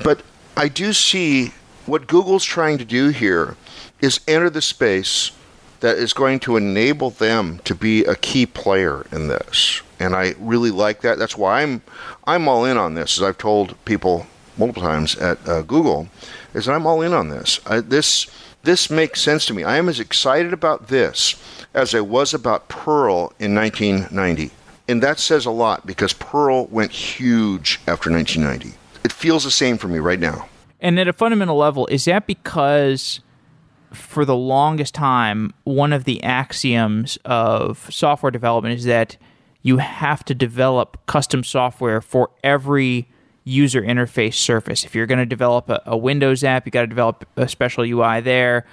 But 0.03 0.23
I 0.57 0.68
do 0.68 0.93
see 0.93 1.53
what 1.87 2.07
Google's 2.07 2.45
trying 2.45 2.79
to 2.79 2.85
do 2.85 3.09
here 3.09 3.57
is 4.01 4.20
enter 4.29 4.51
the 4.51 4.62
space 4.62 5.33
that 5.81 5.97
is 5.97 6.12
going 6.12 6.39
to 6.41 6.57
enable 6.57 7.11
them 7.11 7.61
to 7.64 7.75
be 7.75 8.05
a 8.05 8.14
key 8.14 8.47
player 8.47 9.05
in 9.11 9.29
this. 9.29 9.83
And 10.03 10.17
I 10.17 10.35
really 10.39 10.73
like 10.73 11.03
that. 11.03 11.19
That's 11.19 11.37
why 11.37 11.63
I'm 11.63 11.83
I'm 12.25 12.49
all 12.49 12.65
in 12.65 12.77
on 12.77 12.95
this. 12.95 13.19
As 13.19 13.23
I've 13.23 13.39
told 13.39 13.83
people 13.85 14.27
multiple 14.59 14.83
times 14.83 15.17
at 15.17 15.49
uh, 15.49 15.63
Google, 15.63 16.09
is 16.55 16.67
that 16.67 16.73
I'm 16.73 16.87
all 16.87 17.03
in 17.03 17.13
on 17.13 17.29
this. 17.29 17.61
I, 17.67 17.81
this 17.81 18.27
this 18.65 18.91
makes 18.91 19.21
sense 19.21 19.47
to 19.47 19.55
me. 19.55 19.63
I 19.63 19.77
am 19.77 19.89
as 19.89 20.01
excited 20.01 20.53
about 20.53 20.89
this 20.89 21.37
as 21.73 21.95
I 21.95 22.01
was 22.01 22.35
about 22.35 22.69
Perl 22.69 23.33
in 23.39 23.55
1990. 23.55 24.51
And 24.89 25.03
that 25.03 25.21
says 25.21 25.47
a 25.47 25.51
lot 25.51 25.87
because 25.87 26.13
Perl 26.13 26.67
went 26.67 26.91
huge 26.91 27.81
after 27.87 28.11
1990. 28.11 28.77
It 29.05 29.13
feels 29.13 29.45
the 29.45 29.51
same 29.51 29.79
for 29.79 29.89
me 29.89 29.99
right 29.99 30.21
now. 30.21 30.49
And 30.81 30.99
at 30.99 31.07
a 31.07 31.13
fundamental 31.13 31.57
level, 31.57 31.87
is 31.87 32.05
that 32.07 32.27
because 32.27 33.21
for 33.93 34.25
the 34.25 34.37
longest 34.37 34.95
time, 34.95 35.53
one 35.65 35.93
of 35.93 36.05
the 36.05 36.23
axioms 36.23 37.19
of 37.25 37.89
software 37.91 38.33
development 38.33 38.79
is 38.79 38.85
that 38.85 39.17
you 39.63 39.79
have 39.79 40.25
to 40.25 40.35
develop 40.35 40.99
custom 41.07 41.45
software 41.45 42.01
for 42.01 42.31
every 42.43 43.09
user 43.45 43.83
interface 43.83 44.35
surface. 44.35 44.85
If 44.85 44.95
you're 44.95 45.07
going 45.07 45.19
to 45.19 45.27
develop 45.27 45.69
a, 45.69 45.83
a, 45.87 45.97
Windows 45.97 46.45
app, 46.45 46.67
you 46.67 46.73
got 46.73 46.83
to 46.83 46.87
develop 46.87 47.27
a 47.37 47.49
special 47.49 47.85
UI 47.85 48.21
there. 48.21 48.67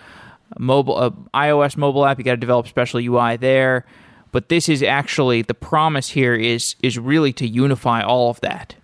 A 0.56 0.62
mobile, 0.62 1.00
a 1.00 1.12
iOS 1.34 1.78
mobile 1.78 2.06
app, 2.06 2.18
you 2.18 2.24
got 2.24 2.32
to 2.32 2.38
develop 2.38 2.68
special 2.68 3.00
UI 3.00 3.38
there. 3.38 3.86
But 4.32 4.50
this 4.50 4.70
is 4.70 4.84
actually 4.84 5.42
the 5.42 5.54
promise 5.56 6.10
here 6.10 6.36
is 6.36 6.76
is 6.84 7.00
really 7.00 7.34
to 7.34 7.48
unify 7.48 8.02
all 8.02 8.30
of 8.30 8.40
that. 8.42 8.76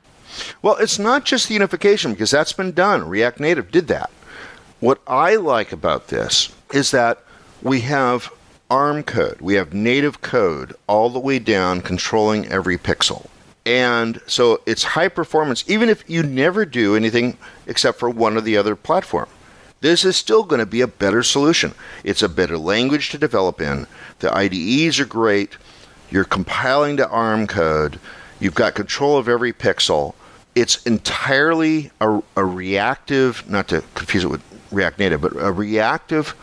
Well, 0.62 0.76
it's 0.78 1.00
not 1.00 1.26
just 1.26 1.48
the 1.48 1.54
unification 1.54 2.12
because 2.14 2.32
that's 2.32 2.54
been 2.54 2.72
done. 2.72 3.08
React 3.08 3.40
Native 3.40 3.72
did 3.72 3.88
that. 3.88 4.10
What 4.80 5.02
I 5.08 5.36
like 5.36 5.72
about 5.72 6.08
this 6.08 6.54
is 6.74 6.92
that 6.92 7.20
we 7.62 7.82
have 7.82 8.32
ARM 8.70 9.04
code, 9.04 9.40
we 9.42 9.56
have 9.56 9.74
native 9.74 10.22
code 10.22 10.76
all 10.88 11.10
the 11.10 11.20
way 11.20 11.40
down 11.40 11.82
controlling 11.82 12.48
every 12.48 12.78
pixel. 12.78 13.28
And 13.66 14.22
so 14.28 14.62
it's 14.66 14.84
high 14.84 15.08
performance, 15.08 15.64
even 15.68 15.90
if 15.90 16.04
you 16.08 16.24
never 16.24 16.66
do 16.66 16.96
anything 16.96 17.38
except 17.68 18.00
for 18.00 18.10
one 18.10 18.38
or 18.38 18.42
the 18.42 18.58
other 18.58 18.76
platform. 18.76 19.28
This 19.82 20.06
is 20.06 20.16
still 20.16 20.44
going 20.44 20.60
to 20.60 20.66
be 20.66 20.82
a 20.82 20.88
better 20.88 21.22
solution. 21.22 21.74
It's 22.04 22.24
a 22.24 22.30
better 22.30 22.58
language 22.58 23.10
to 23.10 23.18
develop 23.18 23.62
in. 23.62 23.86
The 24.20 24.36
IDEs 24.36 25.00
are 25.00 25.06
great. 25.06 25.58
You're 26.10 26.24
compiling 26.24 26.98
to 26.98 27.10
ARM 27.10 27.48
code. 27.48 28.00
You've 28.40 28.56
got 28.56 28.74
control 28.76 29.18
of 29.18 29.30
every 29.30 29.54
pixel. 29.54 30.16
It's 30.56 30.84
entirely 30.86 31.92
a, 32.02 32.22
a 32.36 32.46
reactive, 32.46 33.48
not 33.50 33.68
to 33.68 33.84
confuse 33.94 34.24
it 34.24 34.30
with 34.30 34.42
React 34.72 35.00
Native, 35.00 35.22
but 35.22 35.36
a 35.36 35.52
reactive 35.52 36.36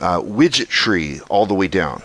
uh, 0.00 0.20
widget 0.20 0.68
tree 0.68 1.20
all 1.28 1.46
the 1.46 1.54
way 1.54 1.68
down 1.68 2.02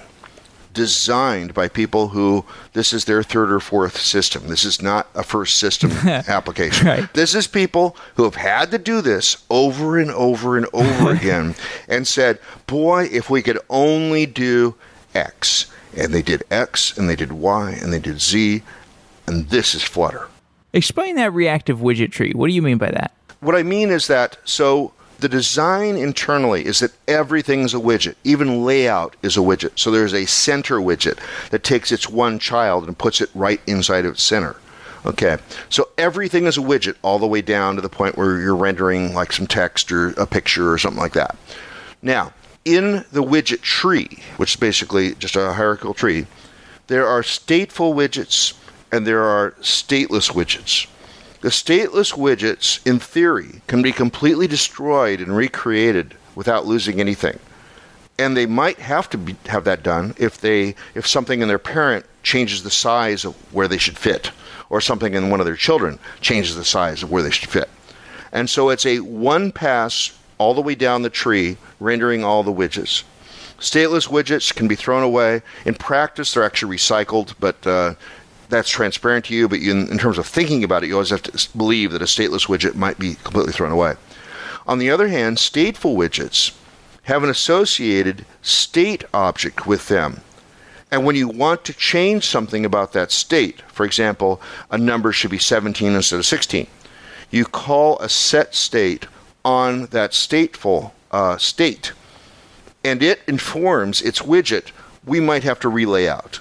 designed 0.76 1.54
by 1.54 1.68
people 1.68 2.10
who 2.10 2.46
this 2.74 2.94
is 2.94 3.06
their 3.06 3.24
third 3.24 3.52
or 3.52 3.60
fourth 3.60 3.98
system. 3.98 4.48
This 4.48 4.64
is 4.64 4.82
not 4.82 5.08
a 5.16 5.24
first 5.24 5.58
system 5.58 5.90
application. 6.04 6.86
Right. 6.86 7.14
This 7.14 7.34
is 7.34 7.48
people 7.48 7.98
who 8.16 8.26
have 8.26 8.36
had 8.36 8.70
to 8.72 8.78
do 8.78 9.02
this 9.02 9.44
over 9.50 9.98
and 9.98 10.12
over 10.12 10.58
and 10.58 10.68
over 10.74 11.12
again 11.16 11.56
and 11.88 12.06
said, 12.06 12.40
boy, 12.68 13.06
if 13.12 13.30
we 13.30 13.42
could 13.42 13.60
only 13.70 14.28
do 14.28 14.76
X. 15.16 15.72
And 15.98 16.14
they 16.14 16.22
did 16.22 16.44
X 16.52 16.96
and 16.96 17.10
they 17.10 17.16
did 17.16 17.32
Y 17.32 17.72
and 17.82 17.92
they 17.92 18.00
did 18.00 18.22
Z, 18.22 18.62
and 19.26 19.50
this 19.50 19.74
is 19.74 19.82
Flutter. 19.82 20.28
Explain 20.74 21.16
that 21.16 21.32
reactive 21.32 21.80
widget 21.80 22.12
tree. 22.12 22.34
What 22.36 22.48
do 22.48 22.54
you 22.54 22.62
mean 22.62 22.78
by 22.78 22.92
that? 22.92 23.14
What 23.40 23.56
I 23.56 23.64
mean 23.64 23.90
is 23.90 24.08
that 24.08 24.38
so 24.44 24.92
the 25.20 25.30
design 25.30 25.96
internally 25.96 26.66
is 26.66 26.80
that 26.80 26.94
everything's 27.08 27.74
a 27.74 27.78
widget. 27.78 28.16
Even 28.24 28.64
layout 28.66 29.16
is 29.22 29.38
a 29.38 29.42
widget. 29.42 29.78
So 29.80 29.92
there's 29.92 30.14
a 30.14 30.26
center 30.26 30.78
widget 30.80 31.20
that 31.50 31.64
takes 31.64 31.92
its 31.92 32.10
one 32.10 32.40
child 32.40 32.86
and 32.86 32.98
puts 32.98 33.22
it 33.22 33.30
right 33.34 33.62
inside 33.68 34.06
of 34.06 34.14
its 34.14 34.24
center. 34.24 34.56
Okay, 35.06 35.38
so 35.70 35.90
everything 36.00 36.46
is 36.46 36.58
a 36.58 36.62
widget 36.62 36.96
all 37.04 37.20
the 37.20 37.28
way 37.28 37.42
down 37.42 37.76
to 37.76 37.82
the 37.82 37.90
point 37.90 38.18
where 38.18 38.40
you're 38.40 38.56
rendering 38.56 39.14
like 39.14 39.32
some 39.32 39.46
text 39.46 39.92
or 39.92 40.10
a 40.12 40.26
picture 40.26 40.72
or 40.72 40.80
something 40.80 41.02
like 41.02 41.14
that. 41.14 41.36
Now, 42.02 42.34
in 42.66 43.06
the 43.12 43.24
widget 43.24 43.62
tree, 43.62 44.24
which 44.38 44.56
is 44.56 44.60
basically 44.60 45.14
just 45.16 45.36
a 45.36 45.54
hierarchical 45.54 45.94
tree, 45.94 46.26
there 46.88 47.06
are 47.06 47.22
stateful 47.22 47.94
widgets 47.94 48.54
and 48.92 49.06
there 49.06 49.22
are 49.22 49.52
stateless 49.62 50.32
widgets. 50.32 50.88
The 51.46 51.52
stateless 51.52 52.12
widgets, 52.14 52.84
in 52.88 52.98
theory, 52.98 53.62
can 53.68 53.84
be 53.84 53.92
completely 53.92 54.48
destroyed 54.48 55.22
and 55.22 55.38
recreated 55.38 56.16
without 56.34 56.66
losing 56.66 57.00
anything. 57.00 57.38
And 58.18 58.36
they 58.36 58.48
might 58.48 58.80
have 58.80 59.12
to 59.12 59.20
be, 59.20 59.36
have 59.46 59.64
that 59.66 59.84
done 59.84 60.16
if 60.18 60.42
they 60.42 60.74
if 60.96 61.06
something 61.06 61.44
in 61.44 61.48
their 61.48 61.60
parent 61.60 62.08
changes 62.24 62.64
the 62.64 62.72
size 62.72 63.26
of 63.26 63.36
where 63.54 63.68
they 63.68 63.78
should 63.78 63.96
fit, 63.96 64.32
or 64.72 64.82
something 64.82 65.14
in 65.14 65.30
one 65.30 65.40
of 65.40 65.46
their 65.46 65.56
children 65.56 66.00
changes 66.20 66.56
the 66.56 66.66
size 66.66 67.04
of 67.04 67.12
where 67.12 67.22
they 67.22 67.30
should 67.30 67.48
fit. 67.48 67.70
And 68.32 68.50
so 68.50 68.70
it's 68.70 68.88
a 68.88 69.02
one 69.02 69.52
pass 69.52 70.18
all 70.40 70.56
the 70.56 70.62
way 70.62 70.74
down 70.74 71.04
the 71.04 71.12
tree, 71.12 71.58
rendering 71.80 72.24
all 72.24 72.42
the 72.42 72.52
widgets. 72.52 73.04
Stateless 73.60 74.08
widgets 74.08 74.52
can 74.52 74.68
be 74.68 74.76
thrown 74.76 75.04
away. 75.04 75.44
In 75.64 75.76
practice, 75.76 76.34
they're 76.34 76.44
actually 76.44 76.76
recycled, 76.76 77.36
but 77.40 77.68
uh, 77.68 77.94
that's 78.50 78.70
transparent 78.70 79.26
to 79.26 79.36
you, 79.36 79.48
but 79.48 79.60
you, 79.60 79.72
in 79.72 79.98
terms 79.98 80.18
of 80.18 80.26
thinking 80.26 80.64
about 80.64 80.84
it, 80.84 80.88
you 80.88 80.94
always 80.94 81.10
have 81.10 81.24
to 81.24 81.58
believe 81.58 81.92
that 81.92 82.02
a 82.02 82.06
stateless 82.06 82.48
widget 82.48 82.76
might 82.76 83.00
be 83.00 83.16
completely 83.16 83.54
thrown 83.54 83.72
away. 83.72 83.96
On 84.68 84.80
the 84.80 84.90
other 84.90 85.08
hand, 85.08 85.38
stateful 85.38 85.96
widgets 85.96 86.56
have 87.04 87.24
an 87.24 87.30
associated 87.30 88.26
state 88.42 89.04
object 89.14 89.68
with 89.68 89.88
them. 89.88 90.22
And 90.92 91.06
when 91.06 91.16
you 91.16 91.28
want 91.28 91.66
to 91.66 91.74
change 91.74 92.26
something 92.26 92.66
about 92.66 92.94
that 92.94 93.12
state, 93.12 93.62
for 93.64 93.86
example, 93.86 94.42
a 94.72 94.78
number 94.78 95.12
should 95.12 95.32
be 95.32 95.40
17 95.40 95.94
instead 95.94 96.18
of 96.18 96.26
16, 96.26 96.68
you 97.32 97.46
call 97.46 98.00
a 98.00 98.10
set 98.10 98.56
state 98.56 99.08
on 99.44 99.88
that 99.88 100.12
stateful 100.12 100.92
uh, 101.12 101.38
state, 101.38 101.92
and 102.84 103.04
it 103.04 103.22
informs 103.28 104.02
its 104.02 104.22
widget 104.22 104.72
we 105.06 105.20
might 105.20 105.44
have 105.44 105.60
to 105.60 105.70
relay 105.70 106.08
out 106.08 106.40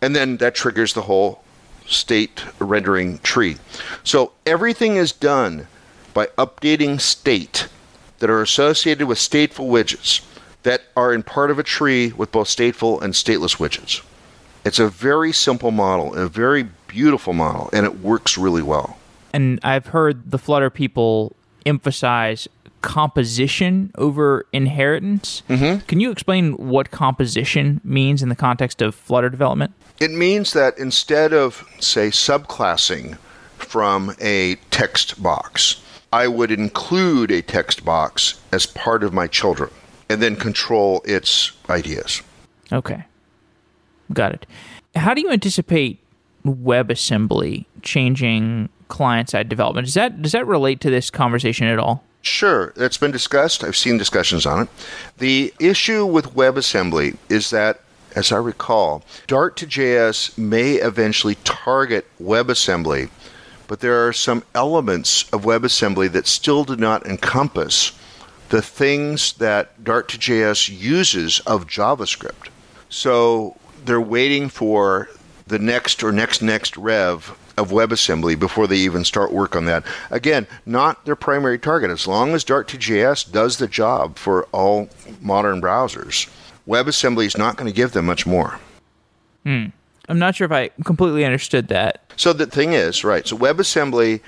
and 0.00 0.14
then 0.14 0.36
that 0.38 0.54
triggers 0.54 0.94
the 0.94 1.02
whole 1.02 1.42
state 1.86 2.44
rendering 2.58 3.18
tree. 3.18 3.56
So 4.04 4.32
everything 4.46 4.96
is 4.96 5.12
done 5.12 5.66
by 6.14 6.26
updating 6.38 7.00
state 7.00 7.68
that 8.18 8.30
are 8.30 8.42
associated 8.42 9.06
with 9.06 9.18
stateful 9.18 9.68
widgets 9.68 10.24
that 10.64 10.82
are 10.96 11.14
in 11.14 11.22
part 11.22 11.50
of 11.50 11.58
a 11.58 11.62
tree 11.62 12.12
with 12.12 12.32
both 12.32 12.48
stateful 12.48 13.00
and 13.00 13.14
stateless 13.14 13.56
widgets. 13.56 14.04
It's 14.64 14.78
a 14.78 14.88
very 14.88 15.32
simple 15.32 15.70
model, 15.70 16.14
a 16.14 16.28
very 16.28 16.68
beautiful 16.88 17.32
model, 17.32 17.70
and 17.72 17.86
it 17.86 18.00
works 18.00 18.36
really 18.36 18.62
well. 18.62 18.98
And 19.32 19.60
I've 19.62 19.86
heard 19.86 20.30
the 20.30 20.38
Flutter 20.38 20.70
people 20.70 21.36
emphasize 21.64 22.48
composition 22.82 23.90
over 23.96 24.46
inheritance. 24.52 25.42
Mm-hmm. 25.48 25.80
Can 25.86 26.00
you 26.00 26.10
explain 26.10 26.52
what 26.52 26.90
composition 26.90 27.80
means 27.84 28.22
in 28.22 28.28
the 28.28 28.36
context 28.36 28.82
of 28.82 28.94
Flutter 28.94 29.30
development? 29.30 29.72
It 30.00 30.10
means 30.10 30.52
that 30.52 30.78
instead 30.78 31.32
of, 31.32 31.68
say, 31.80 32.08
subclassing 32.08 33.18
from 33.56 34.14
a 34.20 34.56
text 34.70 35.22
box, 35.22 35.82
I 36.12 36.28
would 36.28 36.50
include 36.50 37.30
a 37.30 37.42
text 37.42 37.84
box 37.84 38.40
as 38.52 38.64
part 38.64 39.02
of 39.02 39.12
my 39.12 39.26
children 39.26 39.70
and 40.08 40.22
then 40.22 40.36
control 40.36 41.02
its 41.04 41.52
ideas. 41.68 42.22
Okay. 42.72 43.04
Got 44.12 44.32
it. 44.32 44.46
How 44.94 45.14
do 45.14 45.20
you 45.20 45.30
anticipate 45.30 45.98
WebAssembly 46.46 47.66
changing 47.82 48.68
client 48.88 49.28
side 49.28 49.48
development? 49.48 49.86
Does 49.86 49.94
that 49.94 50.22
does 50.22 50.32
that 50.32 50.46
relate 50.46 50.80
to 50.80 50.90
this 50.90 51.10
conversation 51.10 51.66
at 51.66 51.78
all? 51.78 52.04
Sure, 52.28 52.72
it's 52.76 52.98
been 52.98 53.10
discussed. 53.10 53.64
I've 53.64 53.76
seen 53.76 53.96
discussions 53.96 54.46
on 54.46 54.62
it. 54.62 54.68
The 55.16 55.52
issue 55.58 56.04
with 56.04 56.34
WebAssembly 56.34 57.16
is 57.28 57.50
that, 57.50 57.80
as 58.14 58.30
I 58.30 58.36
recall, 58.36 59.02
Dart 59.26 59.56
to 59.56 59.66
JS 59.66 60.36
may 60.36 60.74
eventually 60.74 61.36
target 61.44 62.06
WebAssembly, 62.20 63.08
but 63.66 63.80
there 63.80 64.06
are 64.06 64.12
some 64.12 64.44
elements 64.54 65.28
of 65.32 65.42
WebAssembly 65.44 66.12
that 66.12 66.26
still 66.26 66.64
do 66.64 66.76
not 66.76 67.06
encompass 67.06 67.92
the 68.50 68.62
things 68.62 69.32
that 69.34 69.82
Dart 69.82 70.08
to 70.08 70.18
JS 70.18 70.68
uses 70.68 71.40
of 71.40 71.66
JavaScript. 71.66 72.48
So 72.88 73.56
they're 73.84 74.00
waiting 74.00 74.48
for 74.48 75.08
the 75.46 75.58
next 75.58 76.02
or 76.02 76.12
next 76.12 76.42
next 76.42 76.76
rev 76.76 77.36
of 77.58 77.70
WebAssembly 77.70 78.38
before 78.38 78.66
they 78.66 78.76
even 78.76 79.04
start 79.04 79.32
work 79.32 79.56
on 79.56 79.64
that. 79.66 79.84
Again, 80.10 80.46
not 80.64 81.04
their 81.04 81.16
primary 81.16 81.58
target. 81.58 81.90
As 81.90 82.06
long 82.06 82.34
as 82.34 82.44
Dart2JS 82.44 83.30
does 83.30 83.58
the 83.58 83.68
job 83.68 84.16
for 84.16 84.44
all 84.52 84.88
modern 85.20 85.60
browsers, 85.60 86.28
WebAssembly 86.66 87.26
is 87.26 87.36
not 87.36 87.56
going 87.56 87.70
to 87.70 87.74
give 87.74 87.92
them 87.92 88.06
much 88.06 88.26
more. 88.26 88.58
Hmm. 89.44 89.66
I'm 90.08 90.18
not 90.18 90.36
sure 90.36 90.46
if 90.46 90.52
I 90.52 90.68
completely 90.84 91.24
understood 91.24 91.68
that. 91.68 92.02
So 92.16 92.32
the 92.32 92.46
thing 92.46 92.72
is, 92.72 93.04
right, 93.04 93.26
so 93.26 93.36
WebAssembly 93.36 94.20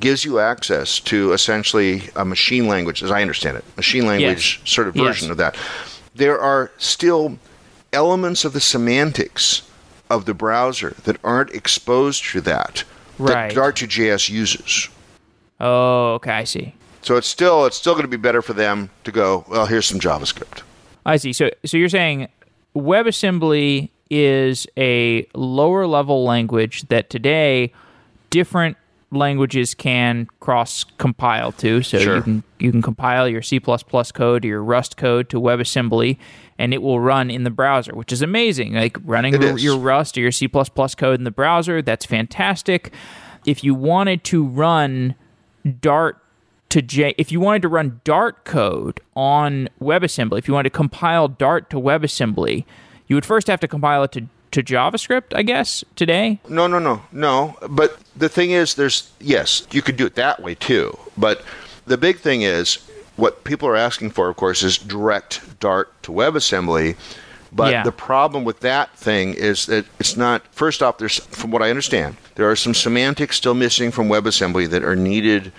gives 0.00 0.24
you 0.24 0.38
access 0.38 1.00
to 1.00 1.32
essentially 1.32 2.02
a 2.16 2.24
machine 2.24 2.66
language, 2.66 3.02
as 3.02 3.10
I 3.10 3.22
understand 3.22 3.56
it, 3.56 3.64
machine 3.76 4.06
language 4.06 4.60
yes. 4.60 4.70
sort 4.70 4.88
of 4.88 4.94
version 4.94 5.28
yes. 5.28 5.30
of 5.30 5.36
that. 5.38 5.56
There 6.14 6.38
are 6.38 6.70
still 6.78 7.38
elements 7.92 8.44
of 8.44 8.52
the 8.52 8.60
semantics 8.60 9.65
of 10.10 10.24
the 10.24 10.34
browser 10.34 10.90
that 11.04 11.16
aren't 11.24 11.50
exposed 11.50 12.24
to 12.24 12.40
that 12.42 12.84
right. 13.18 13.54
that 13.54 13.58
Dart2JS 13.58 14.30
uses. 14.30 14.88
Oh, 15.60 16.14
okay, 16.14 16.32
I 16.32 16.44
see. 16.44 16.74
So 17.02 17.16
it's 17.16 17.28
still 17.28 17.66
it's 17.66 17.76
still 17.76 17.94
going 17.94 18.04
to 18.04 18.08
be 18.08 18.16
better 18.16 18.42
for 18.42 18.52
them 18.52 18.90
to 19.04 19.12
go. 19.12 19.44
Well, 19.48 19.66
here's 19.66 19.86
some 19.86 20.00
JavaScript. 20.00 20.62
I 21.04 21.16
see. 21.16 21.32
So 21.32 21.50
so 21.64 21.76
you're 21.76 21.88
saying 21.88 22.28
WebAssembly 22.74 23.90
is 24.10 24.66
a 24.76 25.26
lower 25.34 25.86
level 25.86 26.24
language 26.24 26.82
that 26.88 27.10
today 27.10 27.72
different 28.30 28.76
languages 29.12 29.74
can 29.74 30.26
cross 30.40 30.84
compile 30.98 31.52
to. 31.52 31.82
So 31.82 31.98
sure. 31.98 32.16
you 32.16 32.22
can 32.22 32.42
you 32.58 32.70
can 32.72 32.82
compile 32.82 33.28
your 33.28 33.42
C 33.42 33.60
code, 33.60 34.44
or 34.44 34.48
your 34.48 34.62
Rust 34.62 34.96
code 34.96 35.28
to 35.30 35.40
WebAssembly, 35.40 36.18
and 36.58 36.72
it 36.72 36.82
will 36.82 37.00
run 37.00 37.30
in 37.30 37.44
the 37.44 37.50
browser, 37.50 37.94
which 37.94 38.12
is 38.12 38.22
amazing. 38.22 38.74
Like 38.74 38.96
running 39.04 39.40
your 39.58 39.78
Rust 39.78 40.16
or 40.16 40.20
your 40.20 40.32
C 40.32 40.48
code 40.48 41.18
in 41.18 41.24
the 41.24 41.30
browser, 41.30 41.82
that's 41.82 42.06
fantastic. 42.06 42.92
If 43.44 43.62
you 43.62 43.74
wanted 43.74 44.24
to 44.24 44.44
run 44.44 45.14
Dart 45.80 46.18
to 46.70 46.82
J, 46.82 47.14
if 47.16 47.30
you 47.30 47.40
wanted 47.40 47.62
to 47.62 47.68
run 47.68 48.00
Dart 48.04 48.44
code 48.44 49.00
on 49.14 49.68
WebAssembly, 49.80 50.38
if 50.38 50.48
you 50.48 50.54
wanted 50.54 50.70
to 50.70 50.76
compile 50.76 51.28
Dart 51.28 51.70
to 51.70 51.76
WebAssembly, 51.76 52.64
you 53.06 53.16
would 53.16 53.26
first 53.26 53.46
have 53.46 53.60
to 53.60 53.68
compile 53.68 54.02
it 54.02 54.12
to 54.12 54.26
to 54.52 54.62
JavaScript, 54.62 55.34
I 55.34 55.42
guess, 55.42 55.84
today? 55.96 56.40
No, 56.48 56.66
no, 56.66 56.78
no, 56.78 57.02
no. 57.12 57.56
But 57.68 57.98
the 58.16 58.28
thing 58.28 58.52
is, 58.52 58.74
there's, 58.74 59.10
yes, 59.20 59.66
you 59.70 59.82
could 59.82 59.96
do 59.96 60.06
it 60.06 60.14
that 60.14 60.42
way 60.42 60.54
too. 60.54 60.96
But 61.16 61.42
the 61.86 61.98
big 61.98 62.18
thing 62.18 62.40
is, 62.40 62.78
what 63.16 63.44
people 63.44 63.68
are 63.68 63.76
asking 63.76 64.10
for, 64.10 64.28
of 64.28 64.36
course, 64.36 64.62
is 64.62 64.78
direct 64.78 65.58
Dart 65.60 65.90
to 66.04 66.12
WebAssembly. 66.12 66.96
But 67.52 67.72
yeah. 67.72 67.82
the 67.82 67.92
problem 67.92 68.44
with 68.44 68.60
that 68.60 68.94
thing 68.96 69.34
is 69.34 69.66
that 69.66 69.86
it's 69.98 70.16
not, 70.16 70.46
first 70.52 70.82
off, 70.82 70.98
there's, 70.98 71.18
from 71.26 71.50
what 71.50 71.62
I 71.62 71.70
understand, 71.70 72.16
there 72.34 72.50
are 72.50 72.56
some 72.56 72.74
semantics 72.74 73.36
still 73.36 73.54
missing 73.54 73.90
from 73.90 74.08
WebAssembly 74.08 74.68
that 74.70 74.84
are 74.84 74.96
needed 74.96 75.52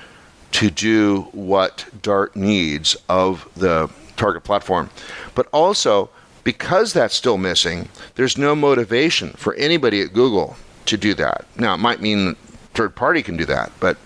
to 0.52 0.70
do 0.70 1.22
what 1.32 1.86
Dart 2.02 2.36
needs 2.36 2.96
of 3.10 3.50
the 3.56 3.90
target 4.16 4.44
platform. 4.44 4.90
But 5.34 5.48
also, 5.52 6.10
because 6.44 6.94
that's 6.94 7.16
still 7.16 7.38
missing, 7.38 7.90
there's 8.16 8.38
no 8.38 8.56
motivation 8.56 9.32
for 9.32 9.54
anybody 9.56 10.02
at 10.02 10.14
Google 10.14 10.56
to 10.86 10.98
do 10.98 11.14
that. 11.16 11.46
Now, 11.58 11.74
it 11.74 11.78
might 11.78 12.02
mean 12.02 12.36
third 12.74 12.96
party 12.96 13.22
can 13.22 13.38
do 13.38 13.46
that, 13.46 13.72
but 13.80 13.98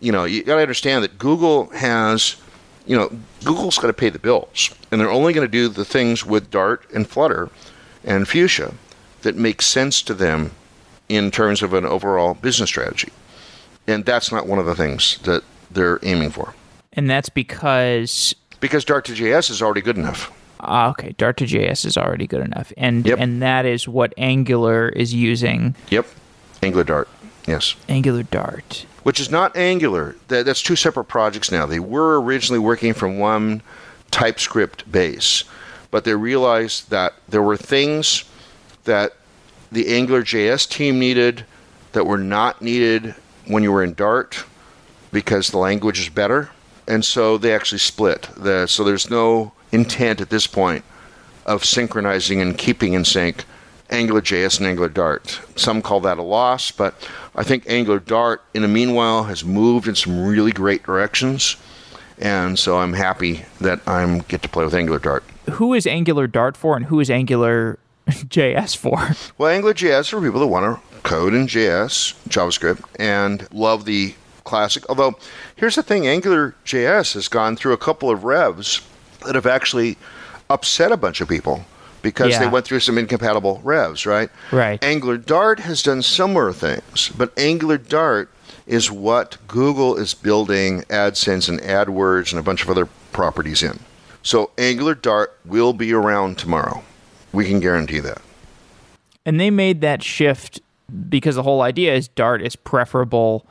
you 0.00 0.12
know, 0.12 0.24
you 0.24 0.44
got 0.44 0.56
to 0.56 0.60
understand 0.60 1.02
that 1.02 1.18
Google 1.18 1.70
has, 1.70 2.36
you 2.86 2.96
know, 2.96 3.10
Google's 3.44 3.78
got 3.78 3.86
to 3.86 3.92
pay 3.92 4.10
the 4.10 4.18
bills, 4.18 4.70
and 4.90 5.00
they're 5.00 5.10
only 5.10 5.32
going 5.32 5.46
to 5.46 5.50
do 5.50 5.68
the 5.68 5.84
things 5.84 6.24
with 6.24 6.50
Dart 6.50 6.84
and 6.94 7.08
Flutter 7.08 7.50
and 8.04 8.28
Fuchsia 8.28 8.74
that 9.22 9.36
make 9.36 9.62
sense 9.62 10.02
to 10.02 10.14
them 10.14 10.52
in 11.08 11.30
terms 11.30 11.62
of 11.62 11.72
an 11.74 11.84
overall 11.84 12.34
business 12.34 12.68
strategy. 12.68 13.12
And 13.86 14.04
that's 14.04 14.32
not 14.32 14.46
one 14.46 14.58
of 14.58 14.66
the 14.66 14.74
things 14.74 15.18
that 15.24 15.42
they're 15.70 15.98
aiming 16.02 16.30
for. 16.30 16.54
And 16.92 17.10
that's 17.10 17.28
because 17.28 18.34
because 18.60 18.84
Dart 18.84 19.04
to 19.06 19.12
JS 19.12 19.50
is 19.50 19.60
already 19.60 19.80
good 19.80 19.98
enough. 19.98 20.32
Ah, 20.60 20.88
okay, 20.90 21.12
Dart 21.18 21.36
to 21.38 21.44
JS 21.44 21.84
is 21.84 21.98
already 21.98 22.26
good 22.26 22.40
enough, 22.40 22.72
and 22.78 23.04
yep. 23.04 23.18
and 23.18 23.42
that 23.42 23.66
is 23.66 23.86
what 23.86 24.14
Angular 24.16 24.88
is 24.88 25.12
using. 25.12 25.76
Yep, 25.90 26.06
Angular 26.62 26.84
Dart. 26.84 27.08
Yes, 27.46 27.74
Angular 27.88 28.22
Dart, 28.22 28.86
which 29.02 29.20
is 29.20 29.30
not 29.30 29.56
Angular. 29.56 30.16
That, 30.28 30.46
that's 30.46 30.62
two 30.62 30.76
separate 30.76 31.04
projects 31.04 31.52
now. 31.52 31.66
They 31.66 31.80
were 31.80 32.20
originally 32.20 32.58
working 32.58 32.94
from 32.94 33.18
one 33.18 33.62
TypeScript 34.10 34.90
base, 34.90 35.44
but 35.90 36.04
they 36.04 36.14
realized 36.14 36.90
that 36.90 37.14
there 37.28 37.42
were 37.42 37.56
things 37.56 38.24
that 38.84 39.16
the 39.70 39.94
Angular 39.94 40.22
JS 40.22 40.68
team 40.68 40.98
needed 40.98 41.44
that 41.92 42.06
were 42.06 42.18
not 42.18 42.62
needed 42.62 43.14
when 43.46 43.62
you 43.62 43.72
were 43.72 43.84
in 43.84 43.94
Dart 43.94 44.44
because 45.12 45.48
the 45.48 45.58
language 45.58 46.00
is 46.00 46.08
better, 46.08 46.50
and 46.88 47.04
so 47.04 47.38
they 47.38 47.54
actually 47.54 47.78
split. 47.78 48.28
The, 48.36 48.66
so 48.66 48.84
there's 48.84 49.10
no 49.10 49.52
intent 49.72 50.20
at 50.20 50.30
this 50.30 50.46
point 50.46 50.84
of 51.46 51.64
synchronizing 51.64 52.40
and 52.40 52.56
keeping 52.56 52.94
in 52.94 53.04
sync 53.04 53.44
AngularJS 53.90 54.58
and 54.58 54.66
Angular 54.66 54.88
Dart. 54.88 55.40
Some 55.56 55.82
call 55.82 56.00
that 56.00 56.18
a 56.18 56.22
loss, 56.22 56.70
but 56.70 56.94
I 57.34 57.42
think 57.42 57.64
Angular 57.68 57.98
Dart, 57.98 58.42
in 58.54 58.62
the 58.62 58.68
meanwhile, 58.68 59.24
has 59.24 59.44
moved 59.44 59.88
in 59.88 59.94
some 59.94 60.26
really 60.26 60.52
great 60.52 60.82
directions, 60.84 61.56
and 62.18 62.58
so 62.58 62.78
I'm 62.78 62.94
happy 62.94 63.44
that 63.60 63.80
I 63.86 64.18
get 64.28 64.42
to 64.42 64.48
play 64.48 64.64
with 64.64 64.74
Angular 64.74 64.98
Dart. 64.98 65.24
Who 65.52 65.74
is 65.74 65.86
Angular 65.86 66.26
Dart 66.26 66.56
for, 66.56 66.76
and 66.76 66.86
who 66.86 67.00
is 67.00 67.10
Angular 67.10 67.78
JS 68.08 68.76
for? 68.76 69.10
Well, 69.38 69.50
Angular 69.50 69.74
JS 69.74 70.10
for 70.10 70.20
people 70.20 70.40
that 70.40 70.46
want 70.46 70.64
to 70.76 71.00
code 71.02 71.34
in 71.34 71.46
JS, 71.46 72.14
JavaScript, 72.28 72.84
and 72.98 73.46
love 73.52 73.84
the 73.84 74.14
classic. 74.44 74.84
Although, 74.88 75.18
here's 75.56 75.76
the 75.76 75.82
thing: 75.82 76.06
Angular 76.06 76.54
JS 76.64 77.14
has 77.14 77.28
gone 77.28 77.56
through 77.56 77.72
a 77.72 77.78
couple 77.78 78.10
of 78.10 78.24
revs 78.24 78.80
that 79.26 79.34
have 79.34 79.46
actually 79.46 79.96
upset 80.50 80.92
a 80.92 80.96
bunch 80.96 81.20
of 81.20 81.28
people 81.28 81.64
because 82.04 82.32
yeah. 82.32 82.38
they 82.38 82.46
went 82.46 82.64
through 82.66 82.80
some 82.80 82.98
incompatible 82.98 83.60
revs, 83.64 84.06
right? 84.06 84.30
Right. 84.52 84.82
Angular 84.84 85.16
Dart 85.16 85.58
has 85.60 85.82
done 85.82 86.02
similar 86.02 86.52
things, 86.52 87.10
but 87.16 87.36
Angular 87.36 87.78
Dart 87.78 88.30
is 88.66 88.92
what 88.92 89.38
Google 89.48 89.96
is 89.96 90.14
building 90.14 90.82
AdSense 90.82 91.48
and 91.48 91.60
AdWords 91.60 92.30
and 92.30 92.38
a 92.38 92.42
bunch 92.42 92.62
of 92.62 92.70
other 92.70 92.86
properties 93.12 93.62
in. 93.62 93.80
So 94.22 94.50
Angular 94.56 94.94
Dart 94.94 95.36
will 95.44 95.72
be 95.72 95.92
around 95.92 96.38
tomorrow. 96.38 96.84
We 97.32 97.46
can 97.46 97.58
guarantee 97.58 98.00
that. 98.00 98.22
And 99.26 99.40
they 99.40 99.50
made 99.50 99.80
that 99.80 100.02
shift 100.02 100.60
because 101.08 101.34
the 101.34 101.42
whole 101.42 101.62
idea 101.62 101.94
is 101.94 102.08
Dart 102.08 102.42
is 102.42 102.54
preferable 102.54 103.46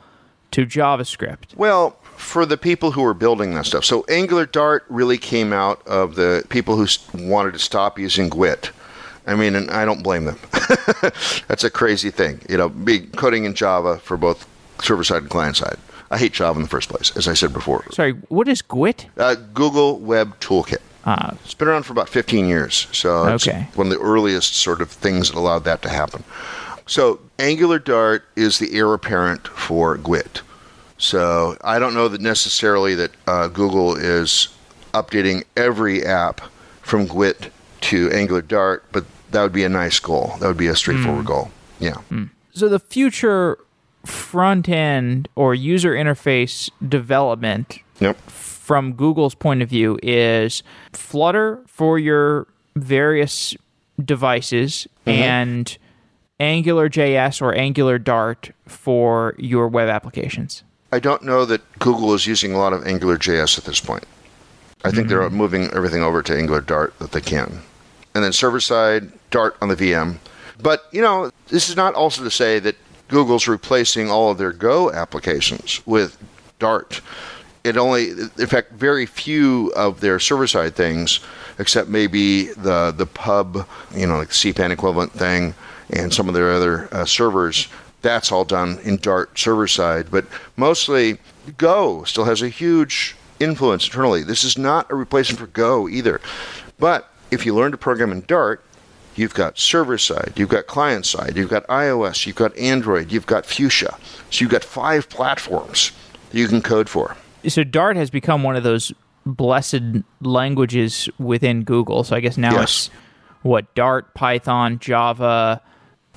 to 0.52 0.64
JavaScript. 0.64 1.56
Well, 1.56 1.98
for 2.16 2.46
the 2.46 2.56
people 2.56 2.92
who 2.92 3.02
were 3.02 3.14
building 3.14 3.54
that 3.54 3.66
stuff. 3.66 3.84
So 3.84 4.04
Angular 4.08 4.46
Dart 4.46 4.84
really 4.88 5.18
came 5.18 5.52
out 5.52 5.86
of 5.86 6.14
the 6.14 6.44
people 6.48 6.76
who 6.76 6.86
wanted 7.14 7.52
to 7.52 7.58
stop 7.58 7.98
using 7.98 8.30
GWT. 8.30 8.70
I 9.26 9.34
mean, 9.34 9.54
and 9.54 9.70
I 9.70 9.84
don't 9.84 10.02
blame 10.02 10.24
them. 10.24 10.38
That's 11.48 11.64
a 11.64 11.70
crazy 11.70 12.10
thing, 12.10 12.40
you 12.48 12.58
know, 12.58 12.68
be 12.68 13.00
coding 13.00 13.44
in 13.44 13.54
Java 13.54 13.98
for 13.98 14.16
both 14.16 14.46
server 14.82 15.04
side 15.04 15.22
and 15.22 15.30
client 15.30 15.56
side. 15.56 15.78
I 16.10 16.18
hate 16.18 16.32
Java 16.32 16.58
in 16.58 16.62
the 16.62 16.68
first 16.68 16.90
place, 16.90 17.16
as 17.16 17.26
I 17.26 17.34
said 17.34 17.52
before. 17.52 17.84
Sorry, 17.90 18.12
what 18.28 18.48
is 18.48 18.60
GWT? 18.62 19.06
Uh, 19.16 19.34
Google 19.54 19.98
Web 19.98 20.38
Toolkit. 20.40 20.82
Uh, 21.04 21.32
it's 21.44 21.54
been 21.54 21.68
around 21.68 21.82
for 21.82 21.92
about 21.92 22.08
15 22.08 22.46
years, 22.46 22.86
so 22.92 23.26
it's 23.26 23.46
okay. 23.46 23.68
one 23.74 23.88
of 23.88 23.92
the 23.92 24.00
earliest 24.00 24.54
sort 24.54 24.80
of 24.80 24.90
things 24.90 25.28
that 25.28 25.36
allowed 25.36 25.64
that 25.64 25.82
to 25.82 25.88
happen. 25.88 26.24
So 26.86 27.20
Angular 27.38 27.78
Dart 27.78 28.24
is 28.36 28.58
the 28.58 28.74
heir 28.74 28.92
apparent 28.92 29.48
for 29.48 29.96
GWT. 29.96 30.42
So 31.04 31.58
I 31.62 31.78
don't 31.78 31.92
know 31.92 32.08
that 32.08 32.22
necessarily 32.22 32.94
that 32.94 33.10
uh, 33.26 33.48
Google 33.48 33.94
is 33.94 34.48
updating 34.94 35.44
every 35.54 36.02
app 36.02 36.40
from 36.80 37.06
GWT 37.06 37.50
to 37.82 38.10
Angular 38.10 38.40
Dart, 38.40 38.84
but 38.90 39.04
that 39.30 39.42
would 39.42 39.52
be 39.52 39.64
a 39.64 39.68
nice 39.68 40.00
goal. 40.00 40.32
That 40.40 40.48
would 40.48 40.56
be 40.56 40.66
a 40.66 40.74
straightforward 40.74 41.26
mm. 41.26 41.28
goal. 41.28 41.50
Yeah. 41.78 41.96
Mm. 42.10 42.30
So 42.54 42.70
the 42.70 42.78
future 42.78 43.58
front 44.06 44.66
end 44.66 45.28
or 45.34 45.54
user 45.54 45.92
interface 45.92 46.70
development 46.88 47.80
Yep. 48.00 48.18
from 48.30 48.94
Google's 48.94 49.34
point 49.34 49.60
of 49.60 49.68
view 49.68 49.98
is 50.02 50.62
Flutter 50.94 51.62
for 51.66 51.98
your 51.98 52.46
various 52.76 53.54
devices 54.02 54.88
mm-hmm. 55.06 55.10
and 55.10 55.78
Angular 56.40 56.88
JS 56.88 57.42
or 57.42 57.54
Angular 57.54 57.98
Dart 57.98 58.52
for 58.66 59.34
your 59.38 59.68
web 59.68 59.90
applications. 59.90 60.64
I 60.94 61.00
don't 61.00 61.24
know 61.24 61.44
that 61.46 61.60
Google 61.80 62.14
is 62.14 62.24
using 62.24 62.52
a 62.52 62.58
lot 62.58 62.72
of 62.72 62.86
Angular 62.86 63.18
JS 63.18 63.58
at 63.58 63.64
this 63.64 63.80
point. 63.80 64.04
I 64.84 64.92
think 64.92 65.08
they're 65.08 65.28
moving 65.28 65.64
everything 65.72 66.04
over 66.04 66.22
to 66.22 66.38
Angular 66.38 66.60
Dart 66.60 66.96
that 67.00 67.10
they 67.10 67.20
can. 67.20 67.62
And 68.14 68.22
then 68.22 68.32
server 68.32 68.60
side, 68.60 69.10
Dart 69.32 69.56
on 69.60 69.68
the 69.68 69.74
VM. 69.74 70.18
But, 70.62 70.84
you 70.92 71.02
know, 71.02 71.32
this 71.48 71.68
is 71.68 71.74
not 71.74 71.94
also 71.94 72.22
to 72.22 72.30
say 72.30 72.60
that 72.60 72.76
Google's 73.08 73.48
replacing 73.48 74.08
all 74.08 74.30
of 74.30 74.38
their 74.38 74.52
Go 74.52 74.92
applications 74.92 75.84
with 75.84 76.16
Dart. 76.60 77.00
It 77.64 77.76
only, 77.76 78.10
in 78.10 78.46
fact, 78.46 78.74
very 78.74 79.04
few 79.04 79.72
of 79.74 79.98
their 80.00 80.20
server 80.20 80.46
side 80.46 80.76
things, 80.76 81.18
except 81.58 81.88
maybe 81.88 82.52
the 82.52 82.94
the 82.96 83.06
pub, 83.06 83.66
you 83.96 84.06
know, 84.06 84.18
like 84.18 84.28
the 84.28 84.34
CPAN 84.34 84.70
equivalent 84.70 85.10
thing, 85.10 85.54
and 85.90 86.14
some 86.14 86.28
of 86.28 86.34
their 86.34 86.52
other 86.52 86.88
uh, 86.92 87.04
servers. 87.04 87.66
That's 88.04 88.30
all 88.30 88.44
done 88.44 88.78
in 88.84 88.98
Dart 88.98 89.36
server 89.38 89.66
side, 89.66 90.10
but 90.10 90.26
mostly 90.58 91.16
Go 91.56 92.04
still 92.04 92.26
has 92.26 92.42
a 92.42 92.48
huge 92.50 93.16
influence 93.40 93.86
internally. 93.86 94.22
This 94.22 94.44
is 94.44 94.58
not 94.58 94.90
a 94.90 94.94
replacement 94.94 95.40
for 95.40 95.46
Go 95.46 95.88
either. 95.88 96.20
But 96.78 97.10
if 97.30 97.46
you 97.46 97.54
learn 97.54 97.70
to 97.72 97.78
program 97.78 98.12
in 98.12 98.20
Dart, 98.26 98.62
you've 99.16 99.32
got 99.32 99.58
server 99.58 99.96
side, 99.96 100.34
you've 100.36 100.50
got 100.50 100.66
client 100.66 101.06
side, 101.06 101.34
you've 101.36 101.48
got 101.48 101.66
iOS, 101.68 102.26
you've 102.26 102.36
got 102.36 102.54
Android, 102.58 103.10
you've 103.10 103.26
got 103.26 103.46
Fuchsia. 103.46 103.96
So 104.30 104.42
you've 104.42 104.50
got 104.50 104.62
five 104.64 105.08
platforms 105.08 105.90
that 106.30 106.38
you 106.38 106.46
can 106.46 106.60
code 106.60 106.90
for. 106.90 107.16
So 107.48 107.64
Dart 107.64 107.96
has 107.96 108.10
become 108.10 108.42
one 108.42 108.54
of 108.54 108.64
those 108.64 108.92
blessed 109.24 109.80
languages 110.20 111.08
within 111.18 111.62
Google. 111.64 112.04
So 112.04 112.16
I 112.16 112.20
guess 112.20 112.36
now 112.36 112.52
Yes. 112.52 112.62
it's 112.62 112.90
what 113.42 113.74
Dart, 113.74 114.12
Python, 114.12 114.78
Java, 114.78 115.62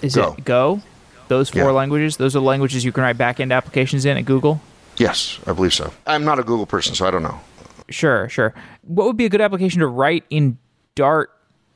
is 0.01 0.15
Go. 0.15 0.35
it 0.37 0.43
Go? 0.43 0.81
Those 1.27 1.49
four 1.49 1.63
Yeah. 1.63 1.71
languages. 1.71 2.17
Those 2.17 2.35
are 2.35 2.39
languages 2.39 2.85
you 2.85 2.91
can 2.91 3.03
write 3.03 3.17
backend 3.17 3.53
applications 3.53 4.05
in 4.05 4.17
at 4.17 4.25
Google. 4.25 4.61
Yes, 4.97 5.39
I 5.45 5.53
believe 5.53 5.73
so. 5.73 5.91
I'm 6.07 6.25
not 6.25 6.39
a 6.39 6.43
Google 6.43 6.65
person, 6.65 6.95
so 6.95 7.05
I 7.07 7.11
don't 7.11 7.23
know. 7.23 7.39
Sure, 7.89 8.27
sure. 8.29 8.53
What 8.83 9.07
would 9.07 9.17
be 9.17 9.25
a 9.25 9.29
good 9.29 9.41
application 9.41 9.79
to 9.81 9.87
write 9.87 10.23
in 10.29 10.57
Dart 10.95 11.29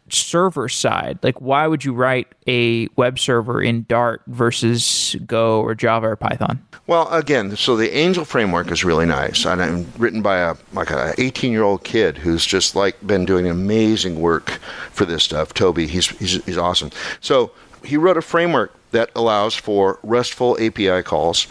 server 0.10 0.68
side? 0.68 1.20
Like, 1.22 1.40
why 1.40 1.68
would 1.68 1.86
you 1.86 1.94
write 1.94 2.28
a 2.48 2.88
web 2.96 3.20
server 3.20 3.62
in 3.62 3.86
Dart 3.88 4.22
versus 4.28 5.16
Go 5.26 5.62
or 5.62 5.76
Java 5.76 6.08
or 6.08 6.16
Python? 6.16 6.62
Well, 6.88 7.08
again, 7.10 7.56
so 7.56 7.78
the 7.78 7.96
Angel 7.96 8.26
framework 8.26 8.72
is 8.72 8.84
really 8.84 9.06
nice, 9.06 9.46
and 9.46 9.62
I'm 9.62 9.86
written 9.98 10.22
by 10.22 10.38
a 10.40 10.56
like 10.74 10.90
a 10.90 11.14
18 11.18 11.52
year 11.52 11.64
old 11.64 11.84
kid 11.84 12.18
who's 12.18 12.46
just 12.46 12.76
like 12.76 12.96
been 13.06 13.24
doing 13.24 13.48
amazing 13.48 14.20
work 14.20 14.60
for 14.92 15.06
this 15.06 15.24
stuff. 15.24 15.54
Toby, 15.54 15.88
he's 15.88 16.08
he's, 16.10 16.44
he's 16.46 16.58
awesome. 16.58 16.90
So 17.22 17.52
he 17.86 17.96
wrote 17.98 18.18
a 18.18 18.22
framework 18.22 18.74
that 18.92 19.12
allows 19.16 19.56
for 19.56 20.00
RESTful 20.04 20.58
API 20.60 21.04
calls 21.04 21.48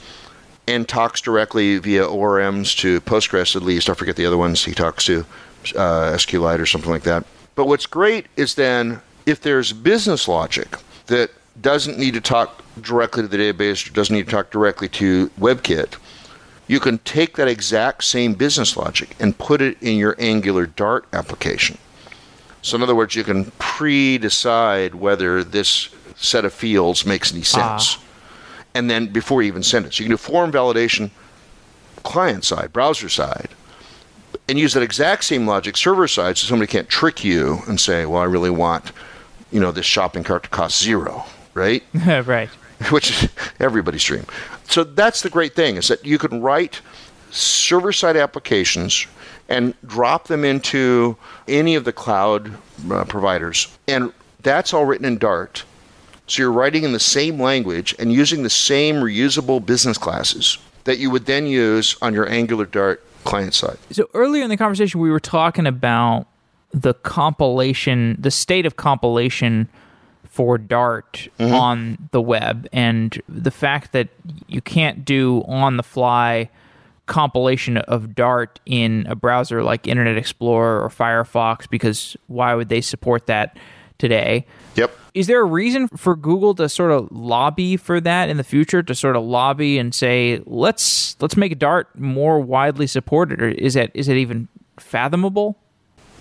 and 0.67 0.89
talks 0.89 1.21
directly 1.21 1.79
via 1.79 2.05
ORMs 2.05 2.77
to 2.79 3.01
Postgres 3.01 3.57
at 3.57 3.63
least. 3.63 3.91
I 3.91 3.95
forget 3.95 4.17
the 4.17 4.27
other 4.27 4.39
ones 4.39 4.65
he 4.65 4.73
talks 4.73 5.05
to, 5.07 5.25
uh, 5.75 6.13
SQLite 6.13 6.61
or 6.61 6.67
something 6.67 6.91
like 6.91 7.03
that. 7.03 7.25
But 7.55 7.67
what's 7.67 7.87
great 7.87 8.27
is 8.37 8.55
then 8.55 9.01
if 9.27 9.41
there's 9.41 9.73
business 9.73 10.29
logic 10.29 10.77
that 11.07 11.31
doesn't 11.61 11.99
need 11.99 12.15
to 12.15 12.21
talk 12.21 12.63
directly 12.81 13.23
to 13.23 13.29
the 13.29 13.37
database 13.37 13.87
or 13.87 13.93
doesn't 13.93 14.15
need 14.15 14.27
to 14.27 14.31
talk 14.31 14.51
directly 14.51 14.89
to 14.89 15.29
WebKit, 15.39 15.97
you 16.69 16.79
can 16.79 16.99
take 16.99 17.37
that 17.37 17.49
exact 17.49 18.05
same 18.05 18.35
business 18.35 18.77
logic 18.77 19.17
and 19.19 19.37
put 19.37 19.61
it 19.61 19.77
in 19.83 19.97
your 19.97 20.15
Angular 20.19 20.67
Dart 20.67 21.05
application. 21.13 21.77
So, 22.63 22.77
in 22.77 22.83
other 22.83 22.95
words, 22.95 23.17
you 23.17 23.25
can 23.25 23.51
pre 23.59 24.19
decide 24.19 24.95
whether 24.95 25.43
this 25.43 25.89
set 26.21 26.45
of 26.45 26.53
fields 26.53 27.07
makes 27.07 27.33
any 27.33 27.43
sense. 27.43 27.97
And 28.75 28.89
then 28.89 29.07
before 29.07 29.43
you 29.43 29.49
even 29.49 29.63
send 29.63 29.87
it. 29.87 29.95
So, 29.95 30.03
you 30.03 30.09
can 30.09 30.13
do 30.13 30.17
form 30.17 30.53
validation 30.53 31.11
client 32.03 32.45
side, 32.45 32.73
browser 32.73 33.09
side, 33.09 33.49
and 34.49 34.59
use 34.59 34.75
that 34.75 34.83
exact 34.83 35.25
same 35.25 35.47
logic 35.47 35.77
server 35.77 36.09
side 36.09 36.39
so 36.39 36.47
somebody 36.47 36.71
can't 36.71 36.89
trick 36.89 37.25
you 37.25 37.59
and 37.67 37.81
say, 37.81 38.07
well, 38.07 38.21
I 38.21 38.25
really 38.25 38.51
want, 38.51 38.93
you 39.51 39.61
know, 39.61 39.73
this 39.73 39.87
shopping 39.87 40.25
cart 40.25 40.45
to 40.45 40.49
cost 40.49 40.83
zero, 40.83 41.25
right? 41.55 41.83
right. 42.07 42.49
which 42.91 43.11
is 43.11 43.29
everybody's 43.59 44.05
dream. 44.05 44.25
So 44.65 44.85
that's 44.85 45.23
the 45.23 45.31
great 45.31 45.55
thing 45.55 45.77
is 45.77 45.89
that 45.89 46.05
you 46.05 46.19
can 46.19 46.41
write 46.41 46.81
server-side 47.31 48.17
applications 48.17 49.07
and 49.49 49.75
drop 49.87 50.29
them 50.29 50.45
into 50.45 51.17
any 51.49 51.75
of 51.75 51.85
the 51.85 51.93
cloud 51.93 52.53
uh, 52.91 53.05
providers, 53.05 53.77
and 53.89 54.13
that's 54.43 54.73
all 54.73 54.87
written 54.87 55.05
in 55.05 55.19
Dart. 55.19 55.65
So 56.31 56.43
you're 56.43 56.53
writing 56.53 56.85
in 56.85 56.93
the 56.93 57.01
same 57.01 57.41
language 57.41 57.93
and 57.99 58.13
using 58.13 58.45
the 58.45 58.51
same 58.51 58.97
reusable 58.97 59.65
business 59.65 59.99
classes 59.99 60.59
that 60.85 60.99
you 60.99 61.11
would 61.11 61.27
then 61.27 61.45
use 61.47 61.97
on 62.01 62.15
your 62.15 62.29
Angular 62.31 62.67
Dart 62.67 63.05
client 63.25 63.53
side. 63.53 63.79
So 63.91 64.09
earlier 64.15 64.45
in 64.45 64.49
the 64.49 64.57
conversation, 64.57 65.01
we 65.01 65.11
were 65.11 65.19
talking 65.19 65.67
about 65.67 66.29
the 66.71 66.95
compilation, 66.95 68.17
the 68.17 68.31
state 68.31 68.65
of 68.65 68.77
compilation 68.77 69.69
for 70.23 70.57
Dart 70.57 71.27
mm-hmm. 71.41 71.53
on 71.53 72.09
the 72.13 72.23
web, 72.23 72.69
and 72.73 73.21
the 73.29 73.51
fact 73.51 73.91
that 73.91 74.09
you 74.47 74.61
can't 74.61 75.05
do 75.05 75.43
on 75.49 75.79
the 75.79 75.83
fly 75.83 76.49
compilation 77.07 77.77
of 77.77 78.15
Dart 78.15 78.61
in 78.67 79.05
a 79.09 79.17
browser 79.17 79.65
like 79.65 79.89
Internet 79.89 80.17
Explorer 80.17 80.81
or 80.81 80.89
Firefox 80.91 81.69
because 81.69 82.17
why 82.29 82.55
would 82.55 82.69
they 82.69 82.81
support 82.81 83.27
that 83.27 83.57
today? 83.99 84.47
Yep. 84.77 84.97
Is 85.15 85.27
there 85.27 85.41
a 85.41 85.45
reason 85.45 85.89
for 85.89 86.15
Google 86.15 86.55
to 86.57 86.69
sort 86.69 86.93
of 86.93 87.11
lobby 87.11 87.77
for 87.77 88.01
that 88.01 88.29
in 88.29 88.37
the 88.37 88.45
future? 88.45 88.83
To 88.83 88.95
sort 88.95 89.17
of 89.17 89.25
lobby 89.25 89.79
and 89.79 89.95
say, 89.95 90.43
let's 90.47 91.17
let's 91.21 91.37
make 91.37 91.59
Dart 91.59 91.99
more 91.99 92.41
widely 92.41 92.87
supported, 92.87 93.43
or 93.43 93.49
is 93.49 93.75
that 93.75 93.91
is 93.95 94.09
it 94.09 94.17
even 94.17 94.49
fathomable? 94.79 95.59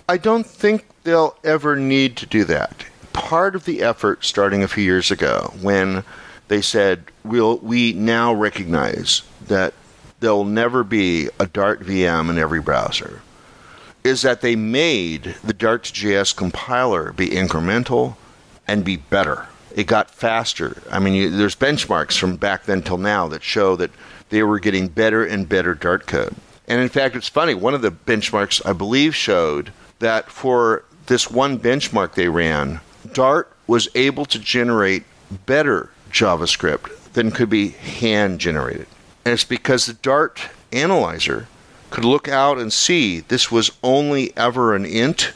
I 0.08 0.16
don't 0.16 0.46
think 0.46 0.86
they'll 1.04 1.36
ever 1.44 1.76
need 1.76 2.16
to 2.16 2.26
do 2.26 2.44
that. 2.44 2.84
Part 3.12 3.54
of 3.54 3.64
the 3.64 3.82
effort 3.82 4.24
starting 4.24 4.62
a 4.62 4.68
few 4.68 4.84
years 4.84 5.10
ago 5.10 5.52
when 5.60 6.04
they 6.48 6.60
said 6.60 7.04
we'll 7.24 7.58
we 7.58 7.92
now 7.92 8.32
recognize 8.34 9.22
that 9.46 9.74
there'll 10.20 10.44
never 10.44 10.84
be 10.84 11.28
a 11.38 11.46
Dart 11.46 11.80
VM 11.80 12.28
in 12.28 12.38
every 12.38 12.60
browser 12.60 13.22
is 14.02 14.22
that 14.22 14.40
they 14.40 14.56
made 14.56 15.36
the 15.44 15.52
Dart.js 15.52 16.34
compiler 16.34 17.12
be 17.12 17.28
incremental 17.28 18.16
and 18.70 18.84
be 18.84 18.96
better. 18.96 19.48
It 19.74 19.88
got 19.88 20.10
faster. 20.10 20.80
I 20.90 21.00
mean, 21.00 21.14
you, 21.14 21.30
there's 21.30 21.56
benchmarks 21.56 22.16
from 22.16 22.36
back 22.36 22.64
then 22.64 22.82
till 22.82 22.98
now 22.98 23.26
that 23.28 23.42
show 23.42 23.74
that 23.76 23.90
they 24.28 24.44
were 24.44 24.60
getting 24.60 24.86
better 24.86 25.24
and 25.24 25.48
better 25.48 25.74
Dart 25.74 26.06
code. 26.06 26.36
And 26.68 26.80
in 26.80 26.88
fact, 26.88 27.16
it's 27.16 27.28
funny. 27.28 27.52
One 27.52 27.74
of 27.74 27.82
the 27.82 27.90
benchmarks, 27.90 28.64
I 28.64 28.72
believe, 28.72 29.14
showed 29.14 29.72
that 29.98 30.30
for 30.30 30.84
this 31.06 31.28
one 31.28 31.58
benchmark 31.58 32.14
they 32.14 32.28
ran, 32.28 32.80
Dart 33.12 33.52
was 33.66 33.88
able 33.96 34.24
to 34.26 34.38
generate 34.38 35.02
better 35.46 35.90
JavaScript 36.12 37.12
than 37.12 37.32
could 37.32 37.50
be 37.50 37.70
hand 37.70 38.38
generated. 38.38 38.86
And 39.24 39.34
it's 39.34 39.44
because 39.44 39.86
the 39.86 39.94
Dart 39.94 40.40
analyzer 40.72 41.48
could 41.90 42.04
look 42.04 42.28
out 42.28 42.58
and 42.58 42.72
see 42.72 43.18
this 43.18 43.50
was 43.50 43.72
only 43.82 44.32
ever 44.36 44.76
an 44.76 44.84
int, 44.84 45.32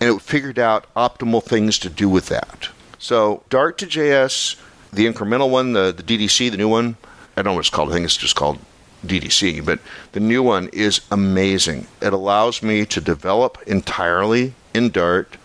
and 0.00 0.14
it 0.14 0.20
figured 0.20 0.58
out 0.58 0.92
optimal 0.94 1.42
things 1.42 1.78
to 1.78 1.88
do 1.88 2.08
with 2.08 2.26
that. 2.28 2.68
So 2.98 3.42
Dart 3.50 3.78
to 3.78 3.86
JS, 3.86 4.56
the 4.92 5.06
incremental 5.06 5.50
one, 5.50 5.72
the, 5.72 5.92
the 5.92 6.02
DDC, 6.02 6.50
the 6.50 6.56
new 6.56 6.68
one, 6.68 6.96
I 7.36 7.42
don't 7.42 7.52
know 7.52 7.54
what 7.54 7.60
it's 7.60 7.70
called. 7.70 7.90
I 7.90 7.92
think 7.92 8.04
it's 8.04 8.16
just 8.16 8.36
called 8.36 8.58
DDC, 9.04 9.64
but 9.64 9.78
the 10.12 10.20
new 10.20 10.42
one 10.42 10.68
is 10.72 11.00
amazing. 11.10 11.86
It 12.00 12.12
allows 12.12 12.62
me 12.62 12.86
to 12.86 13.00
develop 13.00 13.58
entirely 13.66 14.54
in 14.74 14.90
Dart 14.90 15.36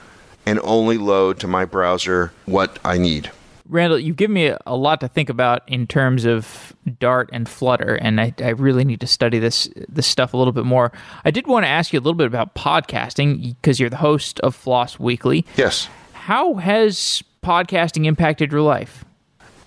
and 0.46 0.60
only 0.64 0.98
load 0.98 1.40
to 1.40 1.48
my 1.48 1.66
browser 1.66 2.32
what 2.46 2.80
I 2.84 2.98
need. 2.98 3.32
Randal, 3.72 3.98
you've 4.00 4.18
given 4.18 4.34
me 4.34 4.54
a, 4.66 4.76
lot 4.76 5.00
to 5.00 5.08
think 5.08 5.30
about 5.30 5.64
in 5.66 5.88
terms 5.88 6.26
of 6.26 6.76
Dart 7.00 7.30
and 7.32 7.48
Flutter, 7.48 7.96
and 7.96 8.20
I, 8.20 8.34
I 8.40 8.50
really 8.50 8.84
need 8.84 9.00
to 9.00 9.08
study 9.08 9.40
this 9.40 9.70
this 9.88 10.06
stuff 10.06 10.34
a 10.34 10.38
little 10.38 10.52
bit 10.52 10.66
more. 10.66 10.92
I 11.24 11.32
did 11.32 11.48
want 11.48 11.64
to 11.64 11.70
ask 11.70 11.94
you 11.94 12.00
a 12.00 12.02
little 12.02 12.16
bit 12.16 12.28
about 12.28 12.54
podcasting 12.54 13.56
because 13.56 13.80
you're 13.80 13.90
the 13.90 13.96
host 13.96 14.42
of 14.42 14.56
FLOSS 14.56 15.00
Weekly. 15.00 15.46
Yes. 15.56 15.88
How 16.12 16.56
has 16.56 17.24
podcasting 17.42 18.06
impacted 18.06 18.52
your 18.52 18.62
life? 18.62 19.06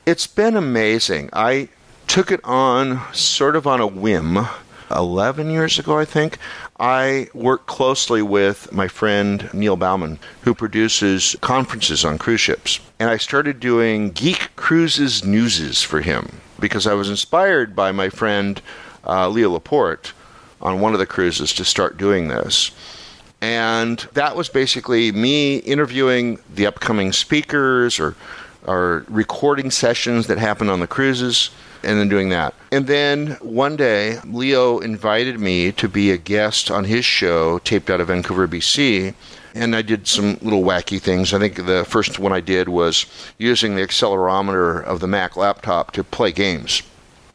It's 0.04 0.26
been 0.26 0.54
amazing. 0.54 1.30
I 1.32 1.70
took 2.06 2.30
it 2.30 2.40
on 2.44 3.00
sort 3.14 3.56
of 3.56 3.66
on 3.66 3.80
a 3.80 3.86
whim 3.86 4.46
11 4.90 5.48
years 5.50 5.78
ago, 5.78 5.98
I 5.98 6.04
think. 6.04 6.38
I 6.78 7.28
work 7.34 7.66
closely 7.66 8.20
with 8.20 8.72
my 8.72 8.88
friend 8.88 9.48
Neil 9.54 9.76
Bauman, 9.76 10.18
who 10.42 10.54
produces 10.54 11.36
conferences 11.40 12.04
on 12.04 12.18
cruise 12.18 12.40
ships. 12.40 12.80
And 12.98 13.08
I 13.08 13.16
started 13.16 13.60
doing 13.60 14.10
Geek 14.10 14.50
Cruises 14.56 15.24
Newses 15.24 15.82
for 15.82 16.00
him 16.00 16.40
because 16.58 16.86
I 16.86 16.94
was 16.94 17.08
inspired 17.08 17.76
by 17.76 17.92
my 17.92 18.08
friend 18.08 18.60
uh, 19.06 19.28
Leo 19.28 19.50
Laporte 19.50 20.12
on 20.60 20.80
one 20.80 20.94
of 20.94 20.98
the 20.98 21.06
cruises 21.06 21.52
to 21.54 21.64
start 21.64 21.96
doing 21.96 22.26
this. 22.26 22.72
And 23.40 23.98
that 24.14 24.34
was 24.34 24.48
basically 24.48 25.12
me 25.12 25.58
interviewing 25.58 26.40
the 26.52 26.66
upcoming 26.66 27.12
speakers 27.12 28.00
or, 28.00 28.16
or 28.66 29.04
recording 29.08 29.70
sessions 29.70 30.26
that 30.26 30.38
happen 30.38 30.68
on 30.68 30.80
the 30.80 30.86
cruises 30.86 31.50
and 31.84 31.98
then 31.98 32.08
doing 32.08 32.30
that. 32.30 32.54
And 32.72 32.86
then 32.86 33.32
one 33.40 33.76
day, 33.76 34.18
Leo 34.24 34.78
invited 34.78 35.38
me 35.38 35.72
to 35.72 35.88
be 35.88 36.10
a 36.10 36.16
guest 36.16 36.70
on 36.70 36.84
his 36.84 37.04
show, 37.04 37.58
taped 37.60 37.90
out 37.90 38.00
of 38.00 38.08
Vancouver, 38.08 38.48
BC. 38.48 39.14
And 39.54 39.76
I 39.76 39.82
did 39.82 40.08
some 40.08 40.38
little 40.42 40.62
wacky 40.62 41.00
things. 41.00 41.32
I 41.32 41.38
think 41.38 41.66
the 41.66 41.84
first 41.84 42.18
one 42.18 42.32
I 42.32 42.40
did 42.40 42.68
was 42.68 43.06
using 43.38 43.76
the 43.76 43.82
accelerometer 43.82 44.82
of 44.82 45.00
the 45.00 45.06
Mac 45.06 45.36
laptop 45.36 45.92
to 45.92 46.02
play 46.02 46.32
games. 46.32 46.82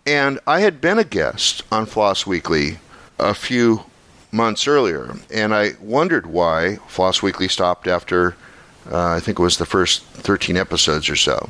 And 0.06 0.40
I 0.46 0.60
had 0.60 0.82
been 0.82 1.00
a 1.00 1.04
guest 1.04 1.62
on 1.72 1.86
FLOSS 1.86 2.28
Weekly 2.28 2.80
a 3.20 3.34
few 3.34 3.86
months 4.32 4.68
earlier, 4.68 5.16
and 5.34 5.54
I 5.54 5.74
wondered 5.80 6.26
why 6.26 6.78
FLOSS 6.88 7.22
Weekly 7.22 7.48
stopped 7.48 7.88
after 7.88 8.36
uh, 8.92 9.14
I 9.16 9.20
think 9.20 9.40
it 9.40 9.44
was 9.44 9.58
the 9.58 9.66
first 9.66 10.04
13 10.04 10.58
episodes 10.58 11.10
or 11.10 11.16
so. 11.16 11.50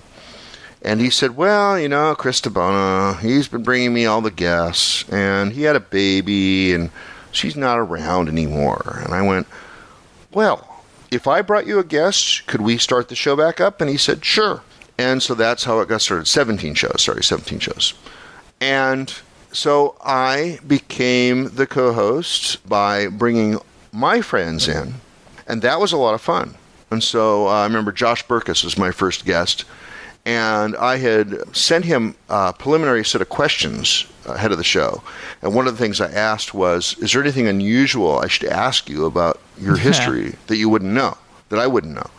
And 0.81 1.01
he 1.01 1.09
said, 1.09 1.35
Well, 1.35 1.79
you 1.79 1.89
know, 1.89 2.15
Chris 2.15 2.41
he's 2.41 3.47
been 3.47 3.63
bringing 3.63 3.93
me 3.93 4.05
all 4.05 4.21
the 4.21 4.31
guests, 4.31 5.07
and 5.09 5.51
he 5.51 5.63
had 5.63 5.75
a 5.75 5.81
baby, 5.81 6.73
and 6.73 6.89
she's 7.31 7.55
not 7.55 7.79
around 7.79 8.29
anymore. 8.29 9.01
And 9.03 9.13
I 9.13 9.21
went, 9.21 9.47
Well, 10.31 10.83
if 11.11 11.27
I 11.27 11.41
brought 11.41 11.67
you 11.67 11.79
a 11.79 11.83
guest, 11.83 12.47
could 12.47 12.61
we 12.61 12.77
start 12.77 13.09
the 13.09 13.15
show 13.15 13.35
back 13.35 13.59
up? 13.59 13.81
And 13.81 13.89
he 13.89 13.97
said, 13.97 14.23
Sure. 14.23 14.61
And 14.97 15.23
so 15.23 15.33
that's 15.33 15.63
how 15.63 15.79
it 15.79 15.87
got 15.87 16.01
started 16.01 16.27
17 16.27 16.73
shows, 16.73 17.01
sorry, 17.01 17.23
17 17.23 17.59
shows. 17.59 17.93
And 18.59 19.13
so 19.51 19.95
I 20.03 20.59
became 20.67 21.49
the 21.55 21.65
co 21.65 21.93
host 21.93 22.67
by 22.67 23.07
bringing 23.07 23.59
my 23.91 24.21
friends 24.21 24.67
in, 24.67 24.95
and 25.47 25.61
that 25.61 25.79
was 25.79 25.91
a 25.91 25.97
lot 25.97 26.13
of 26.13 26.21
fun. 26.21 26.55
And 26.91 27.03
so 27.03 27.47
uh, 27.47 27.51
I 27.51 27.63
remember 27.63 27.91
Josh 27.91 28.25
Berkus 28.25 28.63
was 28.63 28.77
my 28.77 28.91
first 28.91 29.25
guest, 29.25 29.63
and 30.25 30.75
I 30.75 30.97
had 30.97 31.55
sent 31.55 31.85
him 31.85 32.15
a 32.29 32.53
preliminary 32.53 33.05
set 33.05 33.21
of 33.21 33.29
questions 33.29 34.05
ahead 34.25 34.51
of 34.51 34.57
the 34.57 34.63
show. 34.63 35.01
And 35.41 35.55
one 35.55 35.67
of 35.67 35.75
the 35.77 35.83
things 35.83 36.01
I 36.01 36.11
asked 36.11 36.53
was, 36.53 36.95
Is 36.99 37.13
there 37.13 37.21
anything 37.21 37.47
unusual 37.47 38.19
I 38.19 38.27
should 38.27 38.49
ask 38.49 38.89
you 38.89 39.05
about 39.05 39.39
your 39.59 39.77
history 39.89 40.35
that 40.47 40.57
you 40.57 40.69
wouldn't 40.69 40.93
know, 40.93 41.17
that 41.49 41.59
I 41.59 41.67
wouldn't 41.67 41.95
know? 41.95 42.09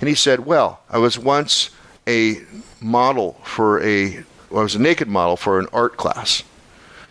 And 0.00 0.08
he 0.08 0.14
said, 0.14 0.46
Well, 0.46 0.80
I 0.90 0.98
was 0.98 1.18
once 1.18 1.70
a 2.06 2.42
model 2.80 3.40
for 3.42 3.82
a, 3.82 4.24
well, 4.50 4.60
I 4.60 4.62
was 4.62 4.76
a 4.76 4.80
naked 4.82 5.08
model 5.08 5.36
for 5.36 5.58
an 5.58 5.66
art 5.72 5.96
class. 5.96 6.42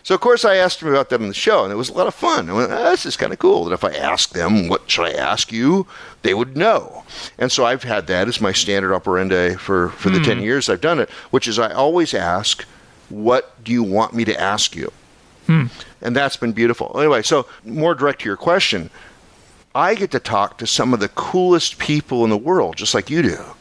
So 0.06 0.14
of 0.14 0.20
course 0.20 0.44
I 0.44 0.54
asked 0.54 0.82
him 0.82 0.86
about 0.86 1.08
that 1.08 1.20
on 1.20 1.26
the 1.26 1.34
show, 1.34 1.64
and 1.64 1.72
it 1.72 1.76
was 1.76 1.88
a 1.88 1.92
lot 1.92 2.06
of 2.06 2.14
fun. 2.14 2.48
I 2.48 2.52
went, 2.52 2.70
oh, 2.70 2.90
"This 2.92 3.06
is 3.06 3.16
kind 3.16 3.32
of 3.32 3.40
cool." 3.40 3.64
That 3.64 3.74
if 3.74 3.82
I 3.82 3.90
ask 3.90 4.30
them, 4.30 4.68
"What 4.68 4.88
should 4.88 5.04
I 5.04 5.10
ask 5.10 5.50
you?" 5.50 5.88
they 6.22 6.32
would 6.32 6.56
know. 6.56 7.02
And 7.38 7.50
so 7.50 7.66
I've 7.66 7.82
had 7.82 8.06
that 8.06 8.28
as 8.28 8.40
my 8.40 8.52
standard 8.52 8.94
operandi 8.94 9.34
eh, 9.34 9.56
for 9.56 9.88
for 9.88 10.10
the 10.10 10.20
ten 10.20 10.36
hmm. 10.36 10.44
years 10.44 10.68
I've 10.68 10.80
done 10.80 11.00
it, 11.00 11.10
which 11.32 11.48
is 11.48 11.58
I 11.58 11.72
always 11.72 12.14
ask, 12.14 12.64
"What 13.08 13.64
do 13.64 13.72
you 13.72 13.82
want 13.82 14.14
me 14.14 14.24
to 14.26 14.40
ask 14.40 14.76
you?" 14.76 14.92
Hmm. 15.46 15.66
And 16.00 16.14
that's 16.14 16.36
been 16.36 16.52
beautiful. 16.52 16.94
Anyway, 16.96 17.22
so 17.22 17.46
more 17.64 17.96
direct 17.96 18.20
to 18.20 18.28
your 18.28 18.36
question, 18.36 18.90
I 19.74 19.96
get 19.96 20.12
to 20.12 20.20
talk 20.20 20.58
to 20.58 20.68
some 20.68 20.94
of 20.94 21.00
the 21.00 21.08
coolest 21.08 21.78
people 21.78 22.22
in 22.22 22.30
the 22.30 22.38
world, 22.38 22.76
just 22.76 22.94
like 22.94 23.10
you 23.10 23.22
do 23.22 23.55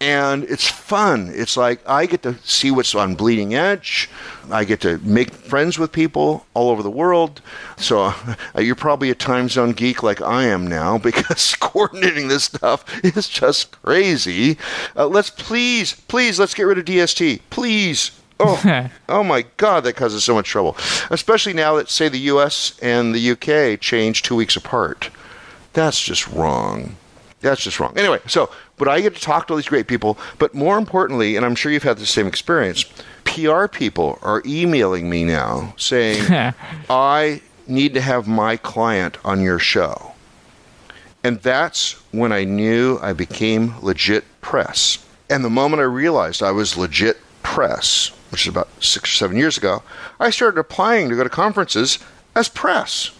and 0.00 0.44
it's 0.44 0.66
fun. 0.66 1.30
It's 1.34 1.56
like 1.56 1.86
I 1.86 2.06
get 2.06 2.22
to 2.22 2.36
see 2.42 2.70
what's 2.70 2.94
on 2.94 3.14
bleeding 3.14 3.54
edge. 3.54 4.08
I 4.50 4.64
get 4.64 4.80
to 4.80 4.98
make 4.98 5.32
friends 5.32 5.78
with 5.78 5.92
people 5.92 6.46
all 6.54 6.70
over 6.70 6.82
the 6.82 6.90
world. 6.90 7.42
So 7.76 8.04
uh, 8.04 8.36
you're 8.58 8.74
probably 8.74 9.10
a 9.10 9.14
time 9.14 9.48
zone 9.48 9.72
geek 9.72 10.02
like 10.02 10.22
I 10.22 10.44
am 10.44 10.66
now 10.66 10.96
because 11.10 11.54
coordinating 11.60 12.28
this 12.28 12.44
stuff 12.44 12.84
is 13.04 13.28
just 13.28 13.72
crazy. 13.82 14.56
Uh, 14.96 15.06
let's 15.06 15.30
please, 15.30 15.92
please, 16.08 16.40
let's 16.40 16.54
get 16.54 16.62
rid 16.62 16.78
of 16.78 16.86
DST, 16.86 17.40
please. 17.50 18.12
Oh, 18.42 18.88
oh 19.08 19.22
my 19.22 19.44
God, 19.58 19.84
that 19.84 19.96
causes 19.96 20.24
so 20.24 20.34
much 20.34 20.48
trouble. 20.48 20.76
Especially 21.10 21.52
now 21.52 21.76
that, 21.76 21.90
say, 21.90 22.08
the 22.08 22.18
US 22.18 22.78
and 22.80 23.14
the 23.14 23.30
UK 23.32 23.78
change 23.78 24.22
two 24.22 24.34
weeks 24.34 24.56
apart. 24.56 25.10
That's 25.74 26.00
just 26.00 26.26
wrong. 26.26 26.96
That's 27.40 27.62
just 27.62 27.80
wrong. 27.80 27.96
Anyway, 27.96 28.20
so, 28.26 28.50
but 28.76 28.88
I 28.88 29.00
get 29.00 29.14
to 29.14 29.20
talk 29.20 29.46
to 29.46 29.54
all 29.54 29.56
these 29.56 29.68
great 29.68 29.86
people. 29.86 30.18
But 30.38 30.54
more 30.54 30.76
importantly, 30.76 31.36
and 31.36 31.46
I'm 31.46 31.54
sure 31.54 31.72
you've 31.72 31.82
had 31.82 31.98
the 31.98 32.06
same 32.06 32.26
experience, 32.26 32.84
PR 33.24 33.66
people 33.66 34.18
are 34.22 34.42
emailing 34.44 35.08
me 35.08 35.24
now 35.24 35.74
saying, 35.76 36.54
I 36.90 37.40
need 37.66 37.94
to 37.94 38.00
have 38.00 38.28
my 38.28 38.56
client 38.56 39.16
on 39.24 39.40
your 39.40 39.58
show. 39.58 40.12
And 41.22 41.40
that's 41.40 41.92
when 42.12 42.32
I 42.32 42.44
knew 42.44 42.98
I 43.00 43.12
became 43.12 43.74
legit 43.80 44.24
press. 44.40 45.04
And 45.28 45.44
the 45.44 45.50
moment 45.50 45.80
I 45.80 45.84
realized 45.84 46.42
I 46.42 46.50
was 46.50 46.76
legit 46.76 47.18
press, 47.42 48.08
which 48.30 48.42
is 48.42 48.48
about 48.48 48.68
six 48.82 49.10
or 49.10 49.14
seven 49.14 49.36
years 49.36 49.56
ago, 49.56 49.82
I 50.18 50.30
started 50.30 50.58
applying 50.58 51.08
to 51.08 51.16
go 51.16 51.22
to 51.22 51.30
conferences 51.30 51.98
as 52.34 52.48
press. 52.48 53.12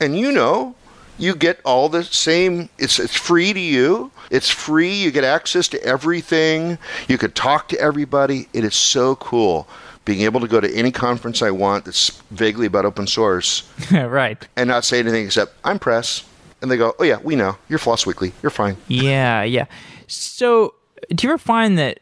And 0.00 0.18
you 0.18 0.32
know, 0.32 0.74
you 1.18 1.34
get 1.34 1.60
all 1.64 1.88
the 1.88 2.04
same 2.04 2.68
it's 2.78 2.98
it's 2.98 3.14
free 3.16 3.52
to 3.52 3.60
you. 3.60 4.10
It's 4.30 4.50
free. 4.50 4.94
You 4.94 5.10
get 5.10 5.24
access 5.24 5.68
to 5.68 5.82
everything. 5.82 6.78
You 7.08 7.18
could 7.18 7.34
talk 7.34 7.68
to 7.68 7.80
everybody. 7.80 8.48
It 8.52 8.64
is 8.64 8.74
so 8.74 9.16
cool 9.16 9.68
being 10.04 10.22
able 10.22 10.40
to 10.40 10.48
go 10.48 10.60
to 10.60 10.70
any 10.74 10.90
conference 10.90 11.40
i 11.40 11.50
want 11.50 11.86
that's 11.86 12.10
vaguely 12.30 12.66
about 12.66 12.84
open 12.84 13.06
source 13.06 13.62
right. 13.90 14.46
and 14.54 14.68
not 14.68 14.84
say 14.84 14.98
anything 14.98 15.24
except 15.24 15.54
i'm 15.64 15.78
press. 15.78 16.24
And 16.60 16.70
they 16.70 16.76
go 16.76 16.94
oh 16.98 17.04
yeah 17.04 17.18
we 17.22 17.36
know. 17.36 17.56
You're 17.68 17.78
FLOSS 17.78 18.06
Weekly. 18.06 18.32
You're 18.42 18.50
fine. 18.50 18.76
Yeah, 18.88 19.42
yeah. 19.42 19.66
So, 20.06 20.74
do 21.10 21.26
you 21.26 21.32
ever 21.32 21.38
find 21.38 21.78
that 21.78 22.00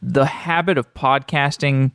the 0.00 0.24
habit 0.24 0.78
of 0.78 0.92
podcasting 0.94 1.92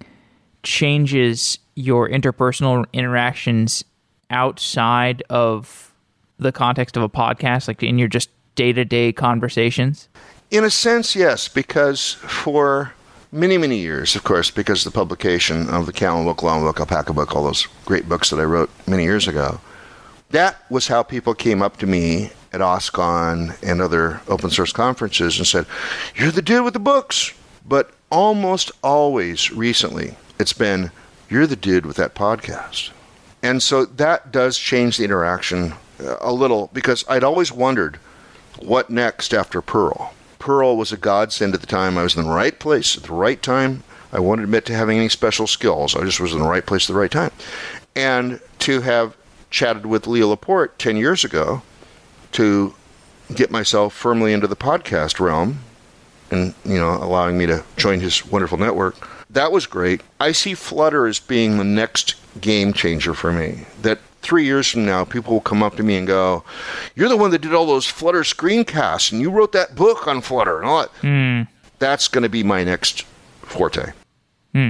changes 0.63 1.59
your 1.75 2.09
interpersonal 2.09 2.85
interactions 2.93 3.83
outside 4.29 5.23
of 5.29 5.86
the 6.39 6.51
context 6.51 6.97
of 6.97 7.03
a 7.03 7.09
podcast, 7.09 7.67
like 7.67 7.83
in 7.83 7.97
your 7.97 8.07
just 8.07 8.29
day 8.55 8.73
to 8.73 8.85
day 8.85 9.11
conversations? 9.11 10.09
In 10.49 10.63
a 10.63 10.69
sense, 10.69 11.15
yes, 11.15 11.47
because 11.47 12.13
for 12.13 12.93
many, 13.31 13.57
many 13.57 13.77
years, 13.77 14.15
of 14.15 14.23
course, 14.23 14.49
because 14.49 14.85
of 14.85 14.93
the 14.93 14.97
publication 14.97 15.69
of 15.69 15.85
the 15.85 15.93
Camel 15.93 16.23
Book, 16.23 16.41
Llama 16.41 16.63
Book, 16.63 16.79
Alpaca 16.79 17.13
Book, 17.13 17.35
all 17.35 17.43
those 17.43 17.67
great 17.85 18.07
books 18.07 18.29
that 18.29 18.39
I 18.39 18.43
wrote 18.43 18.69
many 18.87 19.03
years 19.03 19.27
ago, 19.27 19.59
that 20.29 20.69
was 20.69 20.87
how 20.87 21.03
people 21.03 21.33
came 21.33 21.61
up 21.61 21.77
to 21.77 21.87
me 21.87 22.31
at 22.51 22.61
OSCON 22.61 23.61
and 23.63 23.81
other 23.81 24.21
open 24.27 24.49
source 24.49 24.71
conferences 24.71 25.37
and 25.37 25.47
said, 25.47 25.65
You're 26.15 26.31
the 26.31 26.41
dude 26.41 26.63
with 26.63 26.73
the 26.73 26.79
books. 26.79 27.33
But 27.65 27.91
almost 28.09 28.71
always 28.81 29.51
recently, 29.51 30.15
it's 30.39 30.53
been, 30.53 30.91
You're 31.29 31.47
the 31.47 31.55
dude 31.55 31.85
with 31.85 31.97
that 31.97 32.15
podcast. 32.15 32.91
And 33.43 33.61
so 33.61 33.85
that 33.85 34.31
does 34.31 34.57
change 34.57 34.97
the 34.97 35.03
interaction 35.03 35.73
a 35.99 36.31
little 36.31 36.69
because 36.73 37.03
I'd 37.07 37.23
always 37.23 37.51
wondered 37.51 37.97
what 38.59 38.89
next 38.89 39.33
after 39.33 39.61
Perl. 39.61 40.13
Perl 40.39 40.77
was 40.77 40.91
a 40.91 40.97
godsend 40.97 41.53
at 41.53 41.61
the 41.61 41.67
time. 41.67 41.97
I 41.97 42.03
was 42.03 42.15
in 42.15 42.23
the 42.23 42.29
right 42.29 42.57
place 42.57 42.97
at 42.97 43.03
the 43.03 43.13
right 43.13 43.41
time. 43.41 43.83
I 44.11 44.19
won't 44.19 44.41
admit 44.41 44.65
to 44.67 44.73
having 44.73 44.97
any 44.97 45.09
special 45.09 45.47
skills. 45.47 45.95
I 45.95 46.03
just 46.03 46.19
was 46.19 46.33
in 46.33 46.39
the 46.39 46.47
right 46.47 46.65
place 46.65 46.89
at 46.89 46.93
the 46.93 46.99
right 46.99 47.11
time. 47.11 47.31
And 47.95 48.39
to 48.59 48.81
have 48.81 49.17
chatted 49.49 49.85
with 49.85 50.07
Leo 50.07 50.27
Laporte 50.29 50.77
10 50.79 50.97
years 50.97 51.23
ago 51.23 51.61
to 52.33 52.73
get 53.33 53.51
myself 53.51 53.93
firmly 53.93 54.33
into 54.33 54.47
the 54.47 54.55
podcast 54.55 55.19
realm 55.19 55.59
and, 56.31 56.53
you 56.63 56.77
know, 56.77 56.93
allowing 56.93 57.37
me 57.37 57.45
to 57.47 57.63
join 57.75 57.99
his 57.99 58.25
wonderful 58.25 58.57
network, 58.57 58.95
that 59.29 59.51
was 59.51 59.65
great. 59.65 60.01
I 60.19 60.31
see 60.31 60.53
Flutter 60.53 61.07
as 61.07 61.19
being 61.19 61.57
the 61.57 61.63
next 61.63 62.15
game 62.39 62.73
changer 62.73 63.13
for 63.13 63.33
me. 63.33 63.65
That 63.81 63.99
three 64.21 64.45
years 64.45 64.67
from 64.67 64.85
now, 64.85 65.05
people 65.05 65.33
will 65.33 65.41
come 65.41 65.63
up 65.63 65.75
to 65.77 65.83
me 65.83 65.95
and 65.95 66.07
go, 66.07 66.43
You're 66.95 67.09
the 67.09 67.17
one 67.17 67.31
that 67.31 67.41
did 67.41 67.53
all 67.53 67.65
those 67.65 67.85
Flutter 67.85 68.21
screencasts 68.21 69.11
and 69.11 69.21
you 69.21 69.29
wrote 69.29 69.51
that 69.53 69.75
book 69.75 70.07
on 70.07 70.21
Flutter 70.21 70.57
and 70.57 70.67
all 70.67 70.81
that. 70.81 70.89
Hmm. 71.01 71.41
That's 71.79 72.07
going 72.07 72.23
to 72.23 72.29
be 72.29 72.43
my 72.43 72.63
next 72.63 73.03
forte. 73.41 73.91
Hmm. 74.53 74.69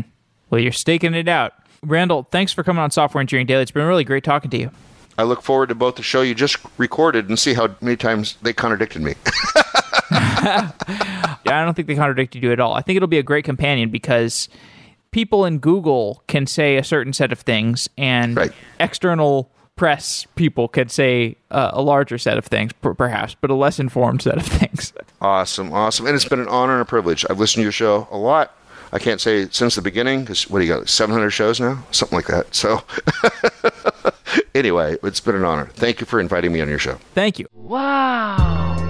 Well, 0.50 0.62
you're 0.62 0.72
staking 0.72 1.14
it 1.14 1.28
out. 1.28 1.54
Randal, 1.84 2.24
thanks 2.32 2.52
for 2.52 2.64
coming 2.64 2.82
on 2.82 2.92
Software 2.92 3.22
Engineering 3.22 3.48
Daily. 3.48 3.62
It's 3.62 3.72
been 3.72 3.86
really 3.86 4.04
great 4.04 4.24
talking 4.24 4.50
to 4.52 4.58
you. 4.58 4.72
I 5.18 5.24
look 5.24 5.42
forward 5.42 5.70
to 5.70 5.76
both 5.76 5.96
the 5.96 6.04
show 6.04 6.22
you 6.22 6.36
just 6.36 6.58
recorded 6.78 7.28
and 7.30 7.40
see 7.40 7.54
how 7.54 7.76
many 7.82 7.98
times 7.98 8.38
they 8.42 8.54
contradicted 8.54 9.02
me. 9.02 9.16
Yeah, 11.48 11.62
I 11.62 11.64
don't 11.66 11.76
think 11.76 11.88
they 11.88 11.96
contradicted 11.96 12.44
you 12.44 12.52
at 12.52 12.60
all. 12.60 12.74
I 12.74 12.82
think 12.82 12.98
it'll 12.98 13.08
be 13.08 13.20
a 13.20 13.24
great 13.24 13.46
companion 13.46 13.90
because 13.90 14.50
people 15.12 15.46
in 15.46 15.60
Google 15.60 16.24
can 16.28 16.46
say 16.48 16.78
a 16.78 16.84
certain 16.84 17.14
set 17.14 17.32
of 17.32 17.40
things, 17.40 17.90
and 17.98 18.36
Right. 18.36 18.52
external 18.80 19.52
press 19.76 20.26
people 20.36 20.68
could 20.68 20.90
say 20.90 21.36
uh, 21.52 21.70
a 21.74 21.82
larger 21.82 22.18
set 22.18 22.38
of 22.38 22.46
things, 22.46 22.74
per- 22.74 22.94
perhaps, 22.96 23.36
but 23.40 23.50
a 23.52 23.54
less 23.56 23.80
informed 23.80 24.22
set 24.24 24.38
of 24.38 24.46
things. 24.48 24.92
Awesome, 25.22 25.72
awesome. 25.72 26.08
And 26.08 26.16
it's 26.16 26.26
been 26.26 26.40
an 26.40 26.48
honor 26.48 26.74
and 26.74 26.82
a 26.82 26.86
privilege. 26.86 27.26
I've 27.30 27.40
listened 27.40 27.62
to 27.62 27.64
your 27.64 27.72
show 27.72 28.08
a 28.12 28.18
lot. 28.18 28.54
I 28.94 29.00
can't 29.00 29.20
say 29.22 29.48
since 29.50 29.76
the 29.76 29.82
beginning 29.82 30.22
because 30.22 30.50
what 30.50 30.60
do 30.60 30.66
you 30.66 30.74
got? 30.74 30.88
700 30.90 31.30
shows 31.32 31.60
now, 31.60 31.84
something 31.92 32.16
like 32.18 32.28
that. 32.28 32.56
So, 32.56 32.82
anyway, 34.56 34.96
it's 35.04 35.20
been 35.20 35.36
an 35.36 35.44
honor. 35.44 35.66
Thank 35.74 36.00
you 36.00 36.06
for 36.06 36.20
inviting 36.22 36.54
me 36.54 36.62
on 36.62 36.70
your 36.70 36.80
show. 36.80 36.96
Thank 37.14 37.38
you. 37.38 37.48
Wow. 37.54 38.87